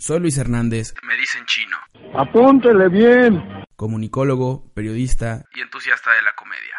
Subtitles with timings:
[0.00, 1.76] Soy Luis Hernández, Me dicen chino.
[2.14, 3.42] Apúntele bien.
[3.76, 5.44] comunicólogo, periodista.
[5.54, 6.74] Y entusiasta de la comedia.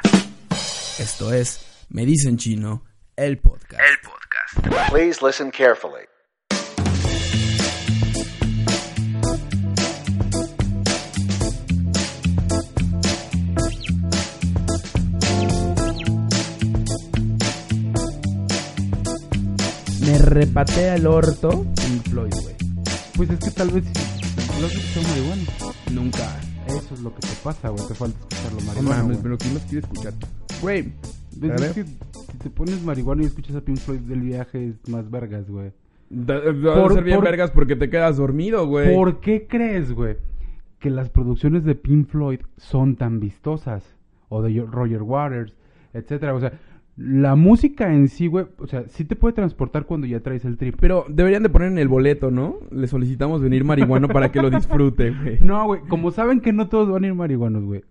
[0.99, 2.83] Esto es Me dicen chino,
[3.15, 3.79] el podcast.
[3.79, 4.91] El podcast.
[4.91, 6.07] Please listen carefully.
[20.01, 22.55] Me repatea el orto Pink Floyd, güey.
[23.21, 23.83] Pues es que tal vez.
[24.59, 25.43] Lo has escuchado marihuana.
[25.93, 26.39] Nunca.
[26.65, 27.87] Eso es lo que te pasa, güey.
[27.87, 28.89] Te falta escucharlo No marihuana.
[28.97, 29.21] mames, güey.
[29.21, 30.13] pero ¿quién más quiere escuchar?
[30.59, 30.93] Güey,
[31.39, 34.89] Pues es que si te pones marihuana y escuchas a Pink Floyd del viaje es
[34.89, 35.71] más vergas, güey.
[36.11, 38.91] va a Por- ser bien por- vergas porque te quedas dormido, güey.
[38.95, 40.17] ¿Por qué crees, güey,
[40.79, 43.83] que las producciones de Pink Floyd son tan vistosas?
[44.29, 45.53] O de Roger Waters,
[45.93, 46.33] etcétera.
[46.33, 46.53] O sea,
[46.97, 50.57] la música en sí, güey, o sea, sí te puede transportar cuando ya traes el
[50.57, 50.75] trip.
[50.79, 52.57] Pero deberían de poner en el boleto, ¿no?
[52.69, 55.39] Le solicitamos venir marihuano para que lo disfrute, güey.
[55.41, 57.83] No, güey, como saben que no todos van a ir marihuanos, güey,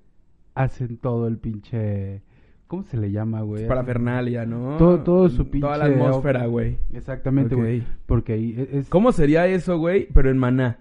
[0.54, 2.22] hacen todo el pinche...
[2.66, 3.66] ¿Cómo se le llama, güey?
[3.66, 4.76] Para Fernalia, ¿no?
[4.76, 6.78] Todo- todo su Toda la pinche atmósfera, güey.
[6.92, 7.82] Exactamente, güey.
[8.06, 8.88] Porque ahí e-, es...
[8.88, 10.06] ¿Cómo sería eso, güey?
[10.14, 10.78] Pero en Maná.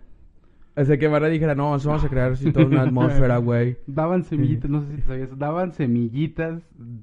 [0.79, 3.75] O sea, que Maná dijera, no, vamos a crear así toda una atmósfera, güey.
[3.85, 6.61] Daban semillitas, no sé si te sabías, daban semillitas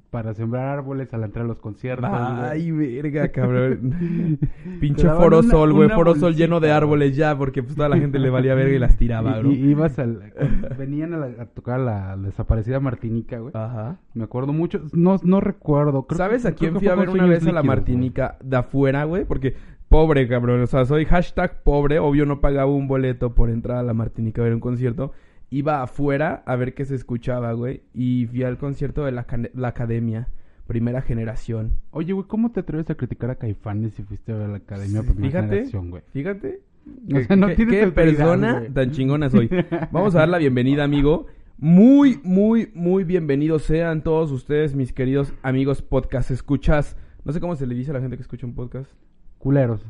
[0.09, 2.09] para sembrar árboles al entrar a los conciertos.
[2.09, 2.21] güey.
[2.21, 4.39] Ay, verga, cabrón.
[4.79, 5.85] Pinche Te daban Foro una- Sol, güey.
[5.85, 8.75] una Foro Sol lleno de árboles ya, porque pues toda la gente le valía verga
[8.75, 9.51] y las tiraba, Y- ¿no?
[9.51, 10.33] y- ibas al...
[10.77, 13.51] venían a, la- a tocar la, la desaparecida Martinica, güey.
[13.55, 13.97] Ajá.
[14.15, 16.07] Me acuerdo mucho, no, no recuerdo.
[16.07, 17.61] creo ¿Sabes que- a quién fui a ver una vez a la.
[17.61, 19.25] Martinica de afuera, güey?
[19.25, 19.55] Porque
[19.89, 20.61] pobre, cabrón.
[20.61, 21.99] O sea, soy hashtag pobre.
[21.99, 25.11] Obvio no pagaba un boleto por entrar a la Martinica a ver un concierto.
[25.49, 27.81] Iba afuera a ver qué se escuchaba, güey.
[27.93, 30.27] Y fui al concierto de la, la Academia.
[30.67, 31.71] Primera generación.
[31.91, 35.01] Oye, güey, ¿cómo te atreves a criticar a Caifanes si fuiste a ver la Academia
[35.01, 36.03] Primera Fíjate, Generación, güey?
[36.11, 36.59] fíjate.
[36.85, 39.49] O ¿Qué, sea, no qué- tienes qué persona tan chingona soy?
[39.91, 41.27] Vamos a dar la bienvenida, amigo.
[41.57, 46.97] Muy, muy, muy bienvenidos sean todos ustedes, mis queridos amigos podcast escuchas.
[47.23, 48.91] No sé cómo se le dice a la gente que escucha un podcast.
[49.37, 49.85] Culeros.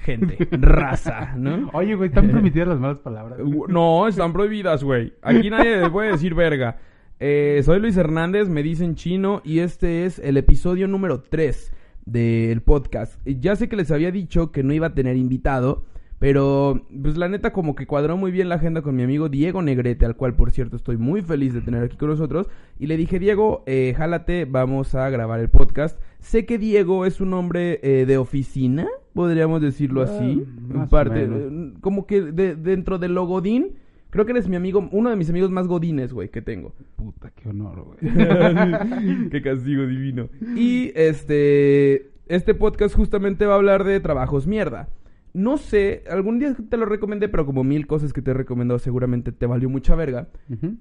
[0.00, 1.70] Gente, raza, ¿no?
[1.72, 3.38] Oye, güey, están permitidas las malas palabras.
[3.68, 5.12] No, están prohibidas, güey.
[5.22, 6.78] Aquí nadie le puede decir verga.
[7.20, 11.72] Eh, soy Luis Hernández, me dicen chino, y este es el episodio número 3
[12.04, 13.20] del podcast.
[13.24, 15.84] Ya sé que les había dicho que no iba a tener invitado,
[16.22, 19.60] pero pues la neta como que cuadró muy bien la agenda con mi amigo Diego
[19.60, 22.48] Negrete, al cual por cierto estoy muy feliz de tener aquí con nosotros.
[22.78, 26.00] Y le dije, Diego, eh, jálate, vamos a grabar el podcast.
[26.20, 30.44] Sé que Diego es un hombre eh, de oficina, podríamos decirlo Ah, así.
[30.80, 33.72] o parte, eh, como que de- dentro de lo godín,
[34.10, 36.72] creo que eres mi amigo, uno de mis amigos más godines, güey, que tengo.
[36.94, 37.98] Puta, qué honor, güey.
[39.30, 40.28] Qué castigo divino.
[40.54, 44.88] Y este, este podcast justamente va a hablar de trabajos mierda.
[45.34, 48.78] No sé, algún día te lo recomendé, pero como mil cosas que te he recomendado
[48.78, 50.28] seguramente te valió mucha verga.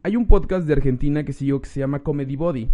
[0.04, 2.70] Hay un podcast de Argentina que sigo que se llama Comedy Body.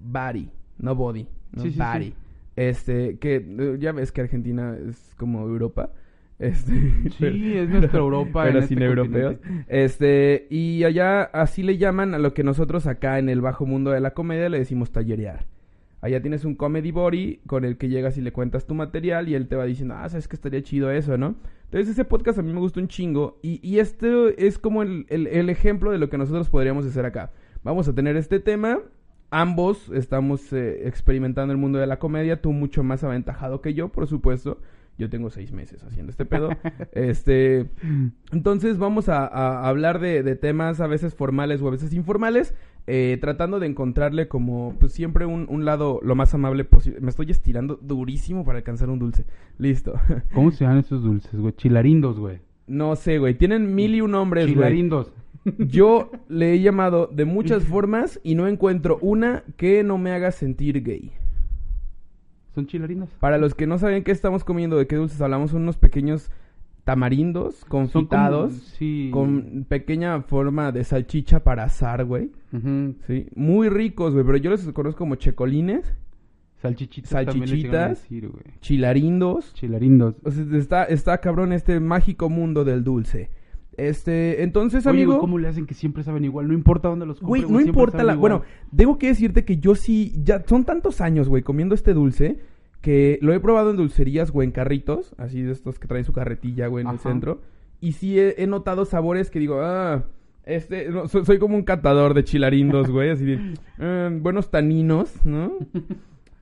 [0.00, 2.04] Body, no body, no Sí, sí, body.
[2.06, 2.14] sí.
[2.56, 5.90] Este, que eh, ya ves que Argentina es como Europa.
[6.40, 6.72] Este,
[7.18, 9.34] Sí, es nuestra Europa pero en sin este europeos.
[9.36, 9.64] continente.
[9.68, 13.90] Este, y allá así le llaman a lo que nosotros acá en el bajo mundo
[13.90, 15.44] de la comedia le decimos tallerear.
[16.02, 19.34] Allá tienes un comedy body con el que llegas y le cuentas tu material y
[19.34, 21.34] él te va diciendo, ah, sabes que estaría chido eso, ¿no?
[21.64, 25.04] Entonces ese podcast a mí me gusta un chingo y, y este es como el,
[25.08, 27.32] el- el ejemplo de lo que nosotros podríamos hacer acá.
[27.62, 28.80] Vamos a tener este tema,
[29.30, 33.90] ambos estamos eh, experimentando el mundo de la comedia, tú mucho más aventajado que yo,
[33.90, 34.58] por supuesto.
[35.00, 36.50] Yo tengo seis meses haciendo este pedo.
[36.92, 37.70] este,
[38.32, 42.54] entonces vamos a, a hablar de, de temas a veces formales o a veces informales,
[42.86, 47.00] eh, tratando de encontrarle como pues siempre un, un lado lo más amable posible.
[47.00, 49.24] Me estoy estirando durísimo para alcanzar un dulce.
[49.58, 49.94] Listo.
[50.34, 51.54] ¿Cómo se llaman esos dulces, güey?
[51.54, 52.38] Chilarindos, güey.
[52.66, 53.34] no sé, güey.
[53.34, 54.54] Tienen mil y un nombres, güey.
[54.54, 55.12] Chilarindos.
[55.58, 60.30] Yo le he llamado de muchas formas y no encuentro una que no me haga
[60.32, 61.12] sentir gay.
[62.66, 63.08] Son.
[63.20, 66.30] Para los que no saben qué estamos comiendo, de qué dulces hablamos, son unos pequeños
[66.84, 69.10] tamarindos como- confitados sí.
[69.12, 72.30] con pequeña forma de salchicha para asar, güey.
[73.06, 75.94] Sí, muy ricos, güey, pero yo los conozco como checolines,
[76.62, 77.90] Salchichitas.
[78.02, 78.42] decir, güey.
[78.60, 79.54] chilarindos.
[79.54, 80.16] Chilarindos.
[80.24, 83.30] O sea, está, está cabrón este mágico mundo del dulce.
[83.76, 85.12] Este, entonces, Oye, amigo.
[85.12, 86.48] güey, ¿cómo le hacen que siempre saben igual?
[86.48, 88.12] No importa dónde los Güey, compre, no importa saben la...
[88.14, 88.32] igual.
[88.32, 88.44] Bueno,
[88.76, 90.12] tengo que decirte que yo sí...
[90.22, 92.40] Ya son tantos años, güey, comiendo este dulce
[92.80, 95.14] que lo he probado en dulcerías, güey, en carritos.
[95.18, 97.40] Así de estos que traen su carretilla, güey, en el centro.
[97.80, 100.04] Y sí he, he notado sabores que digo, ah...
[100.46, 103.54] Este, no, soy, soy como un catador de chilarindos, güey, así de...
[103.78, 105.52] "Ah, buenos taninos, ¿no?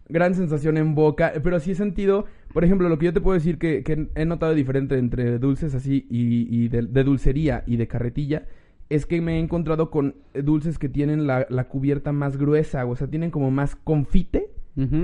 [0.08, 2.24] gran sensación en boca, pero sí he sentido,
[2.54, 5.74] por ejemplo, lo que yo te puedo decir que, que he notado diferente entre dulces
[5.74, 8.46] así y, y de, de dulcería y de carretilla,
[8.88, 12.96] es que me he encontrado con dulces que tienen la, la cubierta más gruesa, o
[12.96, 14.48] sea, tienen como más confite,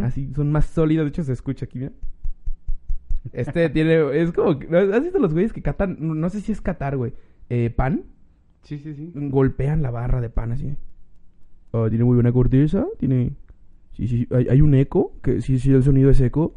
[0.02, 1.92] Así, son más sólidos, de hecho se escucha aquí, mira.
[3.32, 6.96] Este tiene, es como, ¿has visto los güeyes que catan, no sé si es catar,
[6.96, 7.12] güey,
[7.48, 8.04] eh, pan?
[8.62, 9.12] Sí, sí, sí.
[9.14, 10.76] golpean la barra de pan así.
[11.72, 13.32] Ah, tiene muy buena corteza, tiene...
[13.92, 16.54] Sí, sí, hay, hay un eco, que si, si el sonido es eco,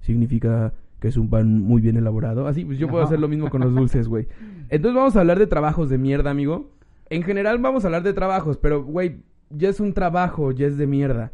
[0.00, 0.72] significa
[1.04, 2.46] que es un pan muy bien elaborado.
[2.46, 4.26] Así, pues yo puedo hacer lo mismo con los dulces, güey.
[4.70, 6.70] Entonces vamos a hablar de trabajos de mierda, amigo.
[7.10, 9.18] En general vamos a hablar de trabajos, pero, güey,
[9.50, 11.32] ya es un trabajo, ya es de mierda.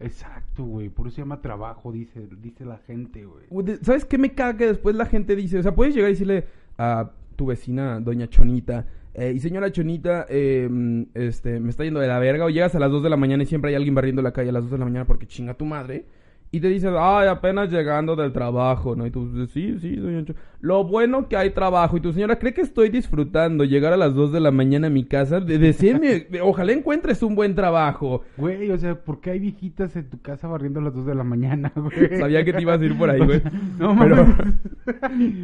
[0.00, 0.88] Exacto, güey.
[0.88, 3.78] Por eso se llama trabajo, dice, dice la gente, güey.
[3.82, 5.58] ¿Sabes qué me caga que después la gente dice?
[5.58, 6.46] O sea, puedes llegar y decirle
[6.78, 10.68] a tu vecina, doña Chonita, eh, y señora Chonita, eh,
[11.14, 13.42] este, me está yendo de la verga, o llegas a las 2 de la mañana
[13.42, 15.54] y siempre hay alguien barriendo la calle a las 2 de la mañana porque chinga
[15.54, 16.04] tu madre,
[16.50, 19.06] y te dice, ay, apenas llegando del trabajo, ¿no?
[19.06, 20.24] Y tú, sí, sí, doña
[20.60, 24.14] Lo bueno que hay trabajo, y tu señora, ¿cree que estoy disfrutando llegar a las
[24.14, 25.40] 2 de la mañana a mi casa?
[25.40, 28.22] De decirme, ojalá encuentres un buen trabajo.
[28.38, 31.14] Güey, o sea, ¿por qué hay viejitas en tu casa barriendo a las 2 de
[31.14, 32.18] la mañana, güey?
[32.18, 33.42] Sabía que te ibas a ir por ahí, güey.
[33.78, 34.26] No Pero-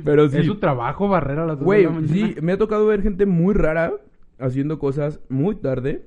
[0.05, 0.39] pero sí.
[0.39, 2.12] Es su trabajo barrer a las 2 de Güey, la mañana.
[2.15, 3.93] sí, me ha tocado ver gente muy rara
[4.39, 6.07] haciendo cosas muy tarde.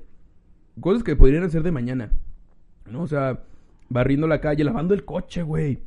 [0.79, 2.09] Cosas que podrían hacer de mañana.
[2.91, 3.01] ¿No?
[3.03, 3.39] O sea,
[3.89, 5.79] barriendo la calle, lavando el coche, güey.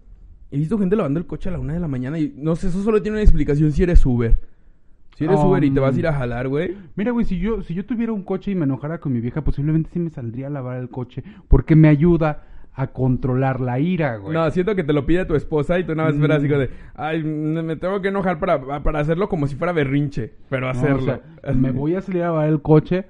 [0.51, 2.69] He visto gente lavando el coche a la una de la mañana y no sé,
[2.69, 4.39] eso solo tiene una explicación si eres Uber.
[5.17, 6.77] Si eres Um, Uber y te vas a ir a jalar, güey.
[6.97, 9.43] Mira, güey, si yo, si yo tuviera un coche y me enojara con mi vieja,
[9.45, 11.23] posiblemente sí me saldría a lavar el coche.
[11.47, 14.33] Porque me ayuda a controlar la ira, güey.
[14.33, 16.51] No, siento que te lo pide tu esposa y tú nada más esperas así Mm.
[16.51, 20.67] como de, ay, me tengo que enojar para, para hacerlo como si fuera berrinche, pero
[20.67, 20.99] No, hacerlo.
[20.99, 21.21] o sea,
[21.55, 23.05] me voy a salir a lavar el coche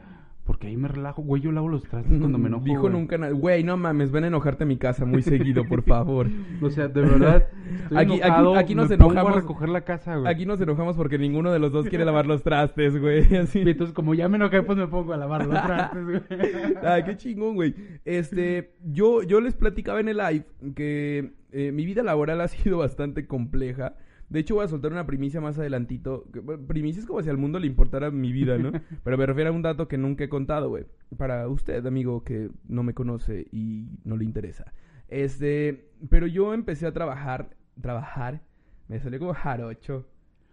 [0.51, 1.23] porque ahí me relajo.
[1.23, 2.93] Güey, yo lavo los trastes cuando me enojo, Dijo güey.
[2.93, 3.31] nunca nada.
[3.33, 6.27] Güey, no mames, ven a enojarte a mi casa muy seguido, por favor.
[6.61, 7.47] O sea, de verdad,
[7.85, 10.29] estoy Aquí- aquí- enojado, aquí nos me pongo enojamos- a recoger la casa, güey.
[10.33, 13.21] Aquí nos enojamos porque ninguno de los dos quiere lavar los trastes, güey.
[13.37, 13.61] Así.
[13.61, 16.21] Y entonces, como ya me enojé, pues me pongo a lavar los trastes, güey.
[16.85, 17.77] Ay, qué chingón, güey.
[18.05, 22.79] Este, yo, yo les platicaba en el live que eh, mi vida laboral ha sido
[22.79, 23.95] bastante compleja.
[24.31, 26.25] De hecho, voy a soltar una primicia más adelantito.
[26.69, 28.71] Primicia es como si al mundo le importara mi vida, ¿no?
[29.05, 30.87] Pero me refiero a un dato que nunca he contado, güey.
[31.19, 34.73] Para usted, amigo, que no me conoce y no le interesa.
[35.09, 38.43] Este, pero yo empecé a trabajar, trabajar,
[38.87, 40.07] me salió como jarocho.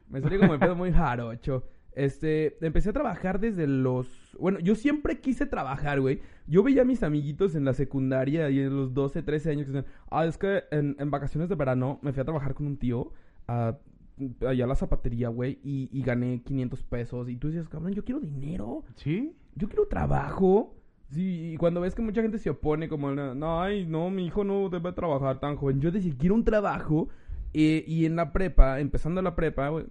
[0.10, 1.64] Me salió como el pedo muy jarocho.
[1.94, 4.36] Este, empecé a trabajar desde los...
[4.40, 6.22] Bueno, yo siempre quise trabajar, güey.
[6.48, 9.74] Yo veía a mis amiguitos en la secundaria y en los 12, 13 años que
[9.74, 12.78] decían, ah, es que en, en vacaciones de verano me fui a trabajar con un
[12.78, 13.14] tío
[13.48, 13.78] a,
[14.48, 17.30] allá a la zapatería, güey, y, y gané 500 pesos.
[17.30, 19.36] Y tú decías, cabrón, yo quiero dinero, ¿Sí?
[19.56, 20.74] yo quiero trabajo.
[21.10, 24.44] Sí, y cuando ves que mucha gente se opone como, no, ay, no, mi hijo
[24.44, 25.80] no debe trabajar tan joven.
[25.80, 27.08] Yo decía, quiero un trabajo.
[27.54, 29.86] eh, y en la prepa, empezando la prepa, güey,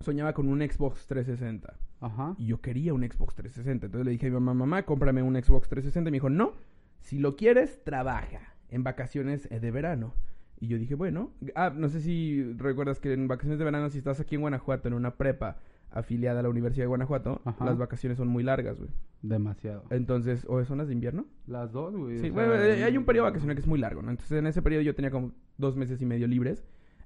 [0.00, 1.74] soñaba con un Xbox 360.
[2.00, 2.34] Ajá.
[2.38, 3.86] Y yo quería un Xbox 360.
[3.86, 6.08] Entonces le dije a mi mamá, mamá, cómprame un Xbox 360.
[6.08, 6.52] Y me dijo, no,
[7.00, 10.14] si lo quieres, trabaja en vacaciones eh, de verano.
[10.60, 13.98] Y yo dije, bueno, ah, no sé si recuerdas que en vacaciones de verano, si
[13.98, 15.58] estás aquí en Guanajuato, en una prepa
[15.90, 17.64] afiliada a la Universidad de Guanajuato, Ajá.
[17.64, 18.90] las vacaciones son muy largas, güey.
[19.22, 19.84] Demasiado.
[19.90, 21.26] Entonces, ¿o son las de invierno?
[21.46, 22.18] Las dos, güey.
[22.18, 24.10] Sí, bueno, sea, eh, hay un periodo vacacional que es muy largo, ¿no?
[24.10, 26.64] Entonces, en ese periodo yo tenía como dos meses y medio libres.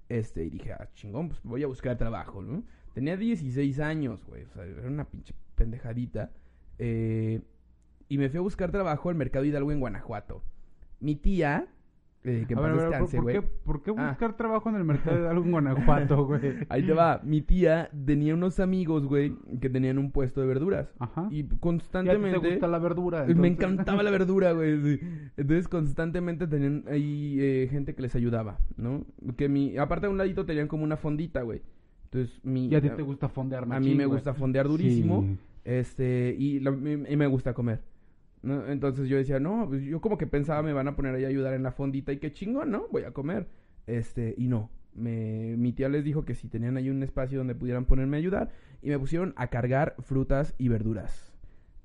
[0.08, 2.64] Este, y dije, ah, chingón, pues voy a buscar trabajo, ¿no?
[2.94, 4.44] Tenía 16 años, güey.
[4.44, 6.30] O sea, era una pinche pendejadita.
[6.78, 7.40] Eh,
[8.09, 10.42] y me fui a buscar trabajo al Mercado Hidalgo en Guanajuato.
[11.00, 11.68] Mi tía,
[12.25, 14.09] eh, que A ver, a ver, ¿por- descanse, ¿por, qué, ¿por qué Ah.
[14.11, 16.41] buscar trabajo en el mercado de algo en Guanajuato, güey?
[16.69, 17.21] Ahí te va.
[17.25, 20.95] Mi tía tenía unos amigos, güey, que tenían un puesto de verduras.
[21.00, 21.26] Ajá.
[21.31, 22.38] Y ¿Y a ti constantemente...
[22.41, 23.25] te gusta la verdura?
[23.37, 24.81] Me encantaba la verdura, güey.
[24.83, 25.00] sí.
[25.37, 29.05] Entonces constantemente tenían ahí eh, gente que les ayudaba, ¿no?
[29.37, 31.62] Que mi, aparte de un ladito tenían como una fondita, güey.
[32.05, 34.17] Entonces mi, ¿Y a ti te gusta fondear a mí me güey?
[34.19, 35.38] gusta fondear durísimo, Sí.
[35.64, 37.81] este y, la- y- y me gusta comer.
[38.42, 38.66] ¿No?
[38.66, 41.28] Entonces yo decía, no, pues yo como que pensaba me van a poner ahí a
[41.28, 42.87] ayudar en la fondita y qué chingón, ¿no?
[42.90, 43.49] Voy a comer.
[43.87, 44.70] Este, y no.
[44.94, 48.20] Me, mi tía les dijo que si tenían ahí un espacio donde pudieran ponerme a
[48.20, 48.50] ayudar
[48.82, 51.32] y me pusieron a cargar frutas y verduras.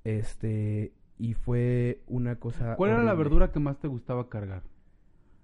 [0.04, 4.64] Este, y fue una cosa ¿Cuál era la verdura que más te gustaba cargar?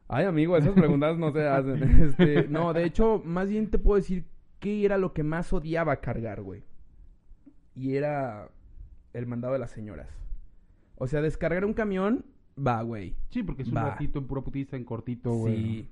[0.08, 1.84] Ay, amigo, esas preguntas no se hacen.
[2.04, 4.26] Este, no, de hecho, más bien te puedo decir
[4.60, 6.64] qué era lo que más odiaba cargar, güey.
[7.76, 8.50] Y era
[9.14, 10.23] el mandado de las señoras.
[10.98, 12.26] O sea, descargar un camión,
[12.58, 13.16] va, güey.
[13.30, 13.90] Sí, porque es un Va.
[13.92, 15.56] ratito en pura putiza, en cortito, güey.
[15.64, 15.90] Sí.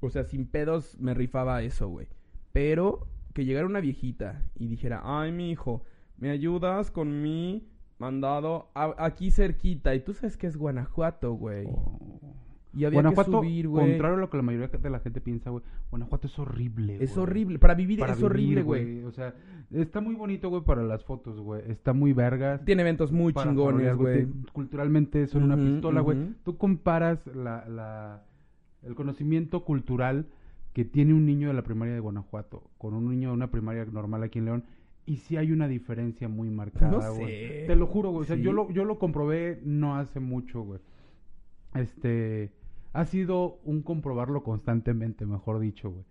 [0.00, 2.06] O sea, sin pedos me rifaba eso, güey.
[2.52, 5.82] Pero que llegara una viejita y dijera, ay, mi hijo,
[6.18, 7.66] ¿me ayudas con mi
[7.98, 9.94] mandado a- aquí cerquita?
[9.94, 11.66] Y tú sabes que es Guanajuato, güey.
[11.68, 12.20] Oh.
[12.76, 13.86] Y había Guanajuato, que subir, güey.
[13.90, 17.16] contrario a lo que la mayoría de la gente piensa, güey, Guanajuato es horrible, Es
[17.16, 17.58] horrible.
[17.58, 19.02] Para vivir Para es vivir, horrible, güey.
[19.04, 19.34] O sea,
[19.70, 21.62] está muy bonito, güey, para las fotos, güey.
[21.68, 22.64] Está muy vergas.
[22.64, 24.26] Tiene eventos muy chingones, güey.
[24.26, 26.18] Te- Culturalmente son una pistola, güey.
[26.44, 28.24] Tú comparas la, la,
[28.82, 30.26] el conocimiento cultural
[30.74, 33.86] que tiene un niño de la primaria de Guanajuato con un niño de una primaria
[33.86, 34.64] normal aquí en León.
[35.06, 37.26] Y sí hay una diferencia muy marcada, No güey.
[37.26, 37.64] sé.
[37.66, 38.22] Te lo juro, güey.
[38.22, 38.42] O sea, Sí.
[38.42, 40.80] yo lo, yo lo comprobé no hace mucho, güey.
[41.74, 42.50] Este,
[43.00, 46.04] ha sido un comprobarlo constantemente, mejor dicho, güey.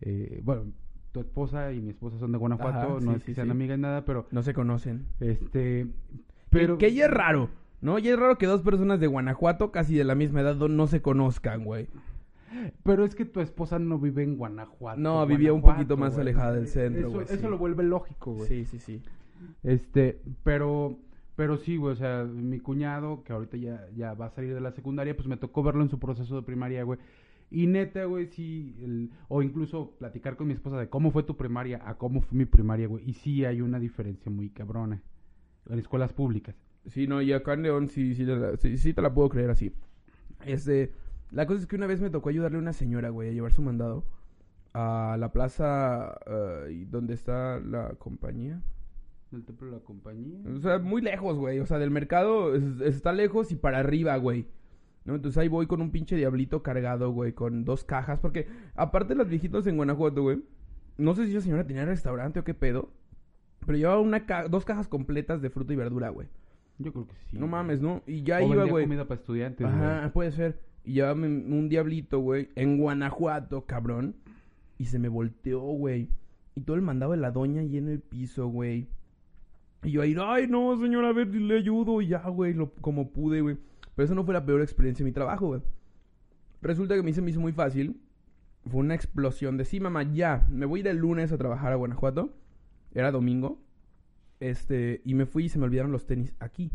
[0.00, 0.64] Eh, bueno,
[1.12, 3.48] tu esposa y mi esposa son de Guanajuato, Ajá, no sí, es que sí, sean
[3.48, 3.50] sí.
[3.50, 5.06] amigas ni nada, pero No se conocen.
[5.20, 5.86] este,
[6.50, 7.98] Pero que ya es raro, ¿no?
[7.98, 11.02] Ya es raro que dos personas de Guanajuato, casi de la misma edad, no se
[11.02, 11.88] conozcan, güey.
[12.82, 15.00] Pero es que tu esposa no vive en Guanajuato.
[15.00, 16.22] No, vivía un poquito más güey.
[16.28, 18.48] alejada del centro, Eso, güey, eso lo vuelve lógico, güey.
[18.48, 19.02] Sí, sí, sí.
[19.62, 20.98] Este, pero,
[21.36, 24.60] pero sí, güey, o sea, mi cuñado, que ahorita ya, ya va a salir de
[24.60, 26.98] la secundaria, pues me tocó verlo en su proceso de primaria, güey.
[27.50, 31.36] Y neta, güey, sí, el- o incluso platicar con mi esposa de cómo fue tu
[31.36, 33.08] primaria a cómo fue mi primaria, güey.
[33.08, 35.02] Y sí hay una diferencia muy cabrona
[35.68, 36.54] en escuelas públicas.
[36.86, 38.26] Sí, no, y acá en León sí, sí,
[38.58, 39.72] sí, sí te la puedo creer así.
[40.44, 40.92] Este,
[41.30, 43.52] la cosa es que una vez me tocó ayudarle a una señora, güey, a llevar
[43.52, 44.04] su mandado
[44.74, 48.60] a la plaza eh, donde está la compañía.
[49.32, 50.38] ¿El templo de la compañía?
[50.54, 51.58] O sea, muy lejos, güey.
[51.60, 54.46] O sea, del mercado es- está lejos y para arriba, güey.
[55.04, 55.14] ¿No?
[55.16, 58.20] Entonces ahí voy con un pinche diablito cargado, güey, con dos cajas.
[58.20, 60.42] Porque aparte las viejitas en Guanajuato, güey.
[60.98, 62.90] No sé si esa señora tenía restaurante o qué pedo.
[63.66, 66.28] Pero llevaba una ca- dos cajas completas de fruta y verdura, güey.
[66.78, 67.34] Yo creo que sí.
[67.36, 67.50] no güey.
[67.50, 68.02] mames, ¿no?
[68.06, 68.84] Y ya O iba, güey.
[68.84, 70.12] comida para estudiantes, Ajá, güey.
[70.12, 70.60] puede ser.
[70.84, 74.14] Y llevaba un un diablito, güey, en Guanajuato, cabrón.
[74.78, 76.08] Y se me volteó, güey.
[76.54, 78.88] Y todo el mandado de la doña ahí en el piso, güey.
[79.84, 82.00] Y yo ahí, ay, no, señora, a ver, le ayudo.
[82.00, 83.58] Y ya, güey, lo, como pude, güey.
[83.94, 85.62] Pero eso no fue la peor experiencia de mi trabajo, güey.
[86.60, 88.00] Resulta que a mí se me hizo muy fácil.
[88.66, 91.72] Fue una explosión de, sí, mamá, ya, me voy a ir el lunes a trabajar
[91.72, 92.32] a Guanajuato.
[92.94, 93.60] Era domingo.
[94.38, 96.70] Este, y me fui y se me olvidaron los tenis aquí.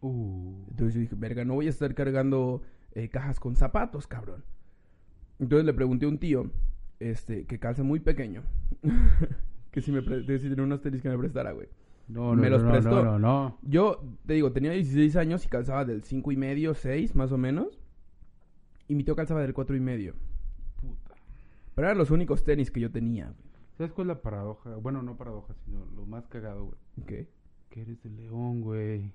[0.00, 0.64] Uh.
[0.70, 2.62] Entonces yo dije, verga, no voy a estar cargando
[2.94, 4.44] eh, cajas con zapatos, cabrón.
[5.38, 6.50] Entonces le pregunté a un tío,
[7.00, 8.42] este, que calza muy pequeño,
[9.72, 11.68] que si me que si tenía unos tenis que me prestara, güey.
[12.08, 12.90] No, no, Me los no, prestó.
[12.90, 13.58] no, no, no.
[13.62, 17.38] Yo, te digo, tenía 16 años y calzaba del 5 y medio, 6, más o
[17.38, 17.80] menos.
[18.88, 20.14] Y mi tío calzaba del 4 y medio.
[20.80, 21.14] Puta.
[21.74, 23.54] Pero eran los únicos tenis que yo tenía, güey.
[23.78, 24.76] ¿Sabes cuál es la paradoja?
[24.76, 26.78] Bueno, no paradoja, sino lo más cagado, güey.
[27.02, 27.28] Ok.
[27.70, 29.10] Que eres de León, güey.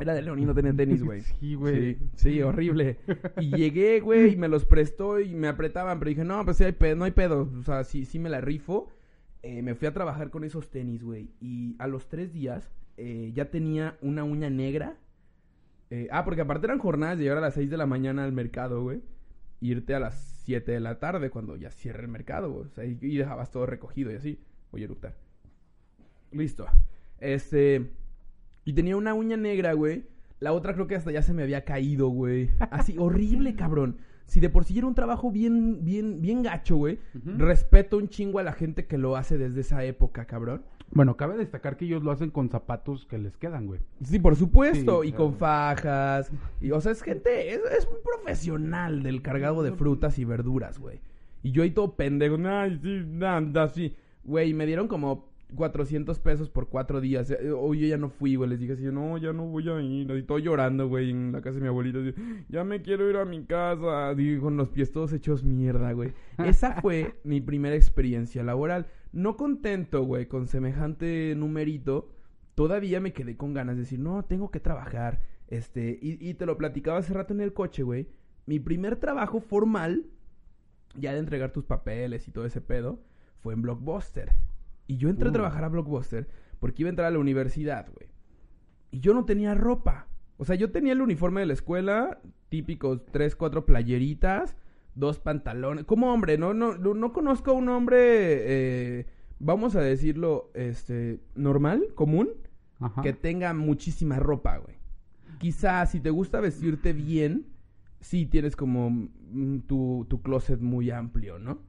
[0.00, 1.20] Era de León y no tenía tenis, güey.
[1.40, 1.94] Sí, güey.
[1.94, 2.98] Sí, sí, horrible.
[3.38, 6.64] Y llegué, güey, y me los prestó y me apretaban, pero dije, no, pues sí
[6.64, 7.50] hay pedo, no hay pedo.
[7.58, 8.88] O sea, sí, sí me la rifo.
[9.42, 11.30] Eh, me fui a trabajar con esos tenis, güey.
[11.40, 14.96] Y a los tres días eh, ya tenía una uña negra.
[15.90, 18.32] Eh, ah, porque aparte eran jornadas de llegar a las 6 de la mañana al
[18.32, 19.02] mercado, güey.
[19.60, 22.98] Irte a las 7 de la tarde cuando ya cierra el mercado, güey.
[23.00, 24.38] Y dejabas todo recogido y así.
[24.70, 25.14] Voy a eructar.
[26.32, 26.66] Listo.
[27.18, 27.90] Este.
[28.64, 30.04] Y tenía una uña negra, güey.
[30.38, 32.50] La otra creo que hasta ya se me había caído, güey.
[32.58, 33.98] Así, horrible, cabrón.
[34.30, 37.00] Si de por sí era un trabajo bien, bien, bien gacho, güey.
[37.24, 40.62] Respeto un chingo a la gente que lo hace desde esa época, cabrón.
[40.92, 43.80] Bueno, cabe destacar que ellos lo hacen con zapatos que les quedan, güey.
[44.04, 45.02] Sí, por supuesto.
[45.02, 45.24] Sí, y claro.
[45.24, 46.30] con fajas.
[46.60, 50.78] Y, o sea, es gente, es, es un profesional del cargado de frutas y verduras,
[50.78, 51.00] güey.
[51.42, 52.36] Y yo ahí todo pendejo.
[52.46, 53.96] Ay, sí, anda, sí.
[54.22, 57.30] Güey, me dieron como 400 pesos por cuatro días.
[57.30, 58.50] Eh, Hoy yo ya no fui, güey.
[58.50, 60.10] Les dije así, no, ya no voy a ir.
[60.10, 61.98] Y todo llorando, güey, en la casa de mi abuelita.
[61.98, 62.14] así,
[62.48, 64.14] ya me quiero ir a mi casa.
[64.14, 66.12] Digo, con los pies todos hechos mierda, güey.
[66.44, 68.86] Esa fue mi primera experiencia laboral.
[69.12, 72.10] No contento, güey, con semejante numerito
[72.54, 75.22] todavía me quedé con ganas de decir, no, tengo que trabajar.
[75.48, 78.06] Este, y, y te lo platicaba hace rato en el coche, güey.
[78.44, 80.06] Mi primer trabajo formal,
[80.94, 83.00] ya de entregar tus papeles y todo ese pedo,
[83.40, 84.32] fue en Blockbuster.
[84.90, 85.34] Y yo entré a Uh.
[85.34, 86.28] trabajar a Blockbuster
[86.58, 88.08] porque iba a entrar a la universidad, güey.
[88.90, 90.08] Y yo no tenía ropa.
[90.36, 94.56] O sea, yo tenía el uniforme de la escuela, típicos tres, cuatro playeritas,
[94.96, 95.84] dos pantalones.
[95.84, 99.06] Como hombre, no, no, no, no conozco a un hombre, eh,
[99.38, 102.30] vamos a decirlo, este, normal, común,
[102.80, 103.00] Ajá.
[103.02, 104.76] que tenga muchísima ropa, güey.
[105.38, 107.46] Quizás si te gusta vestirte bien,
[108.00, 111.60] sí tienes como mm, tu, tu closet muy amplio, ¿no?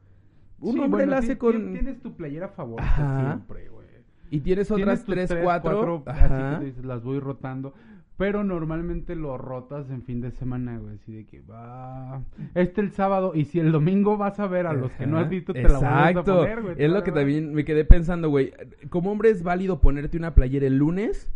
[0.61, 1.73] Un Sí, hombre bueno, la hace con...
[1.73, 3.87] Tienes tu playera favorita siempre, güey.
[4.29, 6.03] Y tienes Tienes otras tus tres, tres, cuatro...
[6.05, 6.59] así Ajá.
[6.59, 7.73] que dices, las voy rotando.
[8.17, 10.93] Pero normalmente lo rotas en fin de semana, güey.
[10.95, 12.21] Así de que va.
[12.53, 13.31] Este el sábado.
[13.33, 15.69] Y si el domingo vas a ver a los que no has visto, te la
[15.79, 16.37] vuelves a Exacto.
[16.37, 16.75] poner, güey.
[16.77, 18.53] Es lo que también me quedé pensando, güey.
[18.89, 21.31] Como hombre es válido ponerte una playera el lunes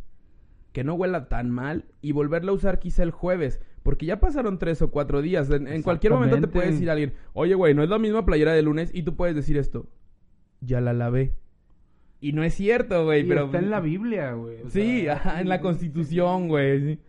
[0.75, 3.61] que no huela tan mal y volverla a usar quizá el jueves.
[3.81, 5.49] Porque ya pasaron tres o cuatro días.
[5.49, 8.51] En, en cualquier momento te puede decir alguien, oye, güey, no es la misma playera
[8.51, 8.91] de lunes.
[8.93, 9.87] Y tú puedes decir esto,
[10.59, 11.31] ya la lavé.
[12.19, 13.45] Y no es cierto, güey, pero...
[13.45, 14.57] está en la Biblia, güey.
[14.67, 16.81] Sí, sea, ajá, en la Constitución, güey.
[16.95, 16.99] sí.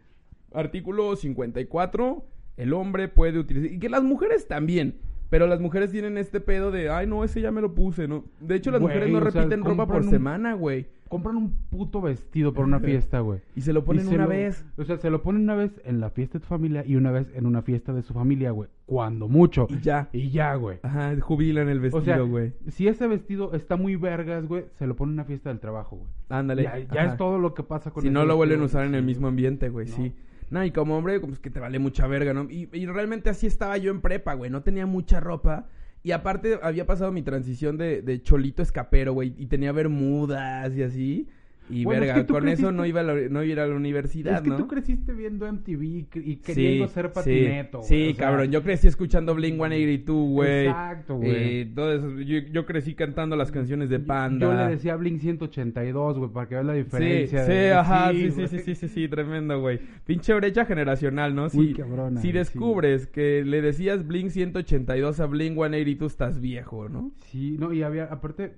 [0.55, 2.25] Artículo 54,
[2.59, 3.73] el hombre puede utilizar...
[3.73, 4.95] Y que las mujeres también.
[5.29, 8.27] Pero las mujeres tienen este pedo de, ay, no, ese ya me lo puse, ¿no?
[8.39, 10.87] De hecho, las Güey, mujeres no sea, repiten ropa por un- semana, güey.
[11.09, 13.41] Compran un puto vestido para una fiesta, güey.
[13.55, 14.65] Y se lo ponen una lo- vez.
[14.77, 17.11] O sea, se lo ponen una vez en la fiesta de tu familia y una
[17.13, 18.69] vez en una fiesta de su familia, güey.
[18.87, 19.67] Cuando mucho.
[19.71, 20.09] Y ya.
[20.13, 20.79] Y ya, güey.
[20.83, 22.53] Ajá, jubilan el O sea, vestido, güey.
[22.69, 25.97] si ese vestido está muy vergas, güey, se lo pone en una fiesta del trabajo,
[25.97, 26.09] güey.
[26.29, 26.63] Ándale.
[26.65, 28.85] Ya, ya es todo lo que pasa con Si ese no lo vuelven a usar
[28.87, 29.95] en el mismo ambiente, güey, No.
[29.97, 30.13] sí.
[30.49, 32.45] No, y como hombre, como es que te vale mucha verga, ¿no?
[32.49, 34.49] Y, y realmente así estaba yo en prepa, güey.
[34.49, 35.67] No tenía mucha ropa.
[36.07, 39.35] Y aparte había pasado mi transición de, de cholito escapero, güey.
[39.39, 41.29] Y tenía bermudas y así.
[41.69, 43.61] Y Bueno, es verga, que con eso no iba, a la, no iba a ir
[43.61, 44.57] a la universidad, Es que ¿no?
[44.57, 45.83] tú creciste viendo MTV
[46.15, 48.53] y queriendo ser patineto, Sí, güey, sí sea, cabrón.
[48.53, 50.67] Yo crecí escuchando Blink 182, güey.
[50.67, 51.61] Exacto, güey.
[51.61, 52.21] Eh, todo eso.
[52.21, 54.47] Yo, yo crecí cantando las canciones de Panda.
[54.47, 57.45] Yo le decía Blink 182, güey, para que veas la Sí, diferencia.
[57.47, 59.81] sí, de- ajá, sí, sí, sí, sí, sí, sí, tremendo, güey.
[60.05, 61.49] Pinche brecha generacional, ¿no?
[61.49, 66.89] Si, Muy cabrona, si descubres que le decías Blink 182 a Blink 182, estás viejo,
[66.89, 67.13] ¿no?
[67.27, 68.55] Sí, no, y había, aparte,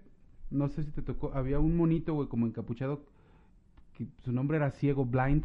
[0.51, 3.03] no sé si te tocó, había un monito, güey, como encapuchado,
[3.95, 5.45] que su nombre era Ciego Blind.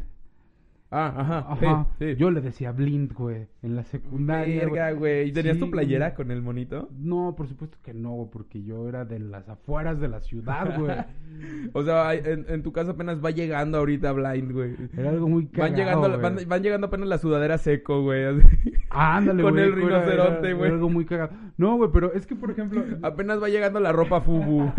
[0.96, 1.86] Ah, ajá, Ajá.
[1.98, 2.16] sí, sí.
[2.16, 4.60] Yo le decía Blind, güey, en la secundaria.
[4.60, 5.28] Verga, güey.
[5.28, 6.16] ¿Y tenías Sí, tu playera güey.
[6.16, 6.88] con el monito?
[6.98, 10.78] No, por supuesto que no, güey, porque yo era de las afueras de la ciudad,
[10.78, 10.94] güey.
[11.72, 14.76] O sea, en, en tu casa apenas va llegando ahorita Blind, güey.
[14.96, 16.20] Era algo muy cagado, Van llegando, güey.
[16.22, 18.22] van, van llegando apenas la sudadera seco, güey.
[18.24, 18.42] así.
[18.90, 20.70] Ándale, con güey, el era- era- rinoceronte, era güey.
[20.70, 21.30] algo muy cagado.
[21.56, 24.70] No, güey, pero es que, por ejemplo, Apenas va llegando la ropa fubu.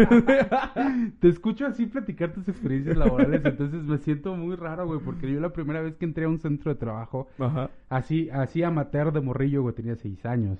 [1.20, 5.40] te escucho así platicar tus experiencias laborales, entonces me siento muy raro, güey, porque yo
[5.42, 7.70] la primera vez que entré a un centro de trabajo, Ajá.
[7.90, 10.58] así, así amateur de morrillo, güey, tenía seis años.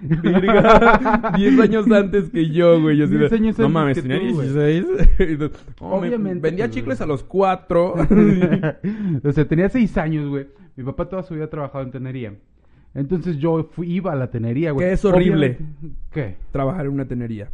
[0.00, 2.96] 10 años antes que yo, güey.
[2.96, 4.48] Yo Diez años no mames, tenía tú, güey.
[4.52, 4.86] 16.
[5.30, 7.04] Y tú, "Oh, me- Obviamente, Vendía pues, chicles güey.
[7.04, 7.94] a los 4.
[9.24, 10.46] o sea, tenía seis años, güey.
[10.76, 12.34] Mi papá toda su vida ha trabajado en tenería.
[12.94, 14.86] Entonces yo fui, iba a la tenería, güey.
[14.86, 15.56] Que es horrible.
[15.58, 16.36] Obviamente- ¿Qué?
[16.50, 17.48] Trabajar en una tenería.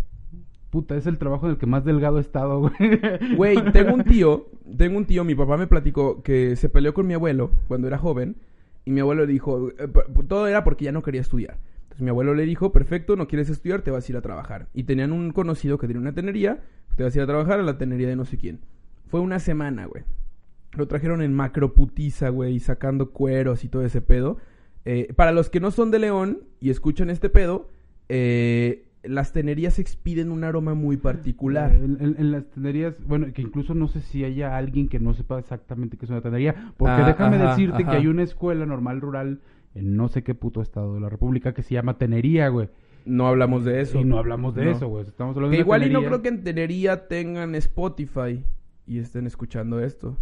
[0.70, 2.74] Puta, es el trabajo en el que más delgado he estado, güey.
[3.36, 7.08] Güey, tengo un tío, tengo un tío, mi papá me platicó que se peleó con
[7.08, 8.36] mi abuelo cuando era joven.
[8.84, 9.88] Y mi abuelo le dijo, eh,
[10.28, 11.58] todo era porque ya no quería estudiar.
[11.82, 14.68] Entonces mi abuelo le dijo, perfecto, no quieres estudiar, te vas a ir a trabajar.
[14.72, 16.62] Y tenían un conocido que tenía una tenería,
[16.96, 18.60] te vas a ir a trabajar a la tenería de no sé quién.
[19.08, 20.04] Fue una semana, güey.
[20.72, 24.38] Lo trajeron en macroputiza, güey, sacando cueros y todo ese pedo.
[24.84, 27.68] Eh, para los que no son de León y escuchan este pedo,
[28.08, 31.72] eh, las tenerías expiden un aroma muy particular.
[31.74, 35.14] En, en- en las tenerías, bueno, que incluso no sé si haya alguien que no
[35.14, 37.92] sepa exactamente qué es una tenería, porque Ah, déjame ajá, decirte ajá.
[37.92, 39.40] que hay una escuela normal rural
[39.74, 42.68] en no sé qué puto estado de la República que se llama Tenería, güey.
[43.06, 43.98] No hablamos de eso.
[43.98, 44.70] Y no hablamos de No.
[44.72, 45.06] eso, güey.
[45.06, 48.44] Estamos hablando Que de igual y no creo que en Tenería tengan Spotify
[48.86, 50.18] y estén escuchando esto.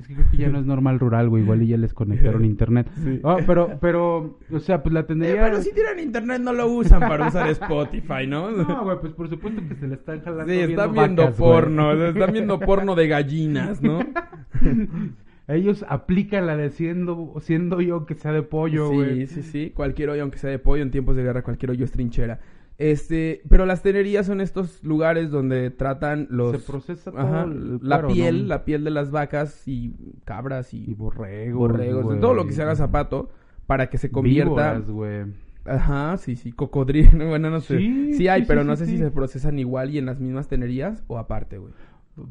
[0.00, 1.42] Es que creo que ya no es normal rural, güey.
[1.42, 2.88] Igual y ya les conectaron internet.
[3.04, 3.20] Sí.
[3.22, 5.42] Ah, pero, pero, o sea, pues la Eh, tenería...
[5.44, 8.50] pero si tienen internet no lo usan para usar Spotify, ¿no?
[8.50, 11.52] No, güey, pues por supuesto que se le están jalando sí, están viendo vacas, güey.
[11.52, 14.00] porno, están viendo porno de gallinas, ¿no?
[15.48, 19.26] Ellos aplican la de siendo, siendo yo que sea de pollo, güey.
[19.26, 19.72] Sí, sí, sí.
[19.74, 22.38] Cualquier hoyo, aunque sea de pollo, en tiempos de guerra, cualquier hoyo es trinchera.
[22.80, 26.52] Este, pero las tenerías son estos lugares donde tratan los...
[26.52, 28.48] Se procesa todo Ajá, el la cuero, piel, ¿no?
[28.48, 32.20] la piel de las vacas y cabras y, Y borregos, borregos, de güey.
[32.20, 33.28] todo lo que se haga zapato
[33.66, 34.72] para que se convierta...
[34.72, 35.24] Víboras, güey.
[35.66, 37.76] Ajá, sí, sí, cocodrilo, bueno, no sé.
[37.76, 39.02] Sí, Sí, hay, sí, pero sí, no sí, sé si sí.
[39.04, 41.74] se procesan igual y en las mismas tenerías o aparte, güey.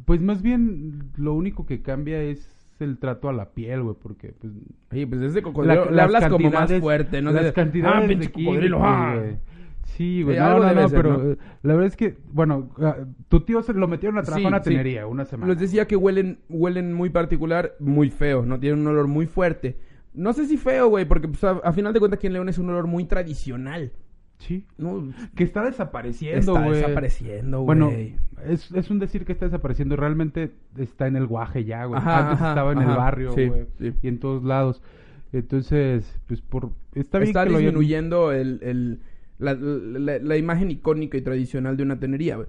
[0.05, 4.33] Pues más bien lo único que cambia es el trato a la piel, güey, porque
[4.39, 4.51] pues
[4.91, 7.31] Oye, pues ese cocodrilo la- le las hablas como más cantidades- fuerte, ¿no?
[7.31, 9.15] Las De- cantidades ah, de pinche químicos, cocodrilo, ah.
[9.15, 9.37] güey.
[9.97, 10.35] Sí, güey.
[10.35, 11.35] Sí, no, algo no, debe no, ser, pero ¿no?
[11.63, 12.95] la verdad es que, bueno, ah,
[13.27, 14.69] tu tío se lo metieron a trabajar Sí, una sí.
[14.69, 15.51] tenería una semana.
[15.53, 18.59] Les decía que huelen, huelen muy particular, muy feo, ¿no?
[18.59, 19.77] Tienen un olor muy fuerte.
[20.13, 22.49] No sé si feo, güey, porque pues, a, a final de cuentas aquí en León
[22.49, 23.91] es un olor muy tradicional.
[24.39, 24.65] Sí.
[24.77, 25.11] ¿no?
[25.35, 26.79] Que está desapareciendo, Está güey.
[26.79, 27.65] desapareciendo, güey.
[27.65, 27.91] Bueno,
[28.47, 29.97] es, es un decir que está desapareciendo.
[29.97, 31.99] Realmente está en el guaje ya, güey.
[31.99, 33.65] Antes ajá, estaba en el barrio, Sí, güey.
[33.79, 33.93] sí.
[34.01, 34.81] Y en todos lados.
[35.33, 36.71] Entonces, pues por...
[36.95, 38.99] Está está, bien que lo hayan- disminuyendo el, el-
[39.39, 42.47] la, la- la imagen icónica y tradicional de una tenería, güey.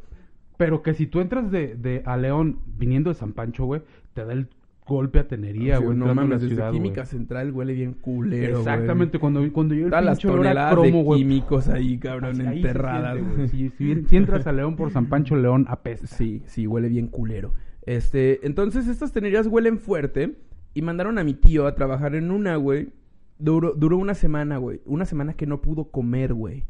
[0.58, 3.80] Pero que si tú entras de, de a León viniendo de San Pancho, güey,
[4.12, 4.48] te da el
[4.86, 5.96] golpe a tenería, güey.
[5.96, 7.06] no a mames, desde ciudad, Química.
[7.06, 8.74] Central huele bien culero, güey.
[8.74, 11.20] Exactamente, cuando, cuando yo el Todas las pinche olor a toneladas cromo, güey.
[11.20, 13.18] químicos ahí, cabrón, se enterradas.
[13.36, 13.48] güey.
[13.48, 16.06] Si, si, si entras a León por San Pancho, León apesta.
[16.08, 17.54] Sí, sí, huele bien culero.
[17.86, 20.34] Este, entonces estas tenerías huelen fuerte
[20.74, 22.88] y mandaron a mi tío a trabajar en una, güey.
[23.38, 24.80] Duró, duró una semana, güey.
[24.84, 26.64] Una semana que no pudo comer, güey.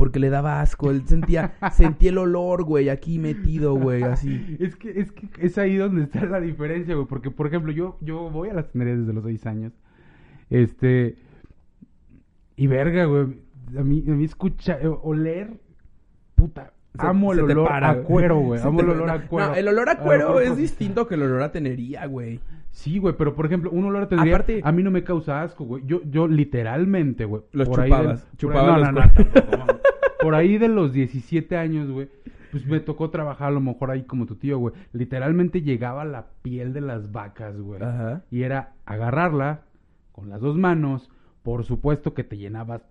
[0.00, 0.90] Porque le daba asco.
[0.90, 4.56] Él sentía, sentía el olor, güey, aquí metido, güey, así.
[4.58, 7.06] Es que, es que es ahí donde está la diferencia, güey.
[7.06, 9.74] Porque, por ejemplo, yo, yo voy a las tenerías desde los seis años.
[10.48, 11.16] Este.
[12.56, 13.26] Y verga, güey.
[13.78, 15.60] A mí, a mí escucha, eh, oler.
[16.34, 16.72] Puta.
[16.98, 18.58] Se- amo el olor para, a cuero, güey.
[18.64, 19.48] Amo te- el olor a cuero.
[19.50, 22.40] no, el olor a cuero es distinto que el olor a tenería, güey.
[22.70, 25.64] Sí, güey, pero por ejemplo, un olor a Aparte- a mí no me causa asco,
[25.64, 25.82] güey.
[25.86, 27.42] Yo, yo literalmente, güey.
[27.52, 29.80] Los por ahí chupabas, por ahí- los no, tampoco.
[30.22, 32.08] Por ahí de los 17 años, güey,
[32.52, 34.74] pues me tocó trabajar a lo mejor ahí como tu tío, güey.
[34.92, 37.82] Literalmente llegaba la piel de las vacas, güey.
[37.82, 38.22] Ajá.
[38.30, 39.62] Y era agarrarla
[40.12, 41.10] con las dos manos.
[41.42, 42.82] Por supuesto que te llenabas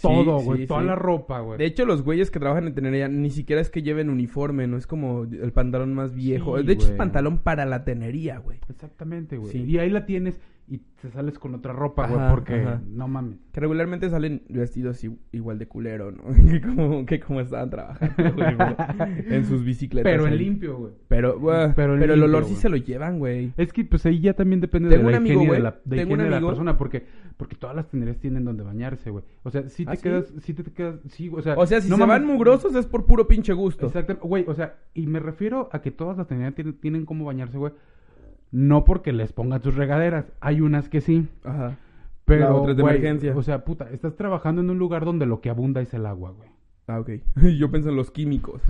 [0.00, 0.66] Todo, sí, güey.
[0.66, 0.86] toda sí.
[0.86, 1.58] la ropa, güey.
[1.58, 4.76] De hecho, los güeyes que trabajan en tenería ni siquiera es que lleven uniforme, no
[4.76, 6.62] es como el pantalón más viejo.
[6.62, 8.58] De hecho, es pantalón para la tenería, güey.
[8.68, 9.52] Exactamente, güey.
[9.52, 9.64] Sí.
[9.64, 10.40] Y ahí la tienes
[10.70, 12.82] y te sales con otra ropa, güey, porque ajá.
[12.86, 13.38] no mames.
[13.52, 15.02] Que regularmente salen vestidos
[15.32, 16.24] igual de culero, ¿no?
[16.50, 18.56] que, como, que como estaban trabajando, güey,
[19.34, 20.10] en sus bicicletas.
[20.10, 20.92] Pero en limpio, güey.
[21.08, 23.52] Pero, güey, Pero el olor sí se lo llevan, güey.
[23.56, 25.96] Es que pues ahí ya también depende Tengo de la amigo, higiene de la, de
[25.96, 27.04] tengo un higiene de la amigo- persona, porque
[27.36, 29.22] porque todas las tenerías tienen donde bañarse, güey.
[29.44, 30.02] O sea, si te ¿Ah, sí?
[30.02, 32.26] quedas, si te quedas, sí, o sea, O sea, si no se mames.
[32.26, 33.86] van mugrosos es por puro pinche gusto.
[33.86, 37.24] Exacto, güey, o sea, y me refiero a que todas las tenerías tienen, tienen cómo
[37.24, 37.72] bañarse, güey.
[38.50, 41.76] No porque les pongan sus regaderas, hay unas que sí, Ajá.
[42.24, 43.36] pero La otra es de güey, emergencia.
[43.36, 46.30] O sea, puta, estás trabajando en un lugar donde lo que abunda es el agua,
[46.32, 46.48] güey.
[46.86, 47.10] Ah, ok.
[47.58, 48.62] Yo pienso en los químicos.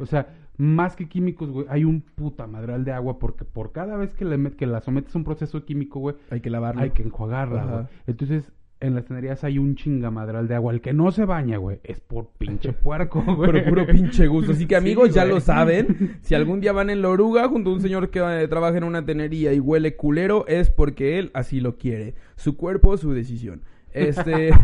[0.00, 3.98] O sea, más que químicos, güey, hay un puta madral de agua porque por cada
[3.98, 6.80] vez que, le met- que la sometes a un proceso químico, güey, Hay que lavarlo.
[6.80, 7.84] hay que enjuagarla, güey.
[8.06, 10.72] Entonces, en las tenerías hay un chingamadral de agua.
[10.72, 13.50] El que no se baña, güey, es por pinche puerco, güey.
[13.50, 14.52] Pero puro pinche gusto.
[14.52, 16.18] Así que amigos, Sí, ya lo saben.
[16.22, 18.84] Si algún día van en la oruga junto a un señor que eh, trabaja en
[18.84, 22.14] una tenería y huele culero, es porque él así lo quiere.
[22.36, 23.62] Su cuerpo, su decisión.
[23.92, 24.50] Este.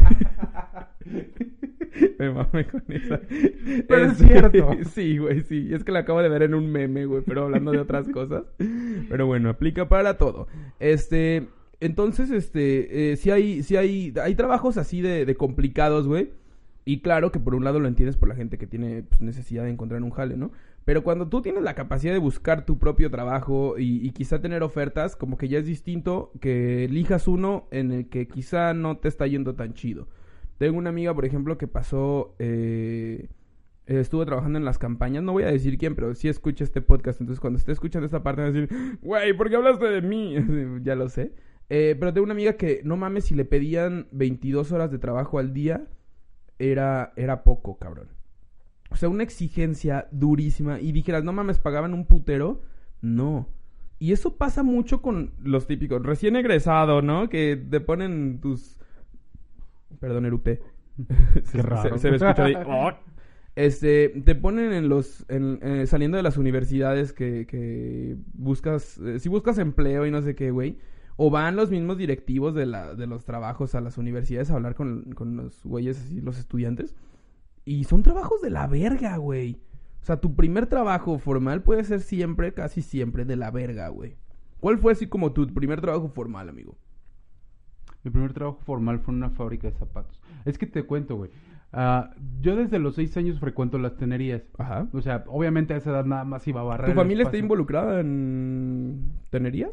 [2.19, 3.21] Me mame con esa.
[3.89, 4.71] Pero es Este, cierto.
[4.95, 5.71] Sí, güey, sí.
[5.73, 8.45] Es que la acabo de ver en un meme, güey, pero hablando de otras cosas.
[9.09, 10.49] Pero bueno, aplica para todo.
[10.81, 11.49] Este.
[11.83, 13.13] Entonces, este.
[13.13, 14.15] Eh, hay, sí hay.
[14.23, 16.31] Hay trabajos así de, de complicados, güey.
[16.85, 19.65] Y claro que por un lado lo entiendes por la gente que tiene pues, necesidad
[19.65, 20.53] de encontrar un jale, ¿no?
[20.85, 24.63] Pero cuando tú tienes la capacidad de buscar tu propio trabajo y, y quizá tener
[24.63, 29.09] ofertas, como que ya es distinto que elijas uno en el que quizá no te
[29.09, 30.09] está yendo tan chido.
[30.59, 33.29] Tengo una amiga, por ejemplo, que pasó, eh,
[33.87, 37.21] estuvo trabajando en las campañas, no voy a decir quién, pero sí escucha este podcast,
[37.21, 40.37] entonces cuando esté escuchando esta parte va a decir, güey, ¿por qué hablaste de mí?
[40.83, 41.33] ya lo sé.
[41.75, 45.39] Eh, pero tengo una amiga que, no mames, si le pedían 22 horas de trabajo
[45.39, 45.87] al día,
[46.59, 48.09] era, era poco, cabrón.
[48.91, 50.81] O sea, una exigencia durísima.
[50.81, 52.61] Y dijeras, no mames, pagaban un putero.
[53.01, 53.49] No.
[53.99, 56.03] Y eso pasa mucho con los típicos.
[56.03, 57.31] Recién egresado, ¿no?
[57.31, 58.77] Que te ponen tus.
[59.99, 60.61] Perdón, eructé.
[61.45, 61.97] Se- Qué raro.
[61.97, 62.55] Se, se me escuchó ahí.
[62.67, 62.91] "Oh".
[63.57, 69.19] Este, te ponen en los, en- eh, saliendo de las universidades que, que buscas, eh,
[69.21, 70.79] si buscas empleo y no sé qué, güey,
[71.17, 74.75] o van los mismos directivos de, la, de los trabajos a las universidades a hablar
[74.75, 76.95] con, con los güeyes, así, los estudiantes,
[77.65, 79.61] y son trabajos de la verga, güey.
[80.03, 84.17] O sea, tu primer trabajo formal puede ser siempre, casi siempre, de la verga, güey.
[84.59, 86.77] ¿Cuál fue así como tu primer trabajo formal, amigo?
[88.03, 90.21] Mi primer trabajo formal fue en una fábrica de zapatos.
[90.45, 91.31] Es que te cuento, güey.
[91.73, 94.43] Ah, yo desde los seis años frecuento las tenerías.
[94.59, 94.89] Ajá.
[94.93, 96.91] O sea, obviamente a esa edad nada más iba a barrer.
[96.91, 99.71] ¿Tu familia está involucrada en tenerías?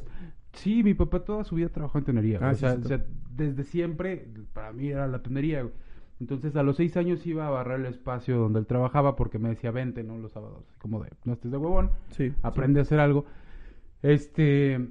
[0.60, 2.40] Sí, mi papá toda su vida trabajó en tenería.
[2.42, 3.04] Ah, o, sea, o sea,
[3.36, 5.74] desde siempre, para mí era la tenería, güey.
[6.20, 9.50] Entonces, a los seis años iba a barrer el espacio donde él trabajaba porque me
[9.50, 10.18] decía, vente, ¿no?
[10.18, 10.66] Los sábados.
[10.80, 12.34] Como de, no estés de huevón, Sí.
[12.42, 13.26] aprende a hacer algo.
[14.02, 14.88] Este.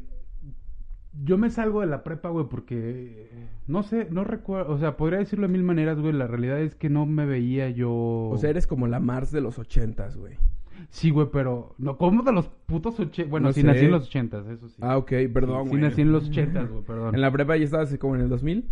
[1.24, 3.28] Yo me salgo de la prepa, güey, porque.
[3.30, 4.72] eh, No sé, no recuerdo.
[4.72, 6.12] O sea, podría decirlo de mil maneras, güey.
[6.12, 7.90] La realidad es que no me veía yo.
[7.92, 10.36] O sea, eres como la Mars de los ochentas, güey.
[10.90, 11.74] Sí, güey, pero.
[11.78, 13.30] No, ¿cómo de los putos ochentas?
[13.30, 13.66] Bueno, No sí, sé.
[13.66, 14.76] nací en los ochentas, eso sí.
[14.80, 15.82] Ah, ok, perdón, Sí, güey.
[15.82, 17.14] nací en los ochentas, güey, perdón.
[17.14, 18.64] ¿En la prepa ya estabas como en el 2000?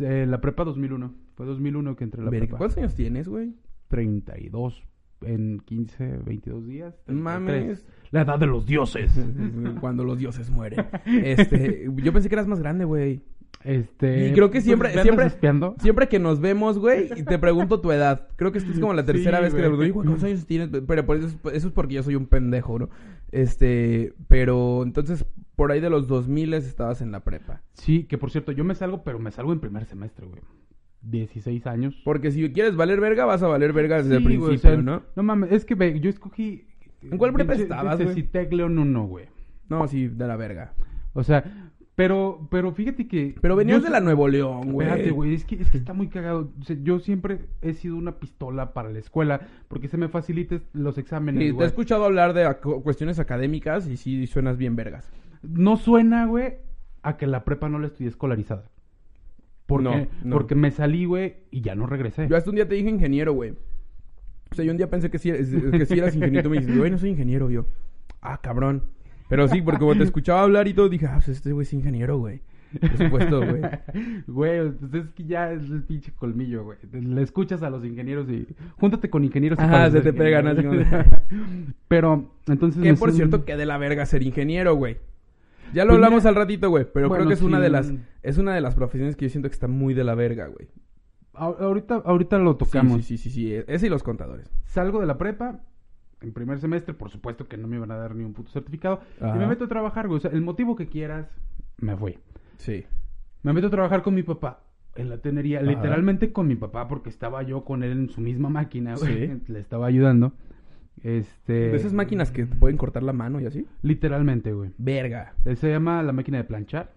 [0.00, 1.12] Eh, la prepa 2001.
[1.36, 2.58] Fue 2001 que entré a la Verga, prepa.
[2.58, 3.54] ¿Cuántos años tienes, güey?
[3.88, 4.82] 32
[5.22, 6.94] en 15, 22 días.
[7.04, 7.22] 33.
[7.22, 7.86] Mames.
[8.10, 9.12] La edad de los dioses.
[9.80, 10.86] Cuando los dioses mueren.
[11.04, 13.20] Este, yo pensé que eras más grande, güey.
[13.62, 14.28] Este.
[14.28, 15.74] Y creo que siempre, pues, ¿me siempre, espiando?
[15.80, 18.28] siempre que nos vemos, güey, y te pregunto tu edad.
[18.36, 19.78] Creo que esta es como la tercera Sí, vez que te güey.
[19.78, 20.70] pregunto, "Oye, güey, ¿cuántos años tienes?
[20.86, 22.88] Pero por eso, es- eso es porque yo soy un pendejo, ¿no?
[23.32, 27.60] Este, pero entonces, por ahí de los 2000 estabas en la prepa.
[27.74, 30.40] Sí, que por cierto, yo me salgo, pero me salgo en primer semestre, güey.
[31.02, 31.94] 16 años.
[32.04, 34.82] Porque si quieres valer verga, vas a valer verga desde el güey, principio, o sea,
[34.82, 35.02] ¿no?
[35.16, 36.66] No mames, es que ve, yo escogí.
[37.02, 38.14] ¿En cuál prepa estabas, güey?
[38.14, 39.26] Citec León 1, güey.
[39.68, 40.74] No, sí, de la verga.
[41.14, 41.69] O sea,
[42.00, 43.34] pero, pero fíjate que...
[43.42, 44.88] Pero venías yo de la Nuevo León, güey.
[44.88, 46.50] Espérate, güey, es que, es que está muy cagado.
[46.58, 50.62] O sea, yo siempre he sido una pistola para la escuela porque se me faciliten
[50.72, 52.50] los exámenes, Sí, te he escuchado hablar de
[52.82, 55.12] cuestiones académicas y sí suenas bien vergas.
[55.42, 56.54] No suena, güey,
[57.02, 58.64] a que la prepa no la estudié escolarizada.
[59.66, 60.36] Porque, No, no.
[60.36, 62.28] porque me salí, güey, y ya no regresé.
[62.28, 63.50] Yo hasta un día te dije ingeniero, güey.
[64.50, 66.48] O sea, yo un día pensé que sí, eres- que sí eras ingeniero.
[66.48, 67.50] me dices, güey, no soy ingeniero.
[67.50, 67.66] Yo,
[68.22, 68.84] ah, cabrón.
[69.30, 71.72] Pero sí, porque como te escuchaba hablar y todo, dije, ah, pues este güey es
[71.72, 72.42] ingeniero, güey.
[72.78, 73.62] Por supuesto, güey.
[74.28, 76.78] Güey, pues es que ya es el pinche colmillo, güey.
[76.92, 78.46] Le escuchas a los ingenieros y...
[78.76, 80.62] Júntate con ingenieros y Ajá, se te pegan así
[81.88, 82.82] Pero, entonces...
[82.82, 84.98] Que por cierto, que de la verga ser ingeniero, güey.
[85.72, 86.86] Ya lo Pues hablamos mira, al ratito, güey.
[86.92, 87.62] Pero bueno, creo que es una sí.
[87.62, 90.14] de las es una de las profesiones que yo siento que está muy de la
[90.14, 90.68] verga, güey.
[91.32, 93.04] Ahorita, ahorita lo Sí, tocamos.
[93.04, 93.54] Sí, sí, sí, sí.
[93.66, 94.50] Ese y los contadores.
[94.66, 95.60] Salgo de la prepa,
[96.20, 99.00] en primer semestre, por supuesto que no me iban a dar ni un puto certificado.
[99.20, 99.34] Ajá.
[99.36, 100.18] Y me meto a trabajar, güey.
[100.18, 101.28] O sea, el motivo que quieras,
[101.78, 102.18] me fui.
[102.58, 102.84] Sí.
[103.42, 104.62] Me meto a trabajar con mi papá
[104.96, 105.66] en la tenería, Ajá.
[105.70, 109.28] literalmente con mi papá, porque estaba yo con él en su misma máquina, güey.
[109.28, 109.42] Sí.
[109.52, 110.32] Le estaba ayudando.
[111.02, 111.52] Este.
[111.70, 113.66] De esas máquinas que te pueden cortar la mano y así.
[113.82, 114.70] Literalmente, güey.
[114.76, 115.32] Verga.
[115.56, 116.92] Se llama la máquina de planchar.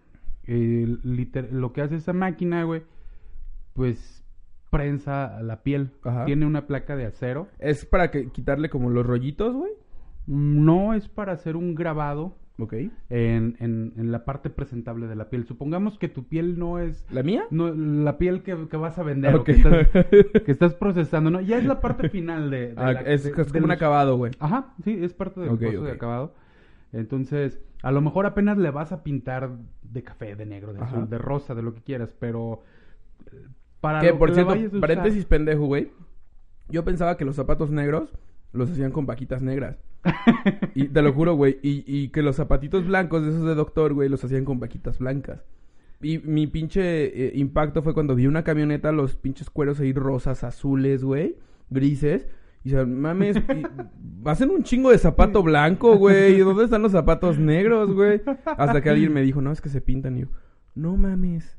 [0.46, 2.82] Eh, liter- lo que hace esa máquina, güey,
[3.74, 4.23] pues
[4.74, 5.92] prensa la piel.
[6.04, 6.26] Ajá.
[6.26, 7.48] Tiene una placa de acero.
[7.60, 9.72] Es para que quitarle como los rollitos, güey.
[10.28, 12.74] No es para hacer un grabado Ok.
[13.10, 15.46] en, en, en la parte presentable de la piel.
[15.46, 17.44] Supongamos que tu piel no es ¿La mía?
[17.50, 19.88] no, la piel que, que vas a vender o que, estás,
[20.46, 21.42] que estás procesando, ¿no?
[21.42, 22.68] Ya es la parte final de...
[22.70, 24.32] de Ah, la- es, de- es de como un los- acabado, güey.
[24.40, 26.36] Ajá, sí, es parte del proceso de acabado.
[26.94, 29.50] Entonces, a lo mejor apenas le vas a pintar
[29.82, 32.62] de café, de negro, de azul, de rosa, de lo que quieras, pero...
[33.84, 35.92] Para Que por le cierto, usar- paréntesis pendejo, güey.
[36.70, 38.14] Yo pensaba que los zapatos negros
[38.54, 39.78] los hacían con vaquitas negras.
[40.74, 41.60] Y te lo juro, güey.
[41.62, 45.00] Y, y que los zapatitos blancos de esos de doctor, güey, los hacían con vaquitas
[45.00, 45.44] blancas.
[46.02, 50.46] Y mi pinche eh, impacto fue cuando vi una camioneta, los pinches cueros ahí rosas,
[50.46, 51.36] azules, güey,
[51.70, 52.28] grises.
[52.64, 53.64] Y o sea, mames, y-
[54.30, 56.36] hacen un chingo de zapato blanco, güey.
[56.36, 58.22] ¿Y ¿Dónde están los zapatos negros, güey?
[58.46, 60.16] Hasta que alguien me dijo, no, es que se pintan.
[60.18, 60.28] Y yo,
[60.74, 61.58] no mames.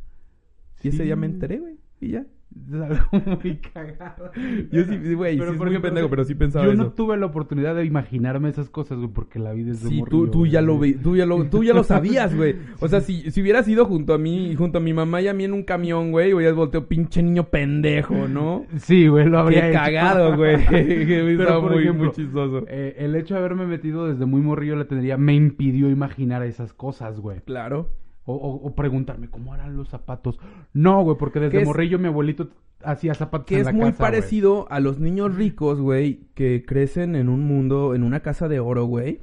[0.83, 1.79] Y ese día me enteré, güey.
[2.05, 2.25] Y ya.
[2.69, 2.97] Es algo
[3.43, 4.31] muy cagado.
[4.71, 6.85] Yo sí, güey, sí es muy pendejo, pero sí pensaba Yo eso.
[6.85, 10.27] no tuve la oportunidad de imaginarme esas cosas, güey, porque la vi desde Sí, morrillo,
[10.27, 12.55] tú, tú ya lo vi, tú ya lo, tú ya lo sabías, güey.
[12.79, 15.35] O sea, si, si hubieras ido junto a mí, junto a mi mamá y a
[15.35, 18.67] mí en un camión, güey, hubieras volteado pinche niño pendejo, ¿no?
[18.77, 19.79] Sí, güey, lo habría Qué hecho.
[19.81, 20.55] cagado, güey.
[20.55, 22.67] Estaba muy, ejemplo, muy chistoso.
[22.69, 26.73] eh, el hecho de haberme metido desde muy morrillo la tendría me impidió imaginar esas
[26.73, 27.41] cosas, güey.
[27.41, 27.89] Claro.
[28.27, 30.39] O, o- o preguntarme cómo harán los zapatos.
[30.73, 32.49] No, güey, porque Que desde es- morrillo mi abuelito
[32.83, 36.65] hacía zapatos Que en es la muy casa, parecido a los niños ricos, güey, que
[36.67, 39.21] crecen en un mundo, en una casa de oro, güey,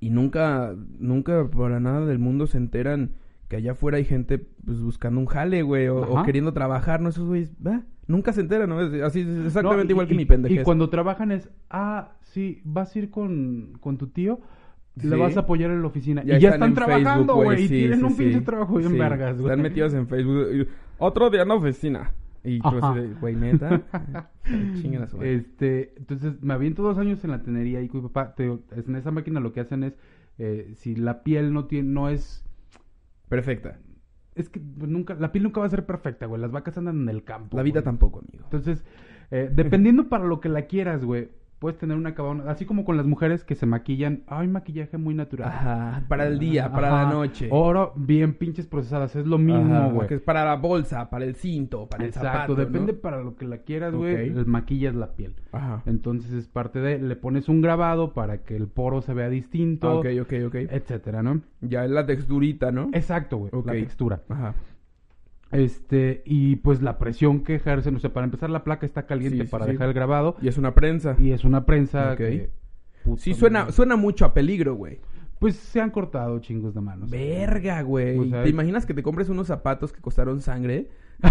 [0.00, 3.12] y nunca, nunca para nada del mundo se enteran
[3.48, 7.08] que allá afuera hay gente pues buscando un jale, güey, o, queriendo trabajar, ¿no?
[7.10, 7.52] Esos güeyes,
[8.06, 8.80] nunca se enteran, ¿no?
[8.82, 10.60] Es- así es No, exactamente y- igual que y- mi pendejez.
[10.60, 14.40] Y cuando trabajan es, ah, sí, vas a ir con, con tu tío,
[14.96, 15.16] le Sí.
[15.16, 16.22] vas a apoyar en la oficina.
[16.24, 18.98] Ya y ya están trabajando, Facebook, güey, y sí, tienen sí, un pinche trabajo bien
[18.98, 19.46] vergas, güey.
[19.50, 20.68] Están metidos en Facebook.
[20.98, 22.12] Otro día en la oficina.
[22.44, 23.82] Y tú así de, güey, neta.
[25.22, 29.12] Este, entonces me aviento dos años en la tenería y mi papá, te en esa
[29.12, 29.96] máquina lo que hacen es,
[30.38, 32.44] eh, si la piel no tiene, no es,
[33.28, 33.78] Perfecta.
[34.34, 37.02] es que pues, nunca, la piel nunca va a ser perfecta, güey, las vacas andan
[37.02, 37.56] en el campo.
[37.56, 37.84] La vida güey.
[37.84, 38.44] tampoco, amigo.
[38.44, 38.84] Entonces,
[39.30, 41.28] eh, dependiendo para lo que la quieras, güey,
[41.62, 45.14] puedes tener un acabado, así como con las mujeres que se maquillan, ay, maquillaje muy
[45.14, 45.48] natural.
[45.48, 47.46] Ajá, para el día, para la noche.
[47.52, 50.08] Oro bien pinches procesadas, es lo mismo, güey.
[50.08, 52.58] Que es para la bolsa, para el cinto, para el Exacto, zapato, ¿no?
[52.58, 55.36] depende para lo que la quieras, güey, el maquillas la piel.
[55.52, 55.84] Ajá.
[55.86, 59.88] Entonces es parte de, le pones un grabado para que el poro se vea distinto,
[59.88, 60.54] Ah, ok, ok, ok.
[60.68, 61.42] etcétera, ¿no?
[61.60, 62.90] Ya es la texturita, ¿no?
[62.92, 63.66] Exacto, güey, Ok.
[63.66, 64.20] la textura.
[64.28, 64.54] Ajá.
[65.52, 69.38] Este, y pues la presión que ejercen, o sea, para empezar la placa está caliente
[69.38, 69.72] Sí, sí, para sí.
[69.72, 71.14] dejar el grabado Y es una prensa.
[71.18, 72.50] y es una prensa que
[73.18, 73.72] Sí, suena, madre.
[73.72, 75.00] suena mucho a peligro, güey.
[75.38, 77.10] Pues se han cortado chingos de manos.
[77.10, 78.16] Verga, güey.
[78.18, 80.88] O sea, ¿Te imaginas que te compres unos zapatos que costaron sangre?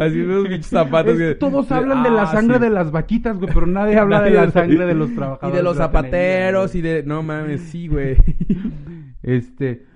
[0.00, 1.34] Así unos pinches zapatos Es que que...
[1.34, 2.62] todos hablan de la Ah, sangre sí.
[2.62, 5.52] de las vaquitas, güey, pero nadie habla de la sangre de los trabajadores.
[5.54, 7.02] Y de los zapateros y de...
[7.02, 8.16] No mames, sí, güey.
[9.22, 9.86] Este,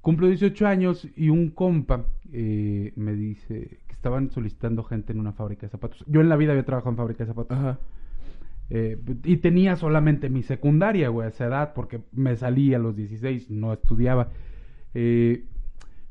[0.00, 5.32] cumplo 18 años y un compa eh, me dice que estaban solicitando gente en una
[5.32, 6.04] fábrica de zapatos.
[6.06, 7.56] Yo en la vida había trabajado en fábrica de zapatos.
[7.58, 7.78] Ajá.
[8.70, 12.94] Eh, y tenía solamente mi secundaria, güey, a esa edad, porque me salí a los
[12.96, 14.28] 16, no estudiaba.
[14.94, 15.44] Eh,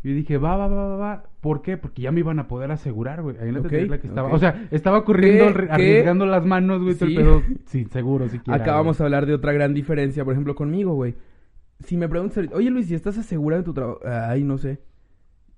[0.04, 1.24] Y dije, va, va, va, va, va.
[1.42, 1.76] ¿Por qué?
[1.76, 3.36] Porque ya me iban a poder asegurar, güey.
[3.40, 4.32] Ahí que estaba.
[4.32, 5.52] O sea, estaba corriendo, ¿Qué?
[5.54, 5.72] arri- ¿Qué?
[5.74, 7.14] arriesgando las manos, güey, Sí.
[7.16, 8.62] pedo sin seguro siquiera.
[8.62, 9.04] Acá vamos güey.
[9.04, 11.16] a hablar de otra gran diferencia, por ejemplo, conmigo, güey.
[11.84, 14.00] Si me preguntas, oye Luis, ¿y estás asegurado en tu trabajo?
[14.06, 14.80] Ay, no sé.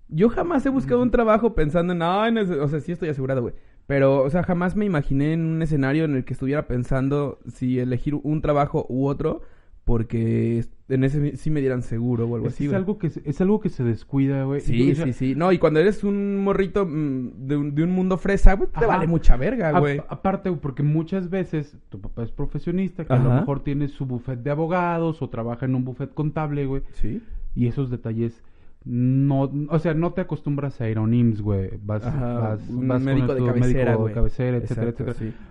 [0.09, 3.09] Yo jamás he buscado un trabajo pensando en, ay, no sé", o sea, sí estoy
[3.09, 3.53] asegurado, güey.
[3.87, 7.79] Pero, o sea, jamás me imaginé en un escenario en el que estuviera pensando si
[7.79, 9.41] elegir un trabajo u otro,
[9.83, 13.27] porque en ese sí me dieran seguro o algo Es, así, es algo que se,
[13.27, 14.61] es algo que se descuida, güey.
[14.61, 15.33] Sí, sí, sí.
[15.35, 18.85] No, y cuando eres un morrito mm, de un, de un mundo fresa, güey, te
[18.85, 19.99] vale mucha verga, güey.
[20.07, 24.39] aparte, porque muchas veces tu papá es profesionista, que a lo mejor tiene su buffet
[24.39, 26.83] de abogados o trabaja en un buffet contable, güey.
[26.91, 27.23] Sí.
[27.55, 28.43] Y esos detalles
[28.85, 31.69] no, o sea, no te acostumbras a ir a un IMSS, güey.
[31.81, 35.31] Vas, Ajá, vas, un vas médico de cabecera, médico de cabecera, etcétera, Exacto, etcétera.
[35.31, 35.45] sí.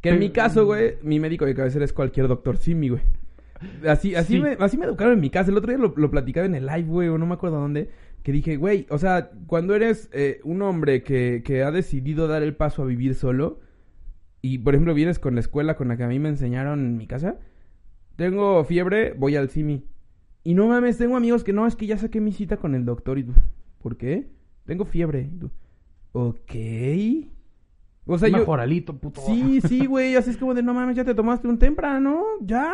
[0.00, 3.02] Que en mi caso, güey, mi médico de cabecera es cualquier doctor Simi, güey.
[3.88, 4.40] Así, así, Sí.
[4.40, 5.50] me, así me educaron en mi casa.
[5.50, 7.90] El otro día lo, lo platicaba en el live, güey, o no me acuerdo dónde.
[8.22, 12.42] Que dije, güey, o sea, cuando eres eh, un hombre que, que ha decidido dar
[12.44, 13.58] el paso a vivir solo,
[14.40, 16.96] y por ejemplo vienes con la escuela con la que a mí me enseñaron en
[16.96, 17.38] mi casa,
[18.14, 19.84] tengo fiebre, voy al Simi.
[20.48, 22.86] Y no mames, tengo amigos que no, es que ya saqué mi cita con el
[22.86, 23.18] doctor.
[23.18, 23.34] Y tú,
[23.82, 24.30] ¿por qué?
[24.64, 25.28] Tengo fiebre.
[25.30, 25.50] Y tú,
[26.12, 26.54] ok.
[28.06, 28.38] O sea, yo.
[28.38, 29.20] Mejoralito, puto.
[29.26, 30.16] Sí, sí, güey.
[30.16, 32.24] Así es como de, no mames, ya te tomaste un temprano.
[32.40, 32.72] Ya,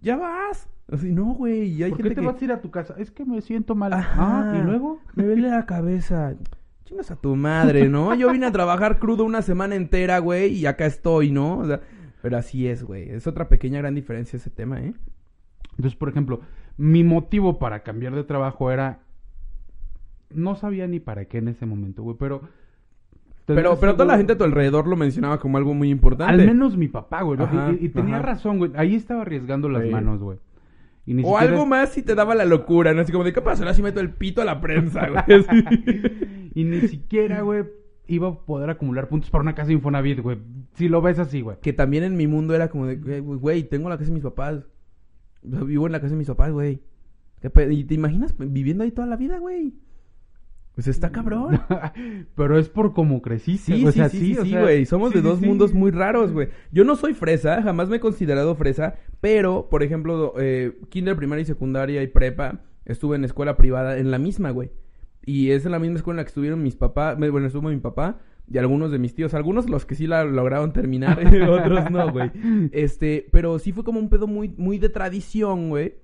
[0.00, 0.68] ya vas.
[0.92, 1.72] Así, no, güey.
[1.72, 2.26] Y hay ¿Por qué gente te que...
[2.28, 2.94] vas a ir a tu casa?
[2.98, 3.94] Es que me siento mal.
[3.94, 4.52] Ajá.
[4.52, 5.00] Ah, ¿y luego?
[5.16, 6.36] Me duele la cabeza.
[6.84, 8.14] Chingas a tu madre, ¿no?
[8.14, 11.58] Yo vine a trabajar crudo una semana entera, güey, y acá estoy, ¿no?
[11.58, 11.80] O sea,
[12.22, 13.10] pero así es, güey.
[13.10, 14.94] Es otra pequeña gran diferencia ese tema, ¿eh?
[15.78, 16.40] Entonces, por ejemplo,
[16.76, 19.00] mi motivo para cambiar de trabajo era...
[20.30, 22.42] No sabía ni para qué en ese momento, güey, pero...
[23.46, 26.34] Pero, pero toda la gente a tu alrededor lo mencionaba como algo muy importante.
[26.34, 27.38] Al menos mi papá, güey.
[27.80, 28.26] y, y tenía ajá.
[28.26, 28.72] razón, güey.
[28.74, 29.88] Ahí estaba arriesgando las Sí.
[29.88, 30.38] manos, güey.
[31.06, 33.00] Y ni O siquiera- algo más si te daba la locura, ¿no?
[33.00, 33.62] Así como de, ¿qué pasa?
[33.62, 35.24] Ahora sí meto el pito a la prensa, güey.
[36.54, 37.64] Y ni siquiera, güey,
[38.06, 40.36] iba a poder acumular puntos para una casa de Infonavit, güey.
[40.74, 41.56] Si lo ves así, güey.
[41.62, 44.66] que también en mi mundo era como de, güey, tengo la casa de mis papás.
[45.42, 46.80] Vivo en la casa de mis papás, güey.
[47.40, 49.74] ¿Qué pe- ¿Y te imaginas viviendo ahí toda la vida, güey?
[50.74, 51.60] Pues está cabrón.
[52.36, 54.86] Pero es por cómo creciste, Sí, o sí, sea, sí, sí, o sí, sea, güey.
[54.86, 55.46] Somos sí, de dos sí.
[55.46, 56.48] mundos muy raros, güey.
[56.72, 61.42] Yo no soy fresa, jamás me he considerado fresa, pero, por ejemplo, eh, kinder, primaria
[61.42, 64.70] y secundaria y prepa, estuve en escuela privada en la misma, güey.
[65.24, 67.76] Y es en la misma escuela en la que estuvieron mis papás, bueno, estuvo mi
[67.78, 68.18] papá
[68.50, 72.30] y algunos de mis tíos, algunos los que sí la lograron terminar, otros no, güey.
[72.72, 75.94] Este, pero sí fue como un pedo muy, muy de tradición, güey.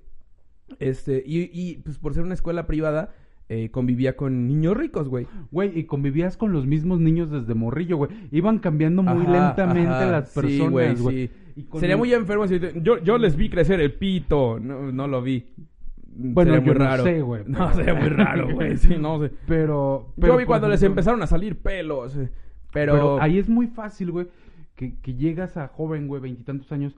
[0.79, 3.15] Este, y, y pues por ser una escuela privada,
[3.49, 5.27] eh, convivía con niños ricos, güey.
[5.51, 8.11] Güey, y convivías con los mismos niños desde morrillo, güey.
[8.31, 10.11] Iban cambiando muy Ajá, lentamente ajá.
[10.11, 11.63] las Sí, personas, güey, sí.
[11.69, 14.59] Con Sería el- muy enfermo si yo, yo les vi crecer el pito.
[14.59, 15.47] No, no lo vi.
[16.17, 17.03] Bueno, Sería yo muy no raro.
[17.05, 18.77] sé, güey, No, sería muy raro, güey.
[18.77, 19.31] Sí, no sé.
[19.47, 22.17] Pero, yo vi cuando les empezaron a salir pelos.
[22.17, 22.31] eh,
[22.73, 24.29] Pero, Pero ahí es muy fácil, güey,
[24.77, 26.97] que, que llegas a joven, güey, veintitantos años,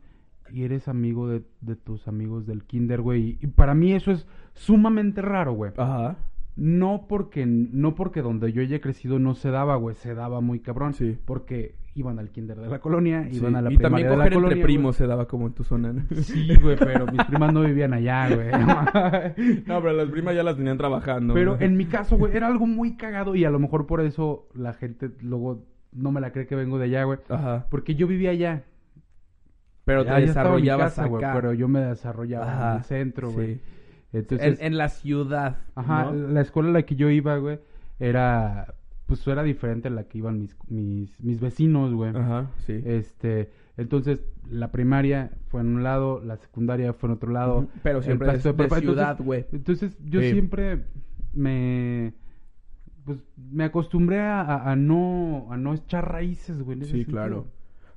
[0.53, 3.23] y eres amigo de, de tus amigos del kinder, güey.
[3.23, 5.73] Y, y para mí eso es sumamente raro, güey.
[5.77, 6.17] Ajá.
[6.57, 10.61] No porque, no porque donde yo haya crecido no se daba, güey, se daba muy
[10.61, 10.95] cabrón.
[10.95, 11.19] Sí.
[11.25, 14.17] Porque iban al kinder de la colonia, Sí, iban a la y primaria también de
[14.17, 14.75] la coger colonia, entre güey.
[14.77, 15.93] primos se daba como en tu zona.
[15.93, 16.03] ¿no?
[16.23, 18.49] Sí, güey, pero mis primas no vivían allá, güey.
[19.67, 21.35] no, pero las primas ya las tenían trabajando.
[21.35, 24.49] Pero en mi caso, güey, era algo muy cagado y a lo mejor por eso
[24.55, 27.19] la gente luego no me la cree que vengo de allá, güey.
[27.29, 27.67] Ajá.
[27.71, 28.63] Porque yo vivía allá.
[29.85, 31.35] Pero Ya- te desarrollabas casa, güey, acá.
[31.35, 33.55] pero yo me desarrollaba Ajá, en el centro, güey.
[33.55, 33.61] sí.
[34.13, 35.59] Entonces, en, en la ciudad.
[35.75, 36.29] ajá, ¿no?
[36.29, 37.59] la escuela a la que yo iba, güey,
[37.99, 38.75] era
[39.07, 42.11] pues era diferente a la que iban mis mis, mis vecinos, güey.
[42.17, 42.83] Ajá, sí.
[42.85, 47.69] Este, entonces la primaria fue en un lado, la secundaria fue en otro lado.
[47.85, 48.65] Pero siempre de- de.
[48.65, 49.47] Entonces- ciudad, güey.
[49.53, 50.33] Entonces, yo Sí.
[50.33, 50.83] siempre
[51.35, 52.15] me
[53.05, 56.79] pues me acostumbré a, a- a no a no echar raíces, güey.
[56.81, 57.11] Sí, sentido.
[57.13, 57.47] claro.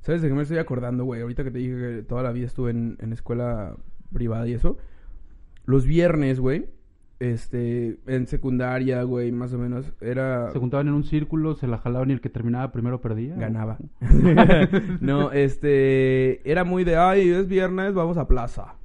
[0.01, 1.21] ¿Sabes de qué me estoy acordando, güey?
[1.21, 3.75] Ahorita que te dije que toda la vida estuve en, en escuela
[4.13, 4.77] privada y eso.
[5.69, 6.65] Los viernes, güey,
[7.19, 10.49] este, en secundaria, güey, más o menos, era...
[10.51, 13.35] Se juntaban en un círculo, se la jalaban y el que terminaba primero perdía.
[13.35, 13.77] Ganaba.
[14.99, 18.77] no, este, era muy de, ay, es viernes, vamos a plaza.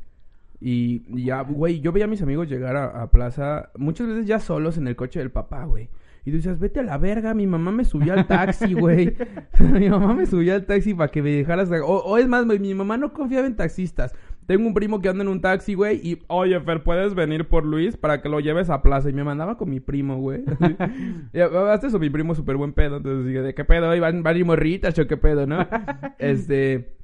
[0.61, 4.27] Y, y ya, güey, yo veía a mis amigos llegar a, a plaza, muchas veces
[4.27, 5.89] ya solos en el coche del papá, güey.
[6.27, 9.15] Y tú decías, vete a la verga, mi mamá me subió al taxi, güey.
[9.61, 11.71] mi mamá me subió al taxi para que me dejaras...
[11.71, 14.15] O, o es más, mi mamá no confiaba en taxistas.
[14.47, 17.65] Tengo un primo que anda en un taxi, güey, y, oye, Fer, ¿puedes venir por
[17.65, 19.09] Luis para que lo lleves a plaza?
[19.09, 20.43] Y me mandaba con mi primo, güey.
[21.33, 22.99] y hasta eso, mi primo súper buen pedo.
[22.99, 23.89] Entonces dije, ¿de qué pedo?
[23.91, 25.67] ¿Ay, ¿Van, van ir morritas o qué pedo, no?
[26.19, 26.95] este...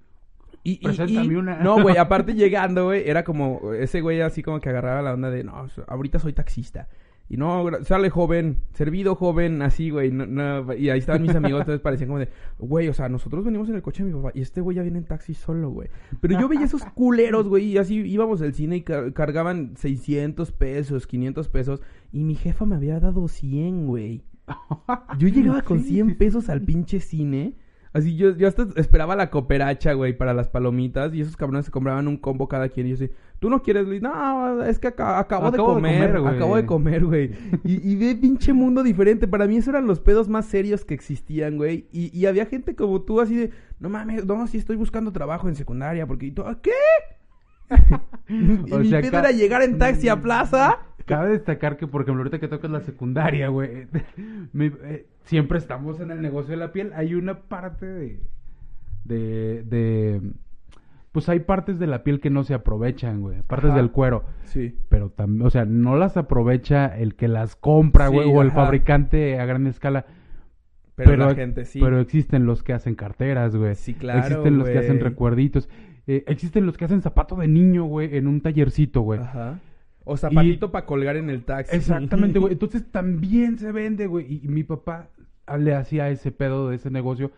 [0.63, 1.57] Y, y- y- una.
[1.57, 5.31] No, güey, aparte llegando, güey, era como ese güey así como que agarraba la onda
[5.31, 6.89] de, no, ahorita soy taxista.
[7.33, 10.11] Y no, sale joven, servido joven, así, güey.
[10.11, 12.29] no- no, y ahí estaban mis amigos, entonces parecían como de,
[12.59, 14.83] güey, o sea, nosotros venimos en el coche de mi papá y este güey ya
[14.83, 15.89] viene en taxi solo, güey.
[16.21, 20.51] Pero yo veía esos culeros, güey, y así íbamos al cine y car- cargaban 600
[20.51, 21.81] pesos, 500 pesos.
[22.13, 24.25] Y mi jefa me había dado 100, güey.
[25.19, 26.19] Yo llegaba con Sí, 100 sí, sí.
[26.19, 27.55] pesos al pinche cine.
[27.93, 31.13] Así yo, yo hasta esperaba la cooperacha, güey, para las palomitas.
[31.13, 32.87] Y esos cabrones se compraban un combo cada quien.
[32.87, 33.11] Y yo así,
[33.41, 34.01] ¿tú no quieres, Luis?
[34.01, 36.35] No, es que aca- acabo, Acabo de de comer, comer, güey.
[36.37, 37.31] acabo de comer, güey.
[37.65, 39.27] Y, y ve pinche mundo diferente.
[39.27, 41.89] Para mí esos eran los pedos más serios que existían, güey.
[41.93, 45.49] Y, y había gente como tú así de, no mames, no, sí estoy buscando trabajo
[45.49, 46.07] en secundaria.
[46.07, 46.71] Porque, y tú, "¿Ah, ¿qué?
[48.29, 50.79] y O mi sea, pedo era llegar en taxi a plaza.
[51.07, 53.87] Cabe destacar que, por ejemplo, ahorita que tocas la secundaria, güey,
[54.59, 56.93] eh, siempre estamos en el negocio de la piel.
[56.95, 58.21] Hay una parte de,
[59.05, 60.21] de, de,
[61.13, 63.79] pues hay partes de la piel que no se aprovechan, güey, partes Ajá.
[63.79, 64.25] del cuero.
[64.45, 64.77] Sí.
[64.89, 68.51] Pero también, o sea, no las aprovecha el que las compra, Sí, güey, o el
[68.51, 70.07] fabricante a gran escala.
[70.95, 71.81] Pero, la gente sí.
[71.81, 73.75] Pero existen los que hacen carteras, güey.
[73.75, 75.69] Sí, claro, Existen los que hacen recuerditos.
[76.07, 79.21] Eh, existen los que hacen zapato de niño, güey, en un tallercito, güey.
[79.21, 79.59] Ajá.
[80.05, 81.77] O zapatito para colgar en el taxi.
[81.77, 82.53] Exactamente, güey.
[82.55, 84.27] Entonces también se vende, güey.
[84.33, 85.09] Y, y mi papá
[85.59, 87.31] le hacía ese pedo de ese negocio.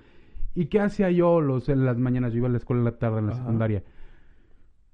[0.55, 2.33] ¿Y qué hacía yo los, en las mañanas?
[2.33, 3.41] Yo iba a la escuela en la tarde, en la Ajá.
[3.43, 3.83] secundaria.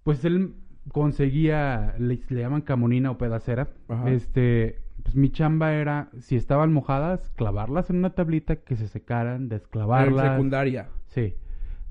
[0.05, 0.55] Pues él
[0.93, 3.69] conseguía, le, le llaman camonina o pedacera.
[3.89, 4.11] Ajá.
[4.11, 9.43] Este, pues mi chamba era, si estaban mojadas, clavarlas en una tablita, que se secaran,
[9.43, 10.33] En desclavarlas.
[10.33, 10.89] secundaria.
[11.09, 11.35] Sí,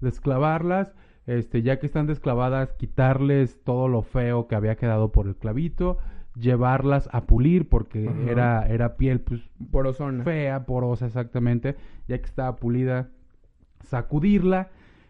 [0.01, 0.93] desclavarlas,
[1.27, 5.97] este, ya que están desclavadas, quitarles todo lo feo que había quedado por el clavito,
[6.35, 8.31] llevarlas a pulir porque Ajá.
[8.31, 10.23] era, era piel pues Porosona.
[10.23, 11.75] fea, porosa exactamente,
[12.07, 13.09] ya que estaba pulida,
[13.83, 14.69] sacudirla,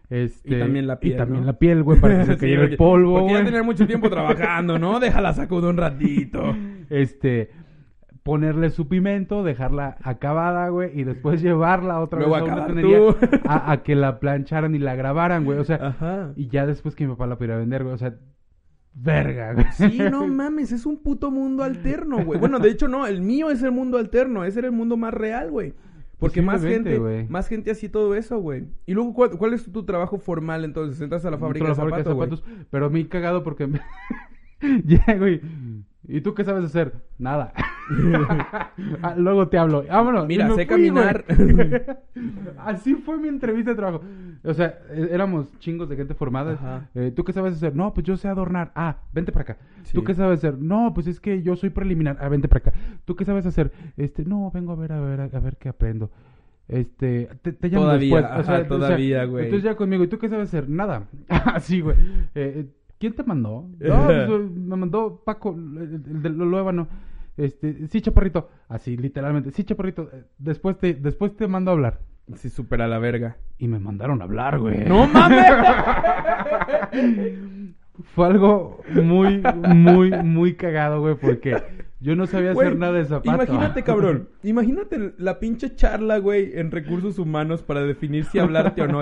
[0.09, 1.47] este, Y también la piel, y también ¿no?
[1.47, 3.85] la piel, güey, para que se Sí, cayera porque- el polvo, Porque ya tener mucho
[3.87, 4.99] tiempo trabajando, ¿no?
[4.99, 6.55] Déjala sacudir un ratito.
[6.89, 7.49] Este,
[8.27, 13.71] ponerle su pimento, dejarla acabada, güey, y después llevarla otra Luego vez a una a,
[13.71, 16.33] a que la plancharan y la grabaran, güey, o sea, Ajá.
[16.35, 17.95] Y ya después que mi papá la pudiera vender, güey.
[17.95, 18.15] O sea,
[18.93, 19.65] verga, güey.
[19.71, 22.37] Sí, no mames, es un puto mundo alterno, güey.
[22.37, 25.13] Bueno, de hecho, no, el mío es el mundo alterno, ese era el mundo más
[25.13, 25.73] real, güey.
[26.19, 28.65] Porque más gente, más gente hacía todo eso, güey.
[28.85, 30.99] Y luego, ¿cuál, cuál es tu trabajo formal entonces?
[30.99, 32.43] Entras a la fábrica, de, la zapatos.
[32.71, 33.67] Pero me he cagado porque...
[33.67, 33.79] me-
[34.85, 35.41] Llego y...
[36.07, 36.93] ¿Y tú qué sabes hacer?
[37.17, 37.53] Nada.
[39.01, 39.85] Ah, Luego te hablo.
[39.87, 40.27] Vámonos.
[40.27, 40.91] Mira, sé fui, güey.
[40.91, 41.25] caminar.
[42.57, 44.03] Así fue mi entrevista de trabajo.
[44.43, 46.89] O sea, eh, éramos chingos de gente formada.
[46.95, 47.77] Eh, ¿Tú qué sabes hacer?
[47.77, 48.73] No, pues yo sé adornar.
[48.75, 49.57] Ah, vente para acá.
[49.83, 49.93] Sí.
[49.93, 50.57] ¿Tú qué sabes hacer?
[50.59, 52.17] No, pues es que yo soy preliminar.
[52.19, 52.73] Ah, vente para acá.
[53.05, 53.71] ¿Tú qué sabes hacer?
[53.95, 56.11] Este, no, vengo a ver, a ver, a ver qué aprendo.
[56.67, 58.25] Este, te, te llamo Todavía, después.
[58.25, 59.45] O sea, ajá, o sea, todavía, güey.
[59.45, 60.67] Entonces ya conmigo, ¿y tú qué sabes hacer?
[60.69, 61.07] Nada.
[61.29, 61.95] Así, güey.
[62.35, 62.67] Eh,
[62.99, 63.69] ¿Quién te mandó?
[63.79, 66.87] No, pues, eh, me mandó Paco, el, el de Luébano.
[67.37, 68.49] Este, sí, chaparrito.
[68.67, 69.51] Así, literalmente.
[69.51, 70.09] Sí, chaparrito.
[70.11, 71.99] eh, Después te, después te mando a hablar.
[72.35, 73.37] Sí, súper a la verga.
[73.57, 74.83] Y me mandaron a hablar, güey.
[74.85, 75.45] ¡No mames!
[78.13, 79.41] Fue algo muy,
[79.73, 81.57] muy, muy cagado, güey, porque
[81.99, 83.29] yo no sabía Güey, hacer nada de zapato.
[83.29, 84.29] Imagínate, cabrón.
[84.43, 89.01] Imagínate la pinche charla, güey, en recursos humanos para definir si hablarte o no.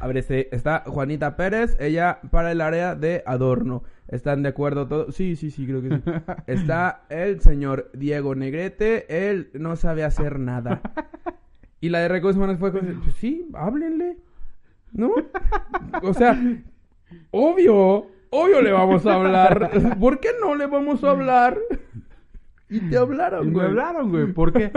[0.00, 3.82] A ver, este, está Juanita Pérez, ella para el área de adorno.
[4.06, 5.14] ¿Están de acuerdo todos?
[5.14, 6.02] Sí, sí, sí, creo que sí.
[6.46, 10.80] Está el señor Diego Negrete, él no sabe hacer nada.
[11.80, 12.84] Y la de recursos humanos fue pues
[13.16, 14.16] sí, háblenle.
[14.92, 15.10] ¿No?
[16.02, 16.40] O sea,
[17.30, 19.70] obvio, obvio le vamos a hablar.
[20.00, 21.58] ¿Por qué no le vamos a hablar?
[22.70, 23.66] Y te hablaron, Y me güey.
[23.66, 24.70] hablaron, güey, porque...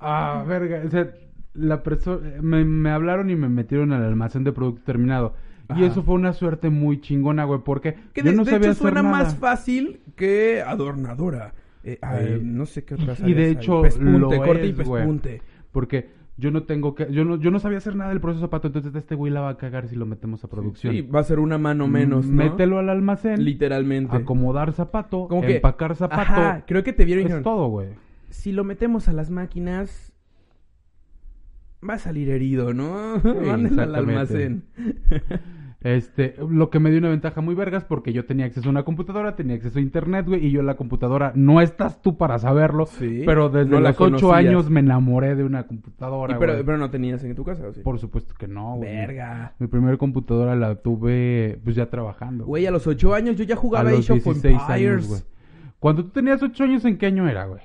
[0.00, 1.10] Ah, verga, o sea,
[1.54, 2.40] la persona...
[2.40, 5.34] Me, me hablaron y me metieron al almacén de producto terminado.
[5.76, 8.70] Y eso fue una suerte muy chingona, güey, porque Que yo de, no de sabía
[8.70, 9.16] hecho hacer suena nada.
[9.18, 11.52] más fácil que adornadora.
[11.84, 11.98] Eh,
[12.42, 15.02] no sé qué otras y de hecho Pespunte, lo corte y es, güey.
[15.02, 15.42] pespunte.
[15.72, 16.08] Porque
[16.38, 17.12] yo no tengo que...
[17.12, 19.50] Yo no, yo no sabía hacer nada del proceso zapato, entonces este güey la va
[19.50, 20.94] a cagar si lo metemos a producción.
[20.94, 22.44] Sí, va a ser una mano menos, ¿no?
[22.44, 23.44] Mételo al almacén.
[23.44, 24.16] Literalmente.
[24.16, 26.22] Acomodar zapato, Como que- empacar zapato.
[26.22, 27.88] Ajá, creo que te vieron es todo, güey.
[28.30, 30.12] si lo metemos a las máquinas,
[31.86, 33.20] va a salir herido, ¿no?
[33.44, 34.62] Mándenlo al almacén.
[35.80, 38.82] Este, lo que me dio una ventaja muy vergas porque yo tenía acceso a una
[38.82, 42.86] computadora, tenía acceso a internet, güey, y yo la computadora, no estás tú para saberlo,
[42.86, 46.64] Sí, pero desde no los ocho años me enamoré de una computadora, Y pero, güey.
[46.64, 47.80] pero no tenías en tu casa, ¿o sí?
[47.82, 48.92] Por supuesto que no, güey.
[48.92, 49.54] Verga.
[49.60, 52.44] Mi primera computadora la tuve, pues ya trabajando.
[52.44, 54.70] Güey, a los ocho años yo ya a jugaba los Age of 16 Empires.
[54.70, 55.20] años, güey.
[55.78, 57.60] Cuando tú tenías ocho años, ¿en qué año era, güey?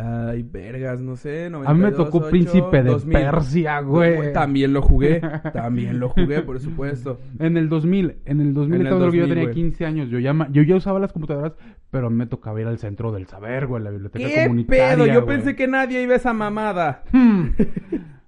[0.00, 3.12] Ay, vergas, no sé, 92, A mí me tocó 8, Príncipe de 2000.
[3.18, 4.32] Persia, güey.
[4.32, 5.20] También lo jugué,
[5.52, 7.18] también lo jugué, por supuesto.
[7.40, 9.54] En el 2000, en el 2000 En el estamos hablando que yo 2000, tenía güey.
[9.54, 10.08] 15 años.
[10.08, 11.54] Yo ya, yo ya usaba las computadoras,
[11.90, 14.94] pero a mí me tocaba ir al centro del saber, güey, la biblioteca ¿Qué comunitaria.
[14.94, 15.06] pedo?
[15.06, 15.36] Yo güey.
[15.36, 17.02] pensé que nadie iba a esa mamada.
[17.10, 17.48] Hmm,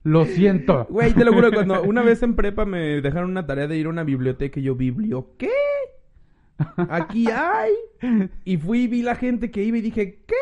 [0.02, 0.86] Lo siento.
[0.90, 3.86] Güey, te lo juro, cuando una vez en prepa me dejaron una tarea de ir
[3.86, 5.50] a una biblioteca y yo, ¿biblio qué?
[6.88, 7.72] Aquí hay.
[8.44, 10.34] Y fui y vi la gente que iba y dije, ¿qué?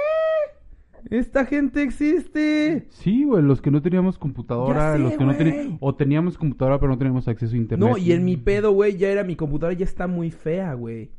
[1.10, 2.86] Esta gente existe.
[2.90, 5.78] Sí, güey, los que no teníamos computadora, sé, los que no teníamos...
[5.80, 7.88] O teníamos computadora, pero no teníamos acceso a internet.
[7.88, 11.10] No, y en mi pedo, güey, ya era mi computadora, ya está muy fea, güey.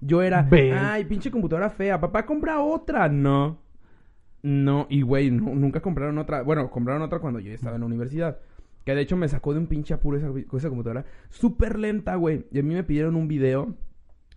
[0.00, 0.72] Yo era, Ve.
[0.72, 3.08] ay, pinche computadora fea, papá, compra otra.
[3.08, 3.58] No.
[4.42, 6.42] No, y güey, nu- nunca compraron otra.
[6.42, 8.38] Bueno, compraron otra cuando yo estaba en la universidad.
[8.84, 11.04] Que de hecho me sacó de un pinche apuro esa, esa computadora.
[11.30, 12.44] Súper lenta, güey.
[12.52, 13.74] Y a mí me pidieron un video.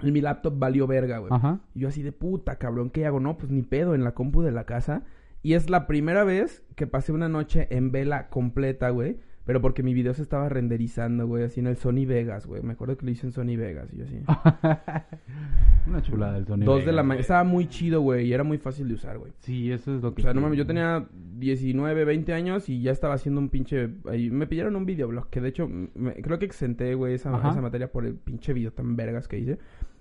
[0.01, 1.31] Mi laptop valió verga, güey.
[1.33, 1.59] Ajá.
[1.75, 3.19] Y yo así de puta, cabrón, ¿qué hago?
[3.19, 5.03] No, pues ni pedo en la compu de la casa.
[5.43, 9.17] Y es la primera vez que pasé una noche en vela completa, güey.
[9.45, 12.61] Pero porque mi video se estaba renderizando, güey, así en el Sony Vegas, güey.
[12.61, 14.21] Me acuerdo que lo hice en Sony Vegas y yo así.
[15.87, 17.21] Una chulada el Sony Dos de la Vegas, mañana.
[17.21, 19.31] Estaba muy chido, güey, y era muy fácil de usar, güey.
[19.39, 20.21] Sí, eso es lo que...
[20.21, 21.07] O sea, no mames, yo tenía
[21.39, 23.89] 19, 20 años y ya estaba haciendo un pinche...
[24.07, 27.61] ahí me pidieron un videoblog, que de hecho me- creo que exenté, güey, esa, esa
[27.61, 29.57] materia por el pinche video tan vergas que hice.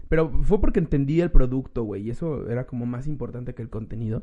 [0.08, 3.68] Pero fue porque entendí el producto, güey, y eso era como más importante que el
[3.68, 4.22] contenido.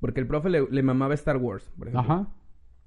[0.00, 2.12] Porque el profe le, le mamaba Star Wars, por ejemplo.
[2.12, 2.28] Ajá.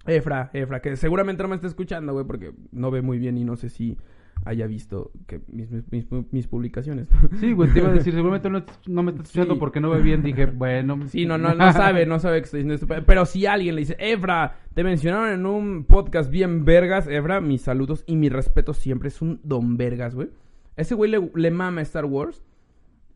[0.06, 3.44] Efra, Efra, que seguramente no me está escuchando, güey, porque no ve muy bien y
[3.44, 3.98] no sé si
[4.46, 7.08] haya visto que mis, mis, mis- mis publicaciones.
[7.40, 9.60] Sí, güey, te iba a decir, seguramente no, no me estás escuchando Sí.
[9.60, 10.22] porque no ve bien.
[10.24, 11.00] Dije, bueno...
[11.08, 13.04] Sí, no, no, no sabe, no sabe que estoy diciendo esto.
[13.06, 17.64] Pero si alguien le dice, Efra, te mencionaron en un podcast bien vergas, Efra, mis
[17.64, 20.30] saludos y mi respeto siempre es un don vergas, güey.
[20.78, 22.44] Ese güey le, le mama Star Wars.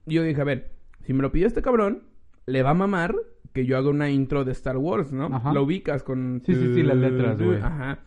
[0.05, 2.03] Y yo dije, a ver, si me lo pidió este cabrón,
[2.47, 3.15] le va a mamar
[3.53, 5.25] que yo haga una intro de Star Wars, ¿no?
[5.25, 5.53] Ajá.
[5.53, 6.41] Lo ubicas con...
[6.45, 7.59] Sí, sí, sí, las letras, güey.
[7.61, 7.99] Ajá.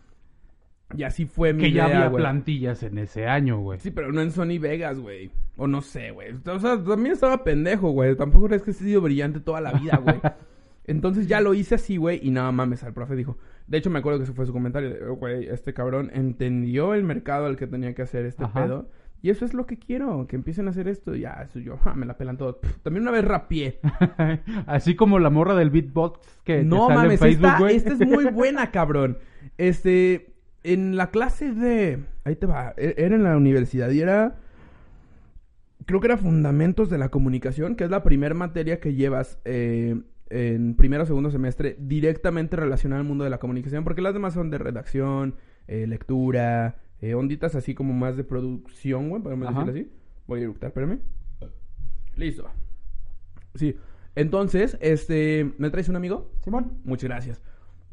[0.95, 3.79] Y así fue mi Que ya idea, había plantillas en ese año, güey.
[3.79, 5.31] Sí, pero no en Sony Vegas, güey.
[5.57, 6.33] O no sé, güey.
[6.45, 8.15] O sea, también estaba pendejo, güey.
[8.15, 10.19] Tampoco es que he sido brillante toda la vida, güey.
[10.87, 12.19] Entonces ya lo hice así, güey.
[12.21, 13.37] Y nada mames, al profe dijo.
[13.67, 14.89] De hecho, me acuerdo que ese fue su comentario.
[14.91, 18.63] de, "Oh, Güey, este cabrón entendió el mercado al que tenía que hacer este Ajá.
[18.63, 18.89] pedo.
[19.25, 21.15] Y eso es lo que quiero, que empiecen a hacer esto.
[21.15, 22.57] Ya, eso yo, ja, me la pelan todos.
[22.57, 23.79] Pff, También una vez rapié.
[24.67, 27.75] Así como la morra del beatbox que No sale mames, en Facebook, esta, güey.
[27.75, 29.17] esta es muy buena, cabrón.
[29.57, 32.03] Este, en la clase de...
[32.23, 32.75] Ahí te va.
[32.77, 34.35] e- Era en la universidad y era...
[35.87, 39.99] Creo que era Fundamentos de la Comunicación, que es la primera materia que llevas eh,
[40.29, 44.35] en primero o segundo semestre directamente relacionada al mundo de la comunicación, porque las demás
[44.35, 45.33] son de redacción,
[45.67, 49.59] eh, lectura, eh, onditas así como más de producción, güey, podemos Ajá.
[49.59, 49.91] decirlo así.
[50.25, 50.99] Voy a eructar, espérame.
[52.15, 52.49] Listo.
[53.53, 53.75] Sí.
[54.15, 56.31] Entonces, este, ¿me traes un amigo?
[56.41, 56.79] Simón.
[56.83, 57.41] Muchas gracias.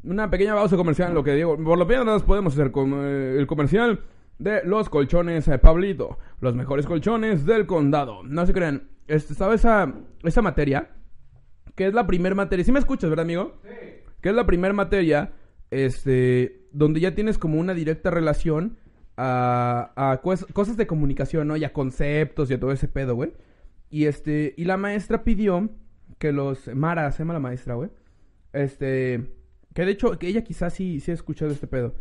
[0.03, 1.55] Una pequeña pausa comercial, lo que digo.
[1.57, 4.01] Por lo menos podemos hacer como, eh, el comercial
[4.39, 6.17] de los colchones eh, Pablito.
[6.39, 8.23] Los mejores colchones del condado.
[8.23, 8.89] No se crean.
[9.07, 9.93] Este, ¿Sabes esa,
[10.23, 10.89] esa materia?
[11.75, 12.65] Que es la primer materia.
[12.65, 13.59] ¿Sí me escuchas, verdad, amigo?
[13.63, 13.69] Sí.
[14.21, 15.33] Que es la primer materia,
[15.69, 18.77] este, donde ya tienes como una directa relación
[19.17, 21.55] a, a cos- cosas de comunicación, ¿no?
[21.57, 23.33] Y a conceptos y a todo ese pedo, güey.
[23.89, 25.69] Y este, y la maestra pidió
[26.17, 27.89] que los, Mara, se llama la maestra, güey.
[28.53, 29.23] Este,
[29.73, 31.95] que de hecho, que ella quizás sí, sí ha escuchado este pedo.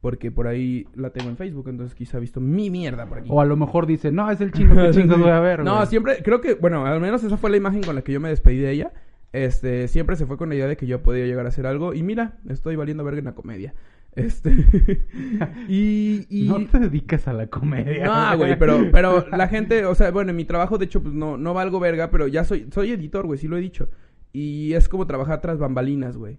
[0.00, 3.28] Porque por ahí la tengo en Facebook, entonces quizá ha visto mi mierda por aquí.
[3.32, 5.74] O a lo mejor dice, no, es el chino que chingos voy a ver, No,
[5.76, 5.86] güey.
[5.88, 8.28] siempre, creo que, bueno, al menos esa fue la imagen con la que yo me
[8.28, 8.92] despedí de ella.
[9.32, 11.94] Este, siempre se fue con la idea de que yo podía llegar a hacer algo.
[11.94, 13.74] Y mira, estoy valiendo verga en la comedia.
[14.18, 14.50] Este.
[15.68, 16.26] y.
[16.28, 16.48] y...
[16.48, 18.06] No te dedicas a la comedia.
[18.06, 21.14] No, güey, pero, pero la gente, o sea, bueno, en mi trabajo, de hecho, pues
[21.14, 23.88] no, no valgo verga, pero ya soy, soy editor, güey, sí lo he dicho.
[24.32, 26.38] Y es como trabajar tras bambalinas, güey.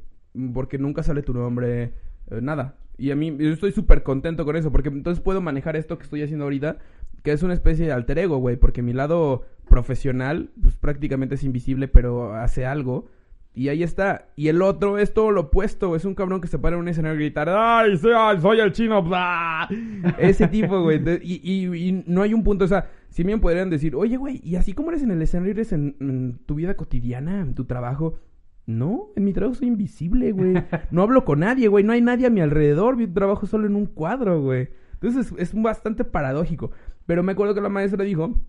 [0.53, 1.93] Porque nunca sale tu nombre,
[2.29, 2.77] eh, nada.
[2.97, 6.03] Y a mí, yo estoy súper contento con eso, porque entonces puedo manejar esto que
[6.03, 6.77] estoy haciendo ahorita,
[7.23, 11.43] que es una especie de alter ego, güey, porque mi lado profesional, pues prácticamente es
[11.43, 13.07] invisible, pero hace algo.
[13.53, 14.29] Y ahí está.
[14.35, 15.95] Y el otro es todo lo opuesto.
[15.95, 18.71] Es un cabrón que se para en un escenario y gritar, ¡Ay, soy, soy el
[18.71, 19.01] chino!
[19.03, 19.67] bla".
[20.17, 21.01] Ese tipo, güey.
[21.23, 22.65] Y, y- y no hay un punto.
[22.65, 25.51] O sea, si bien podrían decir, oye, güey, ¿y así como eres en el escenario,
[25.51, 28.19] eres en, en tu vida cotidiana, en tu trabajo?
[28.65, 30.53] No, en mi trabajo soy invisible, güey.
[30.91, 31.83] No hablo con nadie, güey.
[31.83, 32.97] No hay nadie a mi alrededor.
[32.97, 34.69] Mi trabajo solo en un cuadro, güey.
[34.93, 36.71] Entonces es, es bastante paradójico.
[37.07, 38.39] Pero me acuerdo que la maestra dijo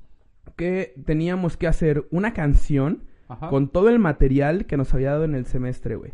[0.56, 3.48] que teníamos que hacer una canción Ajá.
[3.48, 6.12] con todo el material que nos había dado en el semestre, güey.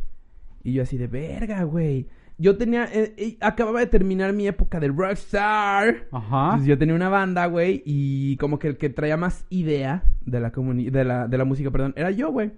[0.62, 2.06] Y yo así de verga, güey.
[2.38, 6.06] Yo tenía, eh, eh, acababa de terminar mi época de rockstar.
[6.12, 6.44] Ajá.
[6.46, 10.40] Entonces yo tenía una banda, güey, y como que el que traía más idea de
[10.40, 12.50] la, comuni- de la, de la música, perdón, era yo, güey.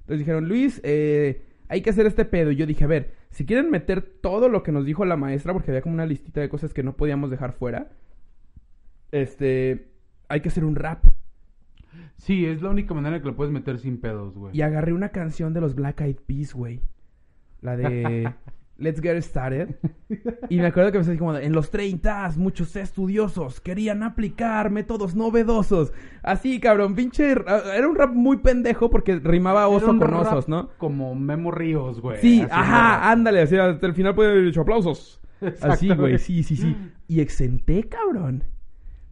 [0.00, 2.50] Entonces dijeron, Luis, eh, hay que hacer este pedo.
[2.52, 5.52] Y yo dije, a ver, si quieren meter todo lo que nos dijo la maestra,
[5.52, 7.90] porque había como una listita de cosas que no podíamos dejar fuera,
[9.12, 9.88] este,
[10.28, 11.04] hay que hacer un rap.
[12.16, 14.56] Sí, es la única manera que lo puedes meter sin pedos, güey.
[14.56, 16.80] Y agarré una canción de los Black Eyed Peas, güey.
[17.60, 18.32] La de
[18.78, 19.76] Let's Get Started.
[20.48, 25.14] Y me acuerdo que me decía como, en los 30 muchos estudiosos querían aplicar métodos
[25.14, 25.92] novedosos.
[26.22, 27.32] Así, cabrón, pinche...
[27.32, 30.70] Era un rap muy pendejo porque rimaba oso con rap osos, ¿no?
[30.78, 32.20] Como Memo Ríos, güey.
[32.20, 35.20] Sí, Así, ajá, ándale, así, hasta el final puede haber dicho aplausos.
[35.60, 36.74] Así, güey, sí, sí, sí.
[37.08, 38.44] Y exenté, cabrón.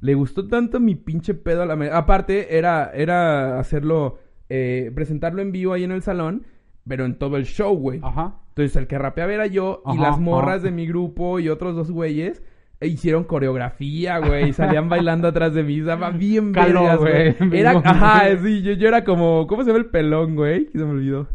[0.05, 1.77] Le gustó tanto mi pinche pedo a la...
[1.77, 4.19] me- Aparte, era, era hacerlo,
[4.51, 6.43] eh, presentarlo en vivo ahí en el salón,
[6.87, 8.01] pero en todo el show, güey.
[8.03, 8.35] Ajá.
[8.51, 10.65] Entonces el que rapeaba era yo y Ajá, las morras ajá.
[10.65, 12.43] de mi grupo y otros dos güeyes
[12.81, 17.35] e hicieron coreografía, güey, y salían bailando atrás de mí, estaba bien Caló, güey.
[17.53, 20.67] Era, ajá, sí, yo, yo era como, ¿cómo se llama el pelón, güey?
[20.73, 21.29] Se me olvidó.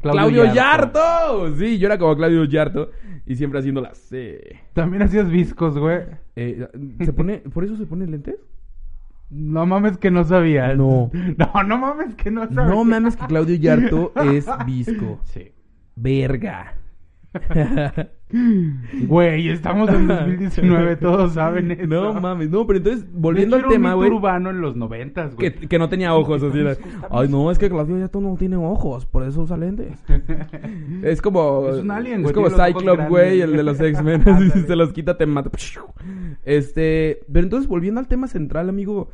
[0.00, 1.54] Claudio, Yarto.
[1.58, 2.90] Sí, yo era como Claudio Yarto
[3.26, 4.60] y siempre haciendo la C.
[4.72, 6.00] También hacías viscos, güey.
[6.36, 6.68] Eh,
[7.04, 8.36] ¿Se pone, por eso se pone lentes?
[9.28, 10.76] No mames que no sabías.
[10.76, 11.10] No.
[11.36, 12.68] No, no mames que no sabías.
[12.68, 15.20] No mames que Claudio Yarto es visco.
[15.24, 15.52] Sí.
[15.96, 16.74] Verga.
[19.06, 21.86] Güey, estamos en 2019, todos saben eso.
[21.86, 24.10] no mames, no, pero entonces, volviendo al tema, güey.
[24.10, 25.52] urbano en los noventas, güey.
[25.52, 26.76] Que, que no tenía ojos, así era.
[27.10, 30.02] Ay, no, es que Claudio Yarto no tiene ojos, por eso usa lentes.
[31.02, 31.68] Es como.
[31.68, 34.24] Es un alien, Es güey, como los ojos Cyclops, güey, el de los X-Men.
[34.52, 35.50] Si se los quita, te mata.
[36.44, 37.20] Este.
[37.32, 39.10] Pero entonces, volviendo al tema central, amigo.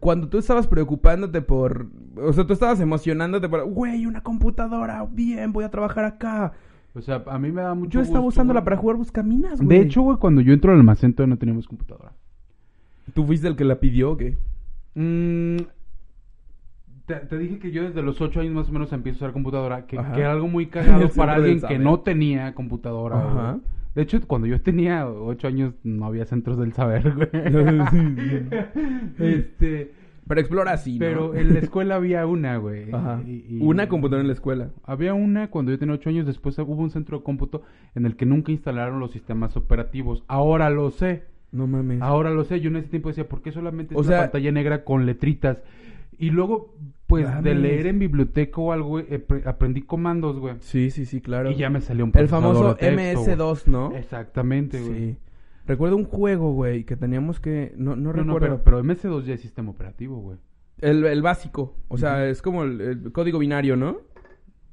[0.00, 1.88] Cuando tú estabas preocupándote por.
[2.16, 3.64] O sea, tú estabas emocionándote por.
[3.64, 5.06] Güey, una computadora.
[5.10, 6.52] Bien, voy a trabajar acá.
[6.94, 8.64] O sea, a mí me da mucho Yo estaba gusto, usándola güey.
[8.66, 9.78] para jugar buscaminas, güey.
[9.78, 12.12] De hecho, güey, cuando yo entro al almacén todavía no teníamos computadora.
[13.14, 14.36] ¿Tú fuiste el que la pidió o qué?
[14.94, 15.56] Mm,
[17.06, 19.32] te, te dije que yo desde los ocho años más o menos empiezo a usar
[19.32, 23.18] computadora, que, que era algo muy cagado para alguien que no tenía computadora.
[23.18, 23.52] Ajá.
[23.52, 23.62] güey.
[23.94, 27.28] De hecho, cuando yo tenía ocho años no había centros del saber, güey.
[29.18, 29.92] este,
[30.34, 30.98] Pero explora sí, ¿no?
[30.98, 32.90] pero en la escuela había una, güey.
[32.92, 33.22] Ajá.
[33.26, 34.70] Y- y- Una computadora en la escuela.
[34.84, 37.62] Había una cuando yo tenía ocho años, después hubo un centro de cómputo
[37.94, 40.24] en el que nunca instalaron los sistemas operativos.
[40.28, 41.24] Ahora lo sé.
[41.52, 42.00] No mames.
[42.00, 44.52] Ahora lo sé, yo en ese tiempo decía, ¿por qué solamente es O una pantalla
[44.52, 45.58] negra con letritas?
[46.18, 46.74] Y luego,
[47.06, 50.54] pues, de leer en biblioteca o algo, epre- aprendí comandos, güey.
[50.60, 51.50] Sí, sí, sí, claro.
[51.50, 53.92] Y ya me salió un El procesador famoso de texto, MS2, ¿no?
[53.96, 54.94] Exactamente, güey.
[54.94, 55.16] Sí.
[55.66, 57.72] Recuerdo un juego, güey, que teníamos que...
[57.76, 58.62] No, no, No, no, recuerdo.
[58.62, 60.38] pero, pero MS2 ya es sistema operativo, güey.
[60.80, 61.76] El, el básico.
[61.88, 63.98] O sea, es como el, el código binario, ¿no?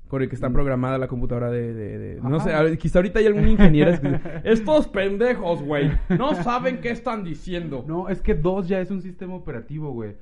[0.07, 0.53] Con el que está Mm.
[0.53, 1.71] programada la computadora de...
[1.73, 5.61] de- de- No sé, a ver, quizá ahorita hay algún ingeniero que dice, Estos pendejos,
[5.61, 5.91] güey.
[6.17, 7.85] No saben qué están diciendo.
[7.87, 10.15] No, es que 2 ya es un sistema operativo, güey.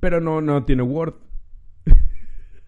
[0.00, 1.14] Pero no, no tiene Word.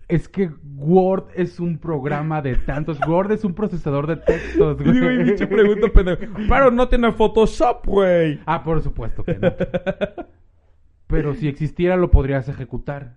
[0.09, 2.98] Es que Word es un programa de tantos.
[3.09, 5.24] Word es un procesador de textos, güey.
[5.24, 6.32] pinche pregunta pendejo.
[6.48, 8.38] Pero no tiene Photoshop, güey.
[8.46, 9.52] Ah, por supuesto que no.
[11.09, 13.14] Pero si existiera, lo podrías ejecutar.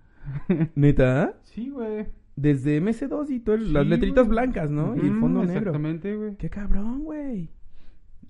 [0.75, 1.33] ¿Neta?
[1.43, 2.07] Sí, güey.
[2.35, 4.37] Desde MS2 y todo el- las letritas güey.
[4.39, 4.95] blancas, ¿no?
[4.95, 5.57] y el fondo negro.
[5.59, 6.35] Exactamente, güey.
[6.37, 7.49] Qué cabrón, güey.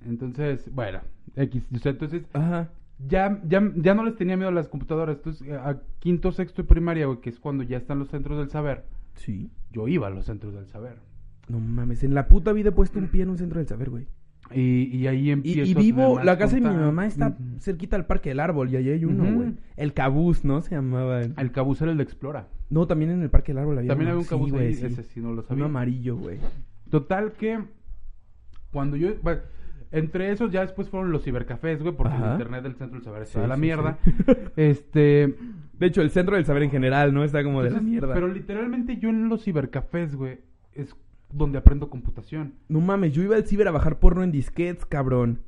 [0.05, 0.99] Entonces, bueno,
[1.35, 1.63] X.
[1.73, 2.69] Entonces, Ajá.
[3.07, 5.17] Ya, ya, ya no les tenía miedo a las computadoras.
[5.17, 8.37] Entonces, eh, a quinto, sexto y primaria, güey, que es cuando ya están los centros
[8.37, 8.85] del saber,
[9.15, 9.49] Sí.
[9.71, 10.97] yo iba a los centros del saber.
[11.47, 13.89] No mames, en la puta vida he puesto un pie en un centro del saber,
[13.89, 14.07] güey.
[14.53, 17.95] Y, y ahí Y, empiezo y tener vivo, la casa de mi mamá está cerquita
[17.95, 19.53] al Parque del Árbol y allí hay uno, güey.
[19.77, 20.61] El Cabús, ¿no?
[20.61, 21.21] Se llamaba.
[21.21, 22.47] El cabuz era el de Explora.
[22.69, 24.11] No, también en el Parque del Árbol había También uno.
[24.13, 24.85] había un Sí, cabuz güey, ahí, sí.
[24.87, 25.65] ese sí no lo Uno sabía.
[25.65, 26.37] amarillo, güey.
[26.89, 27.59] Total que
[28.71, 29.41] cuando yo bueno,
[29.91, 32.25] entre esos ya después fueron los cibercafés, güey, porque Ajá.
[32.27, 33.97] el internet del centro del saber está Sí, de la sí, mierda.
[34.03, 34.11] sí.
[34.55, 35.35] Este,
[35.79, 37.23] De hecho, el centro del saber en general, ¿no?
[37.23, 38.13] Está como de la mierda.
[38.13, 40.39] pero literalmente yo en los cibercafés, güey,
[40.73, 40.95] es
[41.31, 42.53] donde aprendo computación.
[42.67, 45.41] No mames, yo iba al ciber a bajar porno en disquets, cabrón.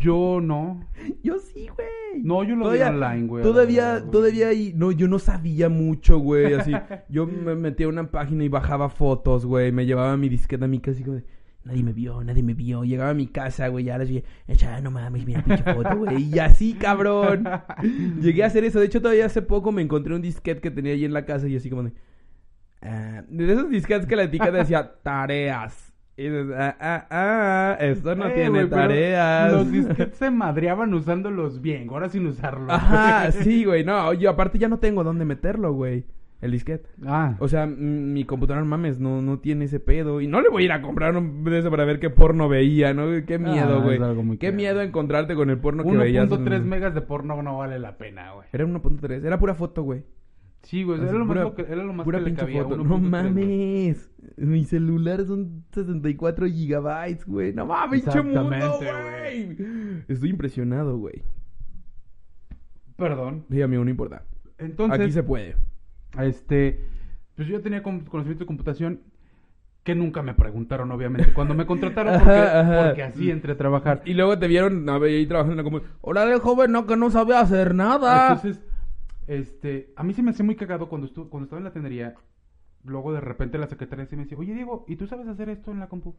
[0.00, 0.84] Yo no.
[1.22, 2.22] Yo sí, güey.
[2.22, 4.10] No, yo lo vi online, güey, Todavía, güey.
[4.12, 4.72] todavía ahí.
[4.76, 6.54] No, yo no sabía mucho, güey.
[6.54, 6.72] Así.
[7.08, 9.72] yo me metía a una página y bajaba fotos, güey.
[9.72, 11.24] Me llevaba mi disqueta a mi casa y como de,
[11.64, 12.84] Nadie me vio, nadie me vio.
[12.84, 16.22] Llegaba a mi casa, güey, y ahora sí, echa, no mames, mira pinche foto, güey.
[16.34, 17.48] Y así, cabrón.
[18.20, 18.80] Llegué a hacer eso.
[18.80, 21.48] De hecho, todavía hace poco me encontré un disquete que tenía ahí en la casa
[21.48, 21.92] y así como de.
[22.82, 25.90] ah, de esos disquetes que la etiqueta decía tareas.
[26.16, 29.52] Y dices, ah, ah, ah, esto no Eh, tiene tareas.
[29.52, 32.70] Los disquetes se madreaban usándolos bien, ahora sin usarlos.
[32.70, 33.84] Ajá, sí, güey.
[33.84, 36.04] No, yo aparte ya no tengo dónde meterlo, güey.
[36.44, 36.88] El disquete.
[37.06, 40.20] Ah, O sea, mi computadora, mames, no, no tiene ese pedo.
[40.20, 42.48] Y no le voy a ir a comprar un de eso para ver qué porno
[42.48, 43.06] veía, ¿no?
[43.26, 43.98] Qué miedo, Ah, güey.
[44.22, 46.28] muy qué miedo encontrarte con el porno que veías.
[46.28, 48.46] 1.3 en- megas de porno no vale la pena, güey.
[48.52, 50.04] Era 1.3, era pura foto, güey.
[50.62, 52.62] Sí, güey, era lo más, pura- que, era lo más Pura que le pinche cabía.
[52.62, 52.76] foto.
[52.76, 54.10] 1.3, No mames.
[54.36, 57.52] Mi celular son 64 gigabytes, güey.
[57.54, 59.56] No mames, pinche mundo, güey.
[60.08, 61.22] Estoy impresionado, güey.
[62.96, 63.44] Perdón.
[63.50, 64.22] Sí, amigo, no importa.
[64.58, 65.56] Entonces, Aquí se puede.
[66.20, 66.80] Este,
[67.36, 69.00] pues yo tenía con- conocimiento de computación
[69.82, 71.32] que nunca me preguntaron, obviamente.
[71.34, 72.84] Cuando me contrataron, porque, Ajá, ajá.
[72.86, 74.02] porque así entré a trabajar.
[74.04, 75.82] Y luego te vieron a ver, ahí trabajando en la.
[76.00, 78.28] Órale, joven, no, que no sabe hacer nada.
[78.32, 78.62] Entonces,
[79.26, 82.14] este, a mí se me hacía muy cagado cuando, estu- cuando estaba en la tendería.
[82.84, 85.70] Luego de repente la secretaria se me decía, oye Diego, ¿y tú sabes hacer esto
[85.70, 86.14] en la compu?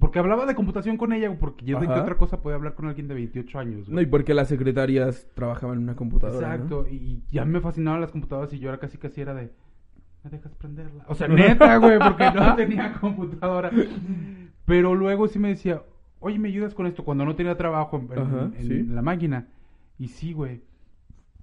[0.00, 2.86] Porque hablaba de computación con ella, porque yo de qué otra cosa podía hablar con
[2.88, 3.84] alguien de 28 años.
[3.84, 3.94] güey?
[3.94, 6.48] No, y porque las secretarias trabajaban en una computadora.
[6.48, 6.54] ¿no?
[6.54, 9.52] Exacto, y ya me fascinaban las computadoras y yo era casi casi era de,
[10.24, 11.04] ¿me dejas prenderla?
[11.06, 13.70] O sea, neta, güey, porque no tenía computadora.
[14.64, 15.82] Pero luego sí me decía,
[16.18, 17.04] oye, ¿me ayudas con esto?
[17.04, 18.82] Cuando no tenía trabajo en, en- Ajá, en sí.
[18.84, 19.48] la máquina.
[19.98, 20.62] Y sí, güey.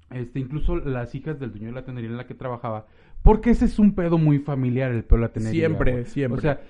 [0.09, 2.87] Este, incluso las hijas del dueño de la tenería en la que trabajaba.
[3.23, 5.67] Porque ese es un pedo muy familiar, el pedo de la tenería.
[5.67, 6.05] Siempre, güey.
[6.05, 6.37] siempre.
[6.37, 6.61] O sea,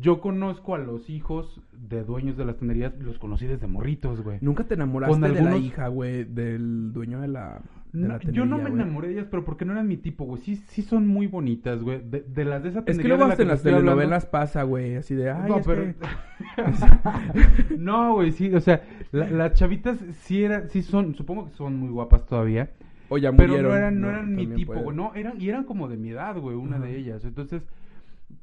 [0.00, 4.38] yo conozco a los hijos de dueños de las tenerías, los conocí desde morritos, güey.
[4.40, 7.60] ¿Nunca te enamoraste Con de la hija, güey, del dueño de la,
[7.92, 8.72] de No, la yo no tenería, me güey?
[8.82, 10.40] enamoré de ellas, pero porque no eran mi tipo, güey.
[10.42, 12.00] Sí, sí son muy bonitas, güey.
[12.08, 14.26] De, de las de esa Es que tenería luego la hasta en las hablando- telenovelas
[14.26, 15.82] pasa, güey, así de, ay, no, es pero...
[15.82, 15.94] que-
[17.78, 18.82] no, güey, sí, o sea,
[19.12, 22.70] la- las chavitas sí eran, sí son, supongo que son muy guapas todavía.
[23.10, 23.70] O ya Pero murieron.
[23.70, 24.84] no eran, no eran mi tipo, puede.
[24.84, 24.96] güey.
[24.96, 27.24] No, eran, y eran como de mi edad, güey, una de ellas.
[27.24, 27.62] Entonces,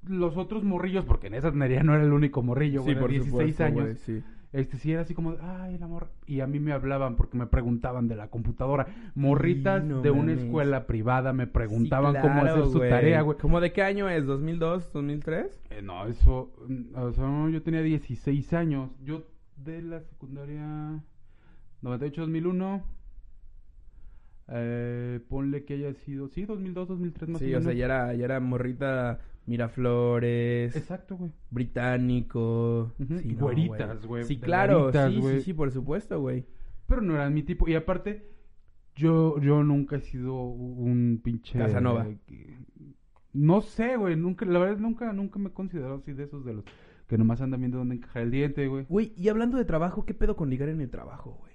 [0.08, 3.10] los otros morrillos, porque en esa tenería no era el único morrillo, güey, Sí, por
[3.12, 3.82] 16 supuesto, años.
[3.84, 4.24] güey, sí.
[4.54, 6.10] Este sí era así como, ay, el amor.
[6.26, 8.86] Y a mí me hablaban porque me preguntaban de la computadora.
[9.16, 10.40] Morritas Sí, no de una mames.
[10.44, 13.38] escuela privada me preguntaban Sí, cómo hacer su tarea, güey.
[13.38, 14.26] ¿Cómo de qué año es?
[14.26, 14.92] ¿2002?
[14.92, 15.48] ¿2003?
[15.70, 16.52] Eh, no, eso.
[16.96, 18.90] O sea, yo tenía 16 años.
[19.06, 19.24] Yo
[19.56, 21.02] de la secundaria
[21.82, 22.84] 98-2001.
[24.54, 26.28] Eh, ponle que haya sido.
[26.28, 27.64] Sí, 2002, 2003 más Sí, o o menos.
[27.64, 31.32] sea, ya era, ya era morrita Miraflores, Exacto, güey.
[31.50, 32.94] británico.
[33.00, 35.38] Ujú, sí, no, güeritas, güey, Sí, claro, sí, güey.
[35.40, 36.46] sí, sí, por supuesto, güey.
[36.88, 37.68] Pero no eran mi tipo.
[37.68, 38.30] Y aparte,
[38.96, 41.58] yo, yo nunca he sido un pinche.
[41.58, 42.08] Casanova.
[42.28, 42.58] eh,
[43.34, 44.16] No sé, güey.
[44.16, 46.66] Nunca, la verdad, nunca, nunca me he considerado así de esos de los
[47.08, 48.86] que nomás andan viendo dónde encajar el diente, güey.
[48.88, 51.52] Güey, y hablando de trabajo, ¿qué pedo con ligar en el trabajo, güey?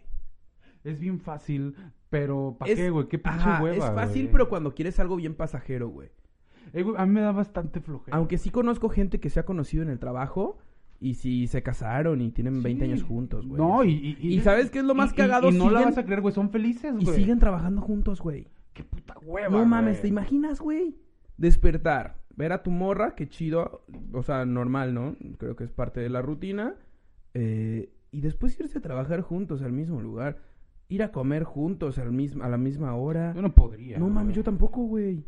[0.84, 1.74] Es bien fácil,
[2.10, 3.08] pero ¿para qué, güey?
[3.08, 4.32] Qué pinche Ajá, hueva, Es fácil, güey.
[4.32, 6.10] pero cuando quieres algo bien pasajero, güey.
[6.72, 8.16] Eh, güey, a mí me da bastante flojera.
[8.16, 10.58] Aunque sí conozco gente que se ha conocido en el trabajo
[11.00, 12.90] y sí se casaron y tienen 20 Sí.
[12.90, 13.60] años juntos, güey.
[13.60, 15.48] No, y, y, ¿Y sabes qué es lo más y- y- cagado?
[15.50, 16.34] Y, no la Siguen- vas a creer, güey.
[16.34, 17.16] Son felices, Y güey.
[17.16, 18.48] siguen trabajando juntos, güey.
[18.72, 20.02] Qué puta hueva, No mames, güey.
[20.02, 20.96] ¿te imaginas, güey?
[21.38, 25.16] Despertar, ver a tu morra, qué chido, o sea, normal, ¿no?
[25.38, 26.74] Creo que es parte de la rutina.
[27.38, 30.38] eh, y después irse a trabajar juntos al mismo lugar.
[30.88, 33.34] Ir a comer juntos al mismo, a la misma hora.
[33.34, 33.98] Yo no podría.
[33.98, 34.14] No güey.
[34.14, 35.22] mames, yo tampoco, güey.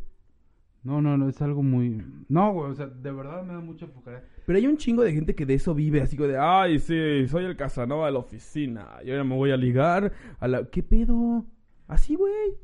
[0.83, 2.03] No, no, no, es algo muy...
[2.29, 4.23] No, güey, o sea, de verdad me da mucha flojera.
[4.45, 7.27] Pero hay un chingo de gente que de eso vive, así como de, ay, sí,
[7.27, 8.87] soy el Casanova de la oficina.
[9.03, 10.65] Y ahora me voy a ligar a la...
[10.65, 11.45] ¿Qué pedo?
[11.87, 12.57] Así, güey.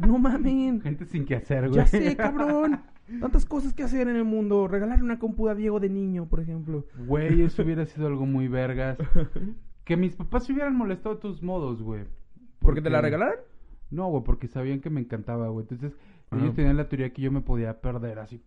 [0.00, 0.80] No mamen.
[0.82, 1.76] Gente sin que hacer, güey.
[1.76, 2.80] Ya sé, cabrón.
[3.20, 4.68] Tantas cosas que hacer en el mundo.
[4.68, 6.86] Regalarle una compu a Diego de niño, por ejemplo.
[7.06, 8.98] Güey, eso hubiera sido algo muy vergas.
[9.84, 12.04] Que mis papás se hubieran molestado de todos modos, güey.
[12.60, 13.40] ¿Porque te la regalaron?
[13.90, 15.64] No, güey, porque sabían que me encantaba, güey.
[15.64, 15.98] Entonces.
[16.36, 18.40] Ellos tenían la teoría que yo me podía perder así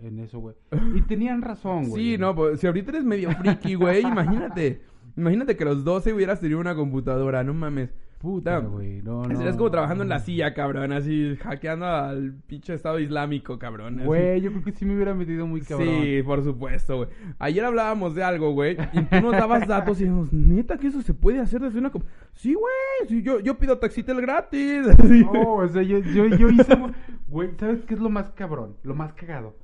[0.00, 0.54] en eso, güey.
[0.94, 2.02] Y tenían razón, güey.
[2.02, 4.82] Sí, no, pues si ahorita eres medio friki, güey, imagínate.
[5.16, 7.94] Imagínate que a los 12 hubieras tenido una computadora, no mames.
[8.24, 9.02] Puta, güey.
[9.02, 9.36] No, no.
[9.36, 14.00] Serías como trabajando en la silla, cabrón, así hackeando al pinche Estado Islámico, cabrón.
[14.02, 15.88] Güey, yo creo que sí me hubiera metido muy cabrón.
[16.02, 17.10] Sí, por supuesto, güey.
[17.38, 21.02] Ayer hablábamos de algo, güey, y tú nos dabas datos y dijimos, neta que eso
[21.02, 21.92] se puede hacer desde una...
[21.92, 24.86] comp-?" Sí, güey, sí, yo, yo pido taxitel gratis.
[25.30, 26.78] No, o sea, yo, yo, yo hice...
[27.34, 28.76] Güey, ¿sabes qué es lo más cabrón?
[28.84, 29.56] Lo más cagado.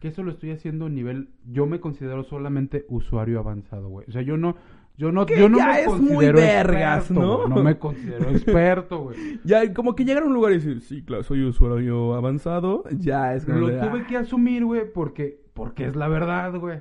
[0.00, 1.28] Que eso lo estoy haciendo a nivel...
[1.44, 4.06] Yo me considero solamente usuario avanzado, güey.
[4.08, 4.56] O sea, yo no...
[4.96, 7.36] Yo no, Que yo no ya me es muy considero vergas, experto, ¿no?
[7.38, 7.48] güey.
[7.50, 9.16] No me considero experto, güey.
[9.44, 13.34] Ya, como que llegar a un lugar y decir, sí, claro, soy usuario avanzado, ya
[13.34, 14.06] es como Lo de, tuve "Ah".
[14.08, 15.40] que asumir, güey, porque...
[15.52, 16.80] Porque es la verdad, güey.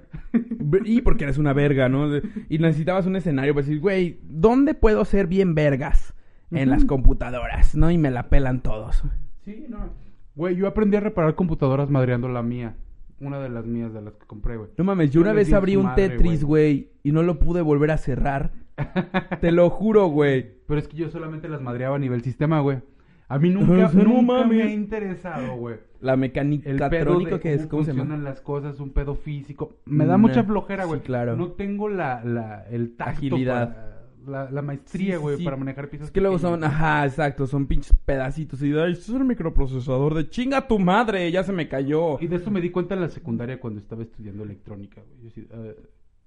[0.85, 2.07] Y porque eres una verga, ¿no?
[2.47, 6.13] Y necesitabas un escenario para decir, güey, ¿dónde puedo ser bien vergas?
[6.51, 7.91] En las computadoras, ¿no?
[7.91, 9.03] Y me la pelan todos.
[9.43, 9.89] Sí, no.
[10.35, 12.75] Güey, yo aprendí a reparar computadoras madreando la mía.
[13.19, 14.69] Una de las mías de las que compré, güey.
[14.77, 17.91] No mames, yo una vez abrí un madre, Tetris, güey, y no lo pude volver
[17.91, 18.51] a cerrar.
[19.41, 20.55] Te lo juro, güey.
[20.65, 22.79] Pero es que yo solamente las madreaba a nivel sistema, güey.
[23.27, 24.57] A mí nunca, No nunca mames.
[24.57, 25.75] me ha interesado, güey.
[25.99, 28.29] La El mecánica pedo de que es, cómo ¿cómo se funcionan llama?
[28.29, 29.77] las cosas, un pedo físico.
[29.85, 31.01] Me da Nah, mucha flojera, sí, güey.
[31.01, 31.35] claro.
[31.35, 33.75] No tengo la, la, el tacto Agilidad.
[33.75, 35.43] para- la, la maestría, sí, güey, sí.
[35.43, 36.07] para manejar piezas.
[36.07, 38.61] Es que luego son, ajá, exacto, son pinches pedacitos.
[38.61, 42.19] Y ay, esto es el microprocesador de chinga tu madre, ya se me cayó.
[42.19, 45.31] Y de eso me di cuenta en la secundaria cuando estaba estudiando electrónica, güey.
[45.37, 45.75] Eh,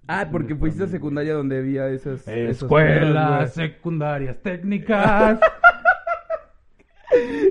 [0.07, 2.29] Ah, porque fuiste a secundaria donde había esas.
[2.29, 5.41] Escuelas secundarias técnicas.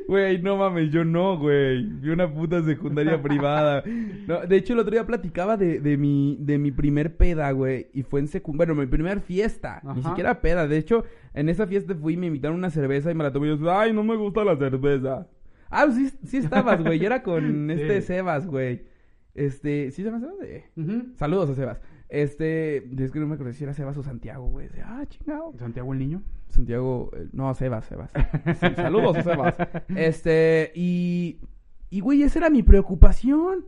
[0.08, 1.84] Güey, no mames, yo no, güey.
[1.86, 3.84] Vi una puta secundaria privada.
[4.28, 7.88] No, de hecho, el otro día platicaba de, de mi, de mi primer peda, güey.
[7.94, 8.74] Y fue en secundaria.
[8.74, 9.82] Bueno, mi primer fiesta.
[9.84, 10.10] Ni Ajá.
[10.10, 10.68] siquiera peda.
[10.68, 13.48] De hecho, en esa fiesta fui y me invitaron una cerveza y me la tomé.
[13.52, 15.28] Y yo, ay, no me gusta la cerveza.
[15.70, 17.00] Ah, sí, sí estabas, güey.
[17.00, 17.82] Yo era con Sí.
[17.82, 18.84] este Sebas, güey.
[19.34, 20.36] Este, ¿sí se llama Sebas?
[20.44, 21.14] Eh, Ujú.
[21.16, 21.82] Saludos a Sebas.
[22.14, 24.70] Este, es que no me acuerdo si era Sebas o Santiago, güey.
[24.86, 25.52] Ah, chingado.
[25.58, 26.22] Santiago el Niño.
[26.48, 28.12] Santiago, eh, no, Sebas, Sebas.
[28.60, 29.56] Sí, saludos a Sebas.
[29.96, 31.40] Este, y,
[31.90, 33.66] y güey, esa era mi preocupación.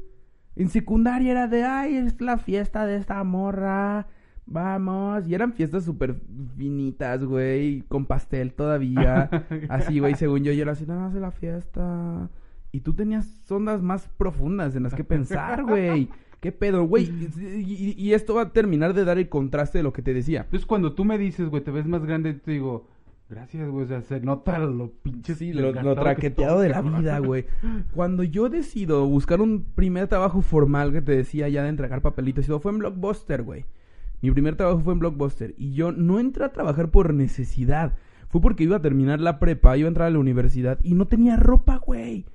[0.56, 4.06] En secundaria era de, ay, es la fiesta de esta morra.
[4.46, 5.28] Vamos.
[5.28, 6.16] Y eran fiestas súper
[6.56, 9.28] finitas, güey, con pastel todavía.
[9.70, 12.30] Así, güey, según yo, yo era así, no, es la fiesta.
[12.72, 16.10] Y tú tenías ondas más profundas en las que pensar, güey.
[16.40, 17.12] ¿Qué pedo, güey?
[17.38, 20.42] Y, esto va a terminar de dar el contraste de lo que te decía.
[20.42, 22.88] Entonces, cuando tú me dices, güey, te ves más grande, te digo,
[23.30, 25.36] gracias, güey, o sea, se nota lo pinche.
[25.36, 27.46] Sí, lo, traqueteado de la vida, güey.
[27.96, 32.46] Cuando yo decido buscar un primer trabajo formal que te decía ya de entregar papelitos
[32.46, 33.66] y todo, fue en Blockbuster, güey.
[34.22, 35.54] Mi primer trabajo fue en Blockbuster.
[35.58, 37.94] Y yo no entré a trabajar por necesidad.
[38.30, 41.06] Fue porque iba a terminar la prepa, iba a entrar a la universidad y no
[41.06, 42.26] tenía ropa, güey.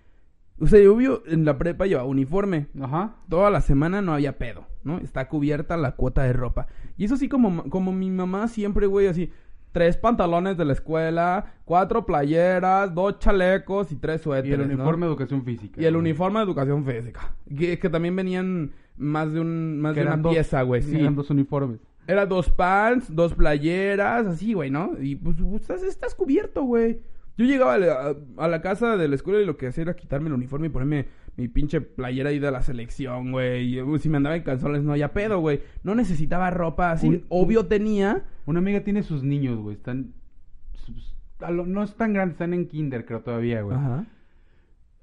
[0.61, 2.67] O sea, yo obvio, en la prepa llevaba uniforme.
[2.81, 3.17] Ajá.
[3.29, 4.99] Toda la semana no había pedo, ¿no?
[4.99, 6.67] Está cubierta la cuota de ropa.
[6.99, 9.31] Y eso sí, como, como mi mamá siempre, güey, así.
[9.73, 14.75] Tres pantalones de la escuela, cuatro playeras, dos chalecos y tres Y suéteres, el ¿no?
[14.75, 15.81] uniforme de educación física.
[15.81, 17.35] Y el uniforme de educación física.
[17.57, 20.83] Que, que también venían más de, un, más Que de una dos- pieza, güey.
[20.83, 20.99] Sí.
[20.99, 21.79] Eran dos uniformes.
[22.09, 24.91] Era dos pants, dos playeras, así, güey, ¿no?
[25.01, 26.99] Y pues pues, estás, estás cubierto, güey.
[27.41, 29.97] Yo llegaba a la, a la casa de la escuela y lo que hacía era
[29.97, 33.81] quitarme el uniforme y ponerme mi pinche playera ahí de la selección, güey.
[33.81, 35.63] Uh, Si me andaba en calzones, no había pedo, güey.
[35.83, 37.09] No necesitaba ropa así.
[37.09, 38.25] Un- Obvio tenía.
[38.45, 40.13] Una amiga tiene sus niños, güey, están...
[41.49, 43.77] lo- no están grandes, están en kinder, creo, todavía, güey.
[43.77, 44.05] Ajá.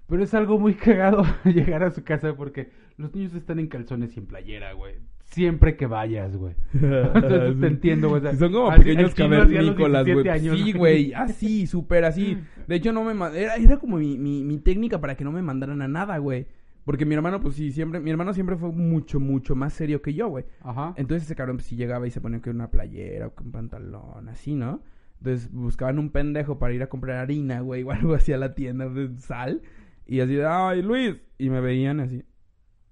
[0.08, 4.16] Pero es algo muy cagado llegar a su casa porque los niños están en calzones
[4.16, 4.96] y en playera, güey.
[5.30, 6.56] Siempre que vayas, güey.
[6.74, 8.20] Entonces te entiendo, güey.
[8.20, 10.64] o sea, Sí, son como así- pequeños cavernícolas, 17 güey.
[10.64, 12.38] Sí, güey, así, súper así.
[12.68, 15.42] De hecho, no me era, era como mi, mi, mi técnica para que no me
[15.42, 16.48] mandaran a nada, güey.
[16.86, 20.14] Porque mi hermano, pues sí, siempre, mi hermano siempre fue mucho, mucho más serio que
[20.14, 20.46] yo, güey.
[20.62, 20.94] Ajá.
[20.96, 23.52] Entonces ese cabrón, pues sí llegaba y se ponía que una playera o que un
[23.52, 24.82] pantalón, así, ¿no?
[25.18, 28.56] Entonces buscaban un pendejo para ir a comprar harina, güey, o algo así a la
[28.56, 29.62] tienda de sal.
[30.06, 31.22] Y así, ay, Luis.
[31.38, 32.24] Y me veían así.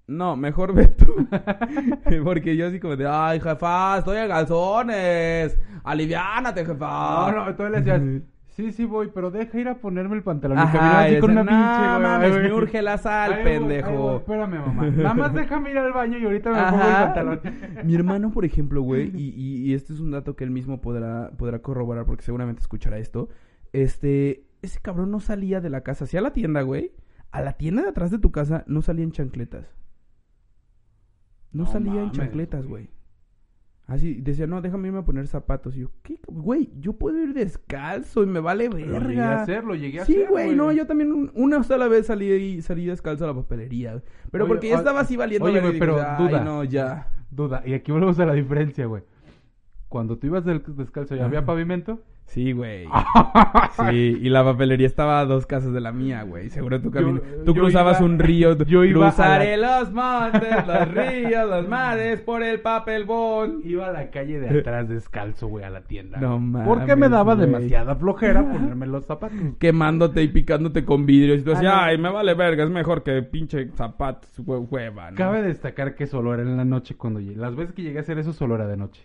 [0.08, 1.14] No, mejor ve tú.
[2.24, 5.58] Porque yo así como de, ay, jefa, estoy en calzones.
[5.84, 7.32] Aliviánate, jefa.
[7.32, 8.02] No, no, tú le decías,
[8.48, 10.58] sí, sí voy, pero deja ir a ponerme el pantalón.
[10.58, 12.42] y así con una pinche, "No mames, güey".
[12.44, 13.90] me urge la sal, pendejo.
[13.90, 14.86] voy, espérame, mamá.
[14.90, 17.40] Nada más déjame ir al baño y ahorita me pongo el pantalón.
[17.84, 20.80] Mi hermano, por ejemplo, güey, y, y, y este es un dato que él mismo
[20.80, 23.28] podrá, podrá corroborar porque seguramente escuchará esto.
[23.72, 26.92] Este, ese cabrón no salía de la casa, hacia la tienda, güey.
[27.32, 29.66] A la tienda de atrás de tu casa no salía en chancletas.
[31.56, 32.88] No, No salía en chancletas, güey.
[33.86, 35.76] Así, decía, no, déjame irme a poner zapatos.
[35.76, 36.18] Y yo, ¿qué?
[36.26, 38.98] Güey, yo puedo ir descalzo y me vale verga.
[38.98, 40.28] Lo llegué a hacer, lo llegué a Sí, hacer.
[40.28, 44.02] güey, no, yo también un- una sola vez salí y salí descalzo a la papelería.
[44.32, 46.44] Pero Oye, porque ya estaba así valiendo oye, güey, y pero digo, "Ay, duda.
[46.44, 47.08] no, ya.
[47.30, 49.04] Duda, y aquí volvemos a la diferencia, güey.
[49.88, 52.00] Cuando tú ibas del- descalzo, ¿ya había pavimento?
[52.26, 52.86] Sí, güey.
[53.90, 56.48] Sí, y la papelería estaba a dos casas de la mía, güey.
[56.48, 58.56] Seguro tú, camino, tú yo cruzabas iba- un río.
[58.66, 63.60] yo iba a Cruzaré los montes, los ríos, los mares por el papelbón.
[63.64, 66.18] Iba a la calle de atrás descalzo, güey, a la tienda.
[66.18, 67.46] No mames, Porque me daba güey.
[67.46, 69.38] demasiada flojera ponerme los zapatos.
[69.58, 71.40] Quemándote y picándote con vidrios.
[71.40, 75.10] Y tú decías, Ah, ay, me vale verga, es mejor que pinche zapatos, hue- hueva,
[75.10, 75.16] ¿no?
[75.16, 77.36] Cabe destacar que solo era en la noche cuando llegué.
[77.36, 79.02] Las veces que llegué a hacer eso solo era de noche.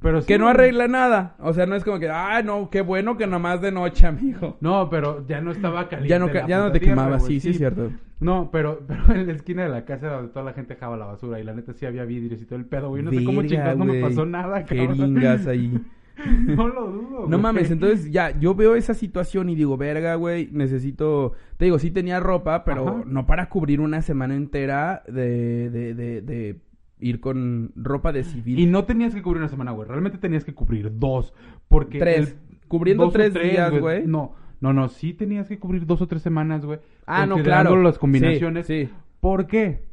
[0.00, 1.36] Pero sí, Que no arregla nada.
[1.40, 4.56] O sea, no es como que, ay, no, qué bueno que nomás de noche, amigo.
[4.60, 6.08] No, pero ya no estaba caliente.
[6.08, 7.92] Ya no, ya no te tierra, quemaba, sí, sí, es cierto.
[8.18, 11.06] No, pero, pero en la esquina de la casa donde toda la gente dejaba la
[11.06, 13.02] basura y la neta sí había vidrios y todo el pedo, güey.
[13.02, 14.96] No sé cómo chingados no me pasó nada, cabrón.
[14.96, 15.80] Jeringas ahí.
[16.46, 17.38] No lo dudo, No güey.
[17.40, 21.32] mames, entonces ya, yo veo esa situación y digo, verga, güey, necesito...
[21.56, 23.02] Te digo, sí tenía ropa, pero Ajá.
[23.06, 26.60] no para cubrir una semana entera de, de, de, de
[27.00, 28.58] ir con ropa de civil.
[28.58, 29.88] Y no tenías que cubrir una semana, güey.
[29.88, 31.32] Realmente tenías que cubrir dos.
[31.68, 31.98] Porque.
[31.98, 32.36] Tres.
[32.68, 34.06] Cubriendo dos tres días, güey.
[34.06, 34.88] No, no, no.
[34.88, 36.78] Sí tenías que cubrir dos o tres semanas, güey.
[37.06, 37.80] Ah, no, claro.
[37.82, 38.66] las combinaciones.
[38.66, 38.92] Sí, sí.
[39.20, 39.90] ¿Por qué?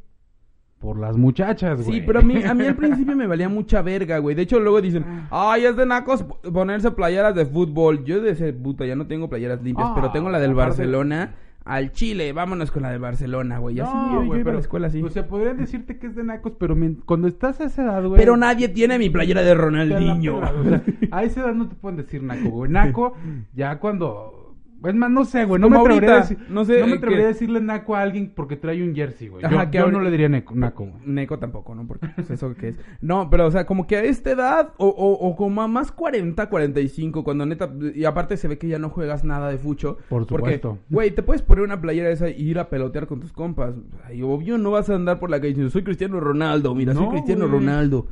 [0.78, 1.98] por las muchachas, güey.
[1.98, 4.36] Sí, pero a mí, a mí al principio me valía mucha verga, güey.
[4.36, 8.04] De hecho, luego dicen, ay, es de nacos ponerse playeras de fútbol.
[8.04, 10.68] Yo de ese puta, ya no tengo playeras limpias, Ah, pero tengo la del aparte-
[10.68, 11.34] Barcelona
[11.68, 12.32] al Chile.
[12.32, 13.78] Vámonos con la del Barcelona, güey.
[13.78, 15.02] Así, yo, yo güey, iba a la escuela así.
[15.02, 18.18] O sea, podrían decirte que es de nacos, pero cuando estás a esa edad, güey.
[18.18, 20.38] pero nadie tiene mi playera de Ronaldinho.
[20.38, 22.70] o sea, a esa edad no te pueden decir naco, güey.
[22.70, 23.14] Naco,
[23.54, 24.37] ya cuando.
[24.84, 25.60] Es más, no sé, güey.
[25.60, 27.96] No Como me atrevería, a, decir- no sé, no me eh, atrevería a decirle naco
[27.96, 29.42] a alguien porque trae un jersey, güey.
[29.42, 31.02] Yo, Ajá, que yo ahorita- no le diría neco- naco, güey.
[31.04, 31.86] Neco tampoco, ¿no?
[31.86, 32.80] Porque pues, eso que es.
[33.00, 35.90] No, pero o sea, como que a esta edad, o, o, o como a más
[35.90, 39.96] 40, 45, cuando neta, y aparte se ve que ya no juegas nada de fucho.
[40.08, 40.78] Por Porque, supuesto.
[40.90, 43.74] güey, te puedes poner una playera esa y ir a pelotear con tus compas.
[44.04, 47.04] Ay, obvio, no vas a andar por la calle diciendo, soy Cristiano Ronaldo, mira, soy
[47.04, 47.60] No, Cristiano güey.
[47.60, 48.06] Ronaldo.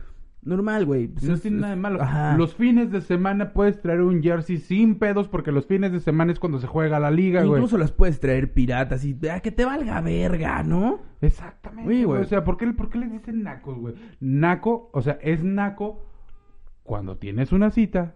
[0.46, 1.08] Normal, güey.
[1.08, 2.00] Pues No es- tiene nada de malo.
[2.00, 2.36] Ajá.
[2.36, 6.30] Los fines de semana puedes traer un jersey sin pedos porque los fines de semana
[6.32, 7.58] es cuando se juega la liga, güey.
[7.60, 11.00] Incluso las puedes traer piratas y ah, que te valga verga, ¿no?
[11.20, 12.04] Exactamente.
[12.04, 12.20] Güey.
[12.20, 13.94] O sea, ¿por qué, ¿por qué les dicen nacos, güey?
[14.20, 16.02] Naco, o sea, es naco
[16.84, 18.14] cuando tienes una cita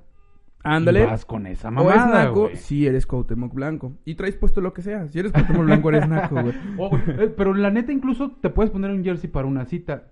[0.62, 1.02] Ándale.
[1.02, 2.56] y vas con esa O es mamada, naco güey.
[2.56, 3.94] si eres Cuauhtémoc Blanco.
[4.04, 5.08] Y traes puesto lo que sea.
[5.08, 6.54] Si eres Cuauhtémoc Blanco, eres naco, güey.
[6.78, 10.04] Oh, güey, eh, pero la neta incluso te puedes poner un jersey para una cita.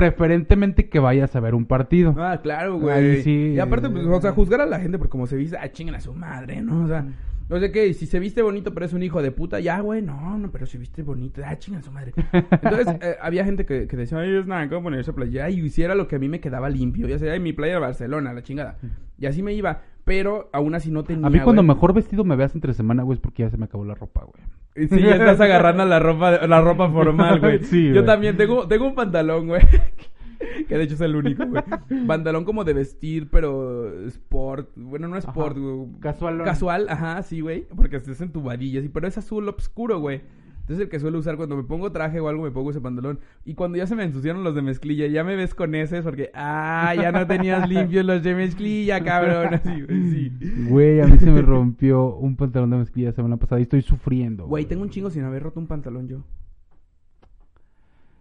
[0.00, 2.14] Preferentemente que vayas a ver un partido.
[2.18, 3.22] Ah, claro, güey.
[3.22, 3.52] Sí.
[3.54, 5.94] Y aparte, pues, o sea, juzgar a la gente por cómo se viste, ah, chinguen
[5.94, 6.84] a su madre, ¿no?
[6.84, 7.04] O sea,
[7.50, 10.00] no sé qué, si se viste bonito pero es un hijo de puta, ya, güey,
[10.00, 12.14] no, no, pero se viste bonito, ah, chingan a su madre.
[12.32, 15.50] Entonces, eh, había gente que, que decía, ay, es nada, ¿cómo ponerse playa?
[15.50, 17.80] Y hiciera lo que a mí me quedaba limpio, ya sea, ay, mi playa de
[17.80, 18.78] Barcelona, la chingada.
[19.18, 21.72] Y así me iba, pero aún así no tenía, a mí cuando güey.
[21.72, 24.24] mejor vestido me veas entre semana, güey, es porque ya se me acabó la ropa,
[24.24, 24.88] güey.
[24.88, 27.60] Sí, ya estás agarrando la ropa, la ropa formal, güey.
[27.62, 28.06] Sí, Yo güey.
[28.06, 29.62] también tengo, tengo un pantalón, güey.
[30.68, 31.62] Que de hecho es el único, güey.
[32.08, 34.70] Pantalón como de vestir, pero sport.
[34.74, 35.60] Bueno, no sport, Ajá.
[35.60, 36.00] güey.
[36.00, 36.44] Casualón.
[36.44, 37.66] Casual, ajá, sí, güey.
[37.76, 38.88] Porque estés en tu varilla, sí.
[38.88, 40.22] Pero es azul obscuro, güey.
[40.70, 43.18] Entonces el que suelo usar cuando me pongo traje o algo, me pongo ese pantalón.
[43.44, 46.04] Y cuando ya se me ensuciaron los de mezclilla, ya me ves con ese, es
[46.04, 49.54] porque, ah, ya no tenías limpios los de mezclilla, cabrón.
[49.54, 50.32] Así, güey, sí.
[50.68, 53.82] Güey, a mí se me rompió un pantalón de mezclilla la semana pasada y estoy
[53.82, 54.46] sufriendo.
[54.46, 56.22] Güey, tengo un chingo sin haber roto un pantalón yo.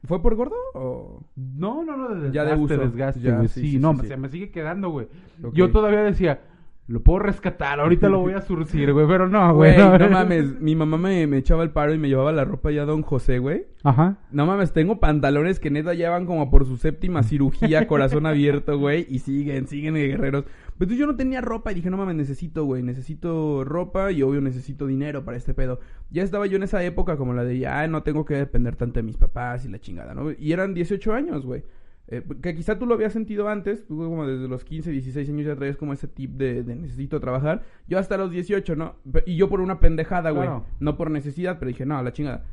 [0.06, 1.22] ¿Fue por gordo o...?
[1.36, 2.78] No, no, no, de desgaste, Ya de uso.
[2.78, 3.47] desgaste, Ya, güey.
[3.47, 5.08] sí, Sí, sí, no, sí, se me sigue quedando, güey.
[5.54, 6.41] Yo todavía decía,
[6.89, 10.75] lo puedo rescatar, ahorita lo voy a surcir, güey, pero no, Güey, no mames, mi
[10.75, 13.37] mamá me, me echaba el paro y me llevaba la ropa ya a Don José,
[13.37, 13.67] güey.
[13.83, 14.17] Ajá.
[14.31, 19.05] No mames, tengo pantalones que neta llevan como por su séptima cirugía, corazón abierto, güey,
[19.07, 20.45] y siguen, siguen de guerreros.
[20.45, 24.23] Pero entonces yo no tenía ropa y dije, no mames, necesito, güey, necesito ropa y
[24.23, 25.79] obvio necesito dinero para este pedo.
[26.09, 28.99] Ya estaba yo en esa época como la de, ya no tengo que depender tanto
[28.99, 30.31] de mis papás y la chingada, ¿no?
[30.31, 31.63] Y eran 18 años, güey.
[32.12, 35.45] Eh, que quizá tú lo habías sentido antes, tú como desde los 15, 16 años
[35.45, 37.62] ya traías como ese tip de, de necesito trabajar.
[37.88, 38.95] Yo hasta los 18, ¿no?
[39.28, 40.47] Y yo por una pendejada, güey.
[40.47, 40.66] Claro.
[40.80, 42.45] No por necesidad, pero dije, no, la chingada.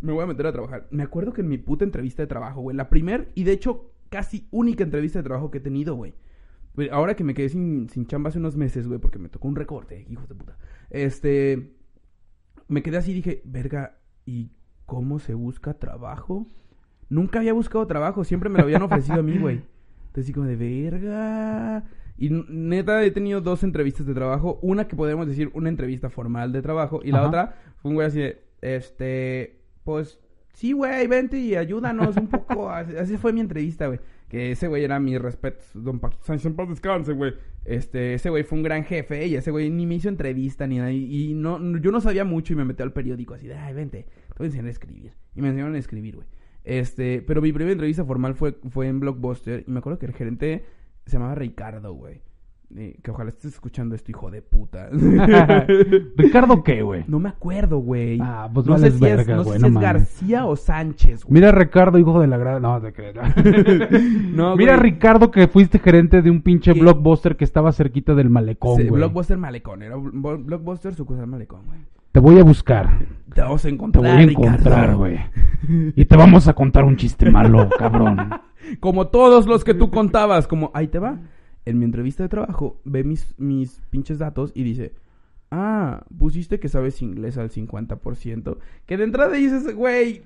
[0.00, 0.88] Me voy a meter a trabajar.
[0.90, 3.92] Me acuerdo que en mi puta entrevista de trabajo, güey, la primer y de hecho
[4.08, 6.14] casi única entrevista de trabajo que he tenido, güey.
[6.74, 9.46] Güey, Ahora que me quedé sin, sin chamba hace unos meses, güey, porque me tocó
[9.46, 10.56] un recorte, hijos de puta.
[10.88, 11.76] Este.
[12.68, 14.52] Me quedé así y dije, verga, ¿y
[14.86, 16.46] cómo se busca trabajo?
[17.12, 19.56] Nunca había buscado trabajo, siempre me lo habían ofrecido a mí, güey.
[20.06, 21.84] Entonces, así como de verga.
[22.18, 24.58] Y neta, he tenido dos entrevistas de trabajo.
[24.62, 27.00] Una que podemos decir una entrevista formal de trabajo.
[27.04, 27.28] Y la Ajá.
[27.28, 30.20] otra fue un güey así de, este, pues,
[30.52, 32.70] sí, güey, vente y ayúdanos un poco.
[32.70, 34.00] así, fue mi entrevista, güey.
[34.28, 37.34] Que ese güey era mi respeto, don Paquito Sánchez, en paz descanse, güey.
[37.66, 40.78] Este, ese güey fue un gran jefe y ese güey ni me hizo entrevista ni
[40.78, 40.90] nada.
[40.92, 43.54] Y, y no, no- yo no sabía mucho y me metí al periódico así de,
[43.56, 45.12] ay, vente, te voy a enseñar a escribir.
[45.34, 46.26] Y me enseñaron a escribir, güey.
[46.64, 50.12] Este, pero mi primera entrevista formal fue, fue en Blockbuster y me acuerdo que el
[50.14, 50.64] gerente
[51.06, 52.20] se llamaba Ricardo, güey.
[52.74, 54.88] Eh, que ojalá estés escuchando esto, hijo de puta.
[56.16, 57.04] ¿Ricardo qué, güey?
[57.06, 58.18] no me acuerdo, güey.
[58.22, 59.74] Ah, pues no sé si es, verga, no sé si no es.
[59.74, 61.34] García o Sánchez, güey.
[61.34, 62.62] Mira, Ricardo, hijo de la gran...
[62.62, 63.14] No, te crees.
[64.32, 64.90] No, Mira, güey.
[64.90, 66.80] Ricardo, que fuiste gerente de un pinche ¿Qué?
[66.80, 69.00] blockbuster que estaba cerquita del malecón, Sí, güey.
[69.00, 71.80] Blockbuster Malecón, era Blo- Blockbuster sucursal Malecón, güey.
[72.12, 73.06] Te voy a buscar.
[73.34, 75.18] Te vamos a Te encontrar, voy a encontrar, güey.
[75.96, 78.30] Y te vamos a contar un chiste malo, cabrón.
[78.80, 81.20] Como todos los que tú contabas, como, ahí te va.
[81.64, 84.92] En mi entrevista de trabajo, ve mis, mis pinches datos y dice,
[85.52, 88.58] ah, pusiste que sabes inglés al 50%.
[88.84, 90.22] Que de entrada dices, güey,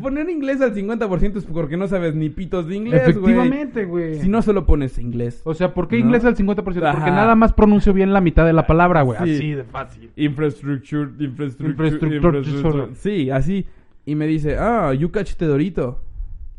[0.00, 3.34] poner inglés al 50% es porque no sabes ni pitos de inglés, güey.
[3.34, 4.20] Efectivamente, güey.
[4.20, 5.42] Si no solo pones inglés.
[5.44, 6.06] O sea, ¿por qué ¿No?
[6.06, 6.62] inglés al 50%?
[6.64, 7.10] Porque Ajá.
[7.10, 9.18] nada más pronuncio bien la mitad de la palabra, güey.
[9.24, 9.34] Sí.
[9.36, 10.10] Así de fácil.
[10.16, 12.94] Infrastructure, infrastructure, Infrastructure, infrastructure.
[12.96, 13.66] Sí, así.
[14.04, 16.00] Y me dice, ah, you catch te Dorito.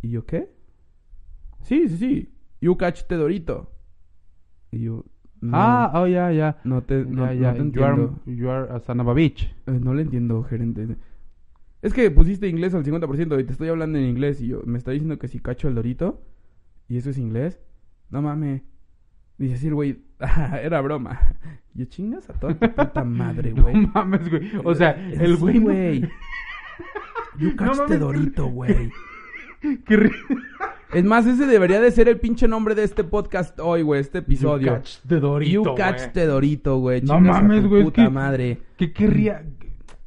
[0.01, 0.49] ¿Y yo qué?
[1.63, 2.29] Sí, sí, sí.
[2.61, 3.69] You catch te Dorito.
[4.71, 5.03] Y yo,
[5.41, 6.57] no, Ah, oh, ya, ya.
[6.63, 8.19] no te, no, te You are, entiendo.
[8.25, 9.53] you are a son of a bitch.
[9.67, 10.87] Eh, no le entiendo, gerente.
[11.83, 14.77] Es que pusiste inglés al 50% y te estoy hablando en inglés y yo me
[14.79, 16.21] está diciendo que si cacho el dorito
[16.87, 17.59] y eso es inglés.
[18.09, 18.63] No mames.
[19.37, 21.19] Dice así el güey, "Ah, era broma.
[21.73, 23.75] Yo chingas a toda tu puta madre, güey.
[23.75, 24.51] No mames, güey.
[24.63, 25.59] O sea, el Sí, güey.
[25.59, 26.09] no- güey.
[27.39, 28.91] You No catch mames, the dorito, güey.
[29.85, 30.11] Qué
[30.93, 34.19] Es más, ese debería de ser el pinche nombre de este podcast hoy, güey, este
[34.19, 34.67] episodio.
[34.67, 37.01] You catch the dorito, You catch the dorito, güey.
[37.01, 38.59] No mames, güey, Puta que- madre.
[38.77, 39.43] ¿Qué querría?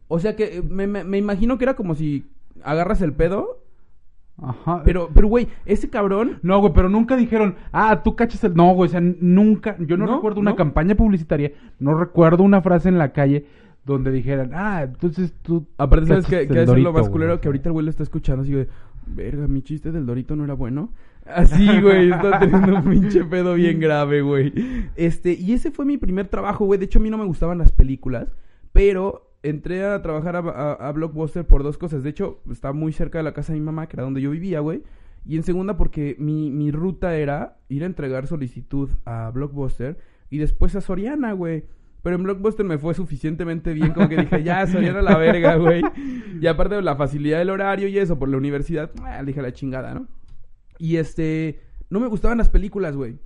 [0.09, 2.25] O sea que eh, me, me- me imagino que era como si
[2.63, 3.61] agarras el pedo,
[4.41, 4.83] Ajá.
[4.85, 6.39] pero, pero, güey, ese cabrón...
[6.43, 8.55] No, güey, pero nunca dijeron, ah, tú cachas el...
[8.55, 9.77] No, güey, o sea, nunca...
[9.81, 10.57] Yo no, No, recuerdo una no.
[10.57, 13.47] campaña publicitaria, no recuerdo una frase en la calle
[13.85, 15.67] donde dijeran, ah, entonces tú...
[15.79, 16.47] Aparte, ¿sabes qué?
[16.49, 17.13] Que es lo más güey".
[17.13, 18.69] culero que ahorita el güey lo está escuchando así de...
[19.09, 20.91] Verga, mi chiste del Dorito no era bueno.
[21.25, 24.53] Así, güey, está teniendo un pinche pedo bien grave, güey.
[24.97, 26.79] Este, y ese fue mi primer trabajo, güey.
[26.81, 28.27] De hecho, a mí no me gustaban las películas,
[28.73, 32.03] pero entré a trabajar a, Blockbuster por dos cosas.
[32.03, 34.31] De hecho, estaba muy cerca de la casa de mi mamá, que era donde yo
[34.31, 34.83] vivía, güey.
[35.25, 39.99] Y en segunda, porque mi, mi ruta era ir a entregar solicitud a Blockbuster
[40.31, 41.65] y después a Soriana, güey.
[42.03, 45.83] Pero en Blockbuster me fue suficientemente bien, como que dije, ya, Soriana la verga, güey.
[46.41, 49.53] Y aparte de la facilidad del horario y eso, por la universidad, ah, dije la
[49.53, 50.07] chingada, ¿no?
[50.79, 53.17] Y este, no me gustaban las películas, güey.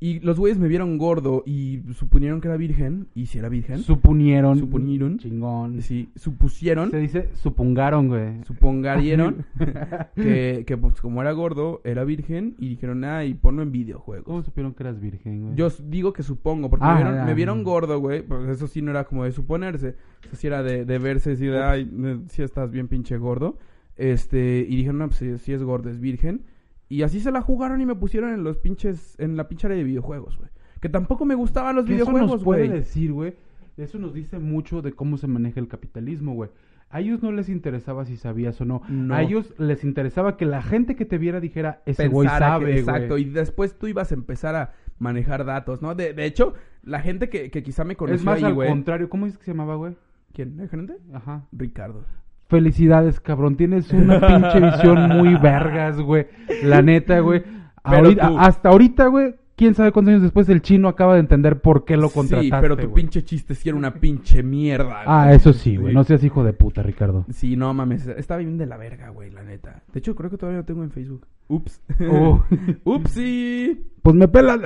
[0.00, 3.08] Y los güeyes me vieron gordo y suponieron que era virgen.
[3.14, 4.56] Y si era virgen, Suponieron.
[4.58, 5.18] Suponieron.
[5.18, 5.82] Chingón.
[5.82, 8.44] sí, supusieron, Se dice supongaron, güey.
[8.44, 9.44] supongarieron
[10.14, 12.54] que, que pues, como era gordo, era virgen.
[12.58, 14.24] Y dijeron, ah, y ponlo en videojuegos.
[14.24, 15.54] ¿Cómo supieron que eras virgen, güey?
[15.56, 17.24] Yo digo que supongo, porque Ah, me, vieron, ya.
[17.24, 18.22] me vieron gordo, güey.
[18.22, 19.96] Pues eso sí no era como de suponerse.
[20.24, 23.58] Eso sí era de, de verse, de, ay, eh, sí estás bien pinche gordo.
[23.96, 26.42] Este, y dijeron, no, pues sí, sí es gordo, es virgen.
[26.88, 29.76] Y así se la jugaron y me pusieron en los pinches, en la pinche área
[29.76, 30.48] de videojuegos, güey.
[30.80, 32.78] Que tampoco me gustaban los Que eso videojuegos, nos puede güey.
[32.80, 33.34] decir, güey.
[33.76, 36.50] Eso nos dice mucho de cómo se maneja el capitalismo, güey.
[36.90, 38.80] A ellos no les interesaba si sabías o no.
[38.88, 39.14] No.
[39.14, 42.70] A ellos les interesaba que la gente que te viera dijera, ese güey sabe, que-
[42.72, 42.78] güey.
[42.80, 45.94] Exacto, y después tú ibas a empezar a manejar datos, ¿no?
[45.94, 48.68] De, de hecho, la gente que, que quizá me conoció Es más ahí, al güey.
[48.70, 49.10] contrario.
[49.10, 49.96] ¿Cómo dices que se llamaba, güey?
[50.32, 50.58] ¿Quién?
[50.60, 50.96] ¿El gerente?
[51.12, 51.46] Ajá.
[51.52, 52.04] Ricardo.
[52.48, 53.56] Felicidades, cabrón.
[53.56, 56.26] Tienes una pinche visión muy vergas, güey.
[56.62, 57.42] La neta, güey.
[57.82, 59.34] Ahorita- Hasta ahorita, güey.
[59.56, 62.44] Quién sabe cuántos años después el chino acaba de entender por qué lo contrataste.
[62.56, 65.02] Sí, pero tu pinche chiste sí era una pinche mierda.
[65.04, 65.36] Ah, güey.
[65.36, 65.92] eso sí, güey.
[65.92, 67.26] No seas hijo de puta, Ricardo.
[67.30, 69.82] Sí, no mames, estaba bien de la verga, güey, la neta.
[69.92, 71.26] De hecho, creo que todavía lo tengo en Facebook.
[71.48, 71.80] Ups.
[72.10, 72.44] Oh.
[72.84, 73.84] Upsi.
[74.02, 74.58] Pues me pela.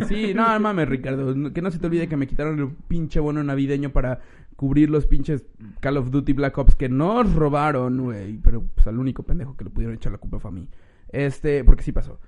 [0.08, 1.52] Sí, no mames, Ricardo.
[1.52, 4.20] Que no se te olvide que me quitaron el pinche bono navideño para
[4.56, 5.44] cubrir los pinches
[5.80, 8.38] Call of Duty Black Ops que nos robaron, güey.
[8.38, 10.68] Pero pues al único pendejo que le pudieron echar la culpa fue a mí.
[11.08, 12.18] Este, porque sí pasó.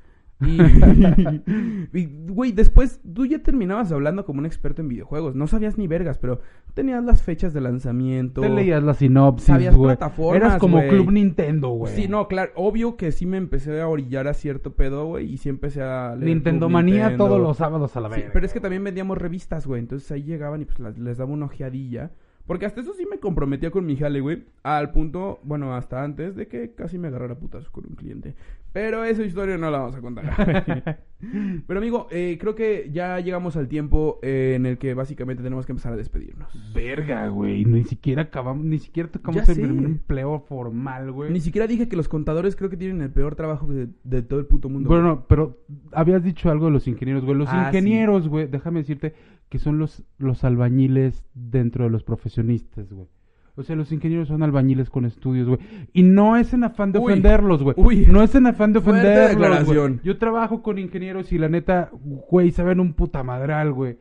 [1.92, 5.34] Y, güey, después tú ya terminabas hablando como un experto en videojuegos.
[5.34, 6.40] No sabías ni vergas, pero
[6.74, 8.40] tenías las fechas de lanzamiento.
[8.40, 10.86] Te leías la sinopsis, Sabías plataformas, Eras como.
[10.88, 11.94] Club Nintendo, güey.
[11.94, 15.36] Sí, no, claro, obvio que sí me empecé a orillar a cierto pedo, güey, y
[15.38, 18.30] sí empecé a leer Nintendo Manía todos los sábados a la Sí, vez.
[18.32, 21.32] pero es que también vendíamos revistas, güey, entonces ahí llegaban y pues las- les daba
[21.32, 22.10] una ojeadilla.
[22.48, 26.34] Porque hasta eso sí me comprometía con mi jale, güey, al punto, bueno, hasta antes
[26.34, 28.34] de que casi me agarrara putazos con un cliente.
[28.72, 30.98] Pero esa historia no la vamos a contar.
[31.66, 35.66] pero amigo, eh, creo que ya llegamos al tiempo eh, en el que básicamente tenemos
[35.66, 36.48] que empezar a despedirnos.
[36.74, 37.64] Verga, güey.
[37.64, 41.30] Ni siquiera acabamos, ni siquiera tocamos el primer empleo formal, güey.
[41.30, 44.38] Ni siquiera dije que los contadores creo que tienen el peor trabajo de, de todo
[44.38, 44.88] el puto mundo.
[44.88, 45.16] Bueno, güey.
[45.16, 45.58] no, pero
[45.92, 47.36] habías dicho algo de los ingenieros, güey.
[47.36, 49.14] Los Ah, ingenieros, güey, déjame decirte
[49.48, 53.08] que son los, los albañiles dentro de los profesionistas, güey.
[53.56, 55.58] O sea, los ingenieros son albañiles con estudios, güey.
[55.92, 57.74] Y no es en afán de Uy, ofenderlos, güey.
[57.76, 58.06] uy.
[58.08, 59.92] No es en afán de ofenderlos, declaración.
[59.94, 60.04] güey.
[60.04, 61.90] Yo trabajo con ingenieros y la neta,
[62.30, 63.98] güey, saben un puta madral, güey.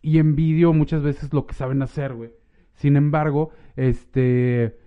[0.00, 2.30] Y envidio muchas veces lo que saben hacer, güey.
[2.74, 4.78] Sin embargo, este...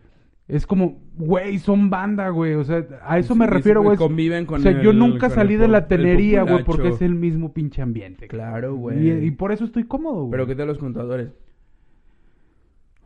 [0.53, 2.53] Es como, güey, son banda, güey.
[2.53, 3.97] O sea, a eso me refiero, güey.
[3.97, 7.15] Conviven con o sea, yo nunca salí el de la tenería, güey, porque es el
[7.15, 8.27] mismo pinche ambiente.
[8.27, 9.25] Claro, güey.
[9.25, 10.31] y por eso estoy cómodo, güey.
[10.31, 11.31] Pero ¿qué tal los contadores?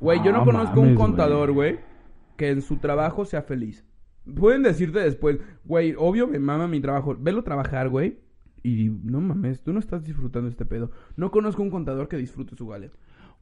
[0.01, 1.80] Güey, yo no conozco un contador, güey,
[2.35, 3.85] que en su trabajo sea feliz.
[4.35, 7.15] Pueden decirte después, güey, obvio me mama mi trabajo.
[7.17, 8.19] Velo trabajar, güey.
[8.61, 10.91] Y no mames, tú no estás disfrutando este pedo.
[11.15, 12.91] No conozco un contador que disfrute su gale.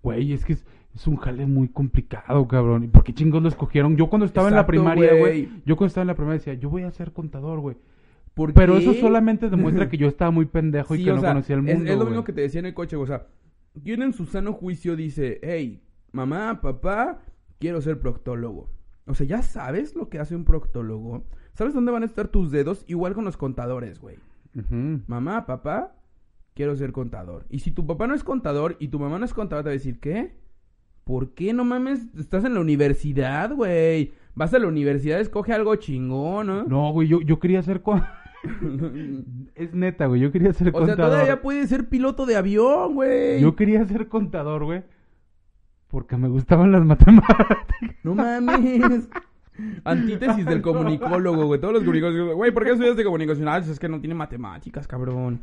[0.03, 0.63] Güey, es que es,
[0.95, 2.83] es un jale muy complicado, cabrón.
[2.85, 3.97] ¿Y por qué chingos lo escogieron?
[3.97, 5.49] Yo cuando estaba en la primaria, güey.
[5.65, 7.75] Yo cuando estaba en la primaria decía, yo voy a ser contador, güey.
[8.33, 8.79] ¿Por Pero qué?
[8.79, 11.91] eso solamente demuestra que yo estaba muy pendejo y que no sea, conocía el mundo.
[11.91, 13.27] Es, lo mismo que te decía en el coche, o sea,
[13.83, 15.81] quien en su sano juicio dice, hey,
[16.11, 17.19] mamá, papá,
[17.59, 18.69] quiero ser proctólogo.
[19.05, 21.25] O sea, ya sabes lo que hace un proctólogo.
[21.53, 22.83] ¿Sabes dónde van a estar tus dedos?
[22.87, 24.17] Igual con los contadores, güey.
[25.07, 25.95] Mamá, papá,
[26.53, 27.45] quiero ser contador.
[27.49, 29.71] Y si tu papá no es contador y tu mamá no es contador, te va
[29.71, 30.44] a decir, ¿qué?
[31.05, 32.07] ¿Por qué no mames?
[32.17, 34.11] Estás en la universidad, güey.
[34.33, 36.63] Vas a la universidad, escoge algo chingón, ¿no?
[36.65, 37.81] No, güey, yo, yo quería ser...
[37.81, 38.03] con-
[39.55, 41.11] es neta, güey, yo quería ser o sea, contador.
[41.11, 43.39] todavía puedes ser piloto de avión, güey.
[43.39, 44.83] Yo quería ser contador, güey.
[45.87, 47.57] Porque me gustaban las matemáticas.
[48.03, 49.07] No mames.
[49.83, 51.59] Antítesis del comunicólogo, güey.
[51.59, 53.61] Todos los comunicólogos, güey, ¿por qué estudiaste comunicacional?
[53.63, 55.39] Es que no tiene matemáticas, cabrón.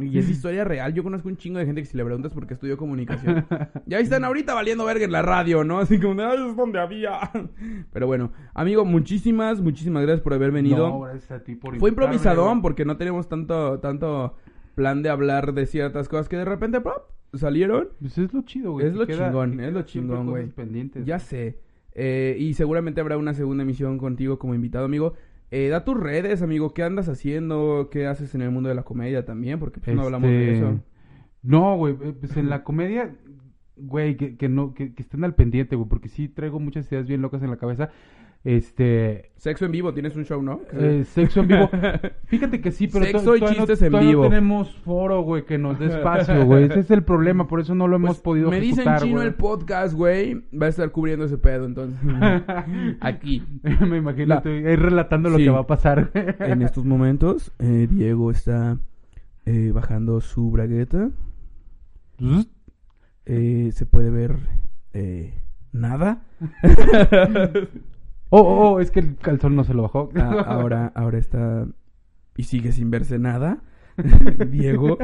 [0.00, 0.92] Y es historia real.
[0.94, 3.46] Yo conozco un chingo de gente que si le preguntas por qué estudió comunicación.
[3.86, 5.78] Y ahí están ahorita valiendo verga en la radio, ¿no?
[5.78, 7.18] Así como, ay, es donde había.
[7.92, 10.88] Pero bueno, amigo, muchísimas, muchísimas gracias por haber venido.
[10.88, 14.36] No, gracias a ti por Fue improvisadón porque no tenemos tanto, tanto
[14.74, 16.80] plan de hablar de ciertas cosas que de repente
[17.34, 17.88] salieron.
[18.00, 18.86] Pues es lo chido, güey.
[18.86, 20.46] Es lo queda- chingón, es lo chingón, güey.
[20.48, 21.04] pendientes.
[21.04, 21.58] Ya sé.
[22.00, 25.14] Eh, y seguramente habrá una segunda emisión contigo como invitado, amigo.
[25.50, 26.72] Eh, da tus redes, amigo.
[26.72, 27.88] ¿Qué andas haciendo?
[27.90, 29.58] ¿Qué haces en el mundo de la comedia también?
[29.58, 30.80] Porque pues, no hablamos de Este, eso.
[31.42, 33.16] No, güey, eh, pues en la comedia,
[33.76, 37.06] güey, que, que no, que, que estén al pendiente, güey, porque sí traigo muchas ideas
[37.06, 37.90] bien locas en la cabeza.
[38.44, 40.60] Este, Sexo en vivo, tienes un show, ¿no?
[40.72, 41.68] eh, sexo en vivo.
[42.26, 45.86] Fíjate que sí, pero to- Sexo y no- en tenemos foro, güey, que nos dé
[45.86, 46.64] espacio, güey.
[46.64, 49.34] Ese es el problema, por eso no lo hemos Pues, podido me dicen chino el
[49.34, 50.42] podcast, güey.
[50.56, 51.98] Va a estar cubriendo ese pedo, entonces.
[53.00, 53.44] Aquí.
[53.86, 55.44] Me imagino, La- estoy ahí relatando lo Sí.
[55.44, 56.10] que va a pasar.
[56.40, 58.78] En estos momentos, eh, Diego está
[59.46, 61.10] eh, bajando su bragueta.
[63.26, 64.36] Eh, se puede ver
[64.94, 65.34] eh,
[65.72, 66.22] nada.
[68.30, 70.10] Oh, oh, oh, es que el calzón no se lo bajó.
[70.16, 71.66] Ah, ahora, ahora está
[72.36, 73.58] y sigue sin verse nada.
[74.50, 74.98] Diego.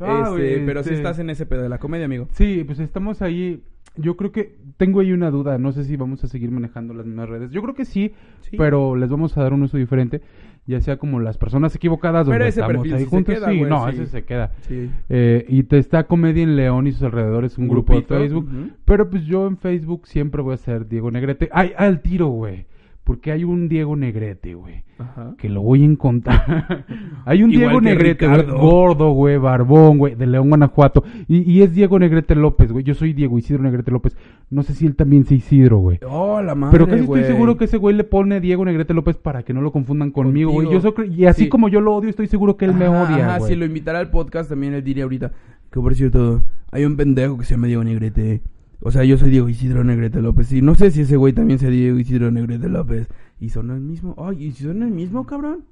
[0.00, 2.28] Ah, Este, pero si este- estás en ese pedo de la comedia, amigo.
[2.32, 3.64] Sí, pues estamos ahí.
[3.96, 5.58] Yo creo que tengo ahí una duda.
[5.58, 7.50] No sé si vamos a seguir manejando las mismas redes.
[7.50, 8.56] Yo creo que sí, Sí.
[8.56, 10.22] pero les vamos a dar un uso diferente.
[10.64, 13.34] Ya sea como las personas equivocadas Pero donde ese estamos perfil ahí se juntos.
[13.34, 13.94] queda, sí, güey, no, sí.
[13.94, 14.52] ese se queda.
[14.60, 14.90] Sí.
[15.08, 18.48] Eh, y te está Comedia en León y sus alrededores, un, grupo grupito, de Facebook.
[18.48, 18.70] ujú.
[18.84, 21.48] Pero pues yo en Facebook siempre voy a ser Diego Negrete.
[21.52, 22.66] Ay, al tiro, güey.
[23.04, 24.84] Porque hay un Diego Negrete, güey.
[24.98, 25.34] Ajá.
[25.36, 26.84] Que lo voy a encontrar.
[27.24, 28.46] hay un Igual Diego Negrete, güey.
[28.46, 29.38] Gordo, güey.
[29.38, 30.14] Barbón, güey.
[30.14, 31.02] De León, Guanajuato.
[31.26, 32.84] Y, y es Diego Negrete López, güey.
[32.84, 34.16] Yo soy Diego Isidro Negrete López.
[34.50, 35.98] No sé si él también se Isidro, güey.
[36.08, 37.22] Oh, la madre, Pero casi güey.
[37.22, 40.12] estoy seguro que ese güey le pone Diego Negrete López para que no lo confundan
[40.12, 40.70] conmigo, güey.
[40.70, 41.48] Yo cre- y así Sí.
[41.48, 43.50] como yo lo odio, estoy seguro que él me Ajá, odia, Ajá, güey.
[43.52, 45.32] si lo invitara al podcast también él diría ahorita
[45.72, 48.42] que por cierto, hay un pendejo que se llama Diego Negrete.
[48.84, 50.52] O sea, yo soy Diego Isidro Negrete López.
[50.52, 53.08] Y no sé si ese güey también sea Diego Isidro Negrete López.
[53.38, 54.16] Y son el mismo.
[54.18, 55.64] Ay, ¿y son el mismo, cabrón?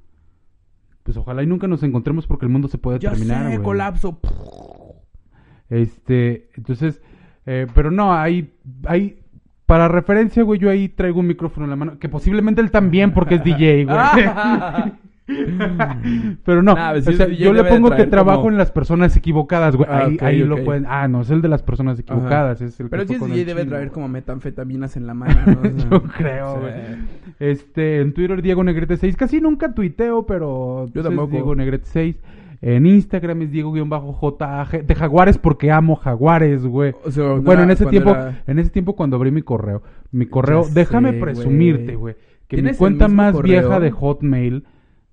[1.03, 4.21] Pues ojalá y nunca nos encontremos porque el mundo se puede Ya terminar, sé, colapso.
[5.69, 7.01] Este, entonces,
[7.47, 8.53] eh, pero no, hay,
[8.87, 9.19] hay,
[9.67, 13.13] para referencia, güey, yo ahí traigo un micrófono en la mano, que posiblemente él también
[13.13, 13.99] porque es DJ, güey.
[16.45, 19.17] Pero no, Nah, pues, o sea, yo le pongo que trabajo como- en las personas
[19.17, 19.89] equivocadas, güey.
[19.91, 20.87] Ah, ahí lo pueden.
[20.89, 22.61] Ah, no, es el de las personas equivocadas.
[22.61, 25.35] Es el Pero es con DJ el debe traer como metanfetaminas en la mano.
[25.63, 25.91] ¿no?
[25.91, 26.61] Yo creo, sí.
[26.61, 26.73] güey.
[27.39, 29.17] Este, en Twitter Diego Negrete 6.
[29.17, 31.31] Casi nunca tuiteo, pero pues, es tampoco.
[31.33, 32.17] Diego Negrete 6.
[32.63, 34.85] En Instagram es Diego-JAG.
[34.87, 36.93] De Jaguares porque amo Jaguares, güey.
[37.05, 39.83] O sea, bueno, en ese tiempo, era- en ese tiempo cuando abrí mi correo,
[40.13, 42.17] mi correo, Ya déjame sé, presumirte, güey.
[42.49, 43.51] que mi ¿Tienes el cuenta más correo?
[43.63, 44.65] vieja de Hotmail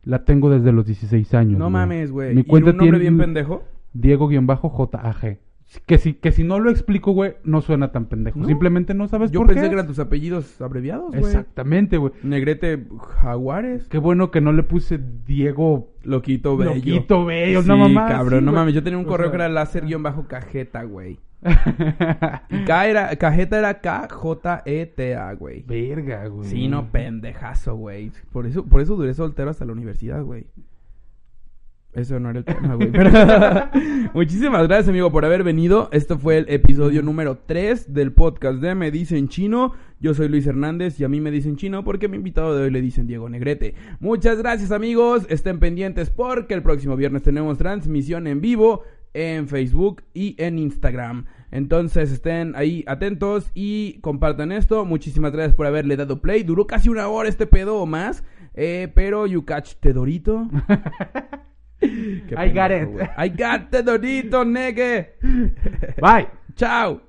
[0.08, 1.60] la tengo desde los 16 años.
[1.60, 2.34] No mames, güey.
[2.34, 3.64] Mi ¿Y cuenta un nombre tiene bien pendejo?
[3.94, 5.40] Diego-JAG.
[5.86, 8.40] Que si, que si no lo explico, güey, no suena tan pendejo.
[8.40, 8.46] ¿No?
[8.46, 9.68] Simplemente no sabes Yo por pensé qué.
[9.68, 11.20] que eran tus apellidos abreviados, güey.
[11.26, 12.14] Exactamente, güey.
[12.24, 12.88] Negrete
[13.20, 13.86] Jaguares.
[13.90, 16.74] Qué bueno que no le puse Diego Loquito bello.
[16.76, 18.08] Loquito bello, sí, no mamá.
[18.08, 18.74] cabrón, sí, no mames.
[18.76, 21.20] Yo tenía un O correo sea- que era láser-cajeta, güey.
[22.66, 25.64] K era, cajeta era K-J-E-T-A, güey.
[25.64, 26.50] Verga, güey.
[26.50, 28.12] Sí, no, pendejazo, güey.
[28.32, 30.48] Por eso, por eso duré soltero hasta la universidad, güey.
[31.94, 32.92] Eso no era el tema, güey.
[32.92, 33.12] Pero-
[34.14, 35.90] Muchísimas gracias, amigo, por haber venido.
[35.92, 39.74] Esto fue el episodio número 3 del podcast de Me Dicen Chino.
[40.00, 42.70] Yo soy Luis Hernández y a mí me dicen chino porque mi invitado de hoy
[42.70, 43.74] le dicen Diego Negrete.
[44.00, 45.26] Muchas gracias, amigos.
[45.28, 48.84] Estén pendientes porque el próximo viernes tenemos transmisión en vivo
[49.14, 51.26] en Facebook y en Instagram.
[51.52, 54.86] Entonces estén ahí atentos y compartan esto.
[54.86, 56.44] Muchísimas gracias por haberle dado play.
[56.44, 58.24] Duró casi una hora este pedo o más.
[58.54, 60.48] Eh, pero you catch te dorito.
[61.80, 62.90] Qué I got it.
[63.18, 65.16] I got te dorito, negue.
[66.02, 66.28] Bye.
[66.56, 67.07] Chao.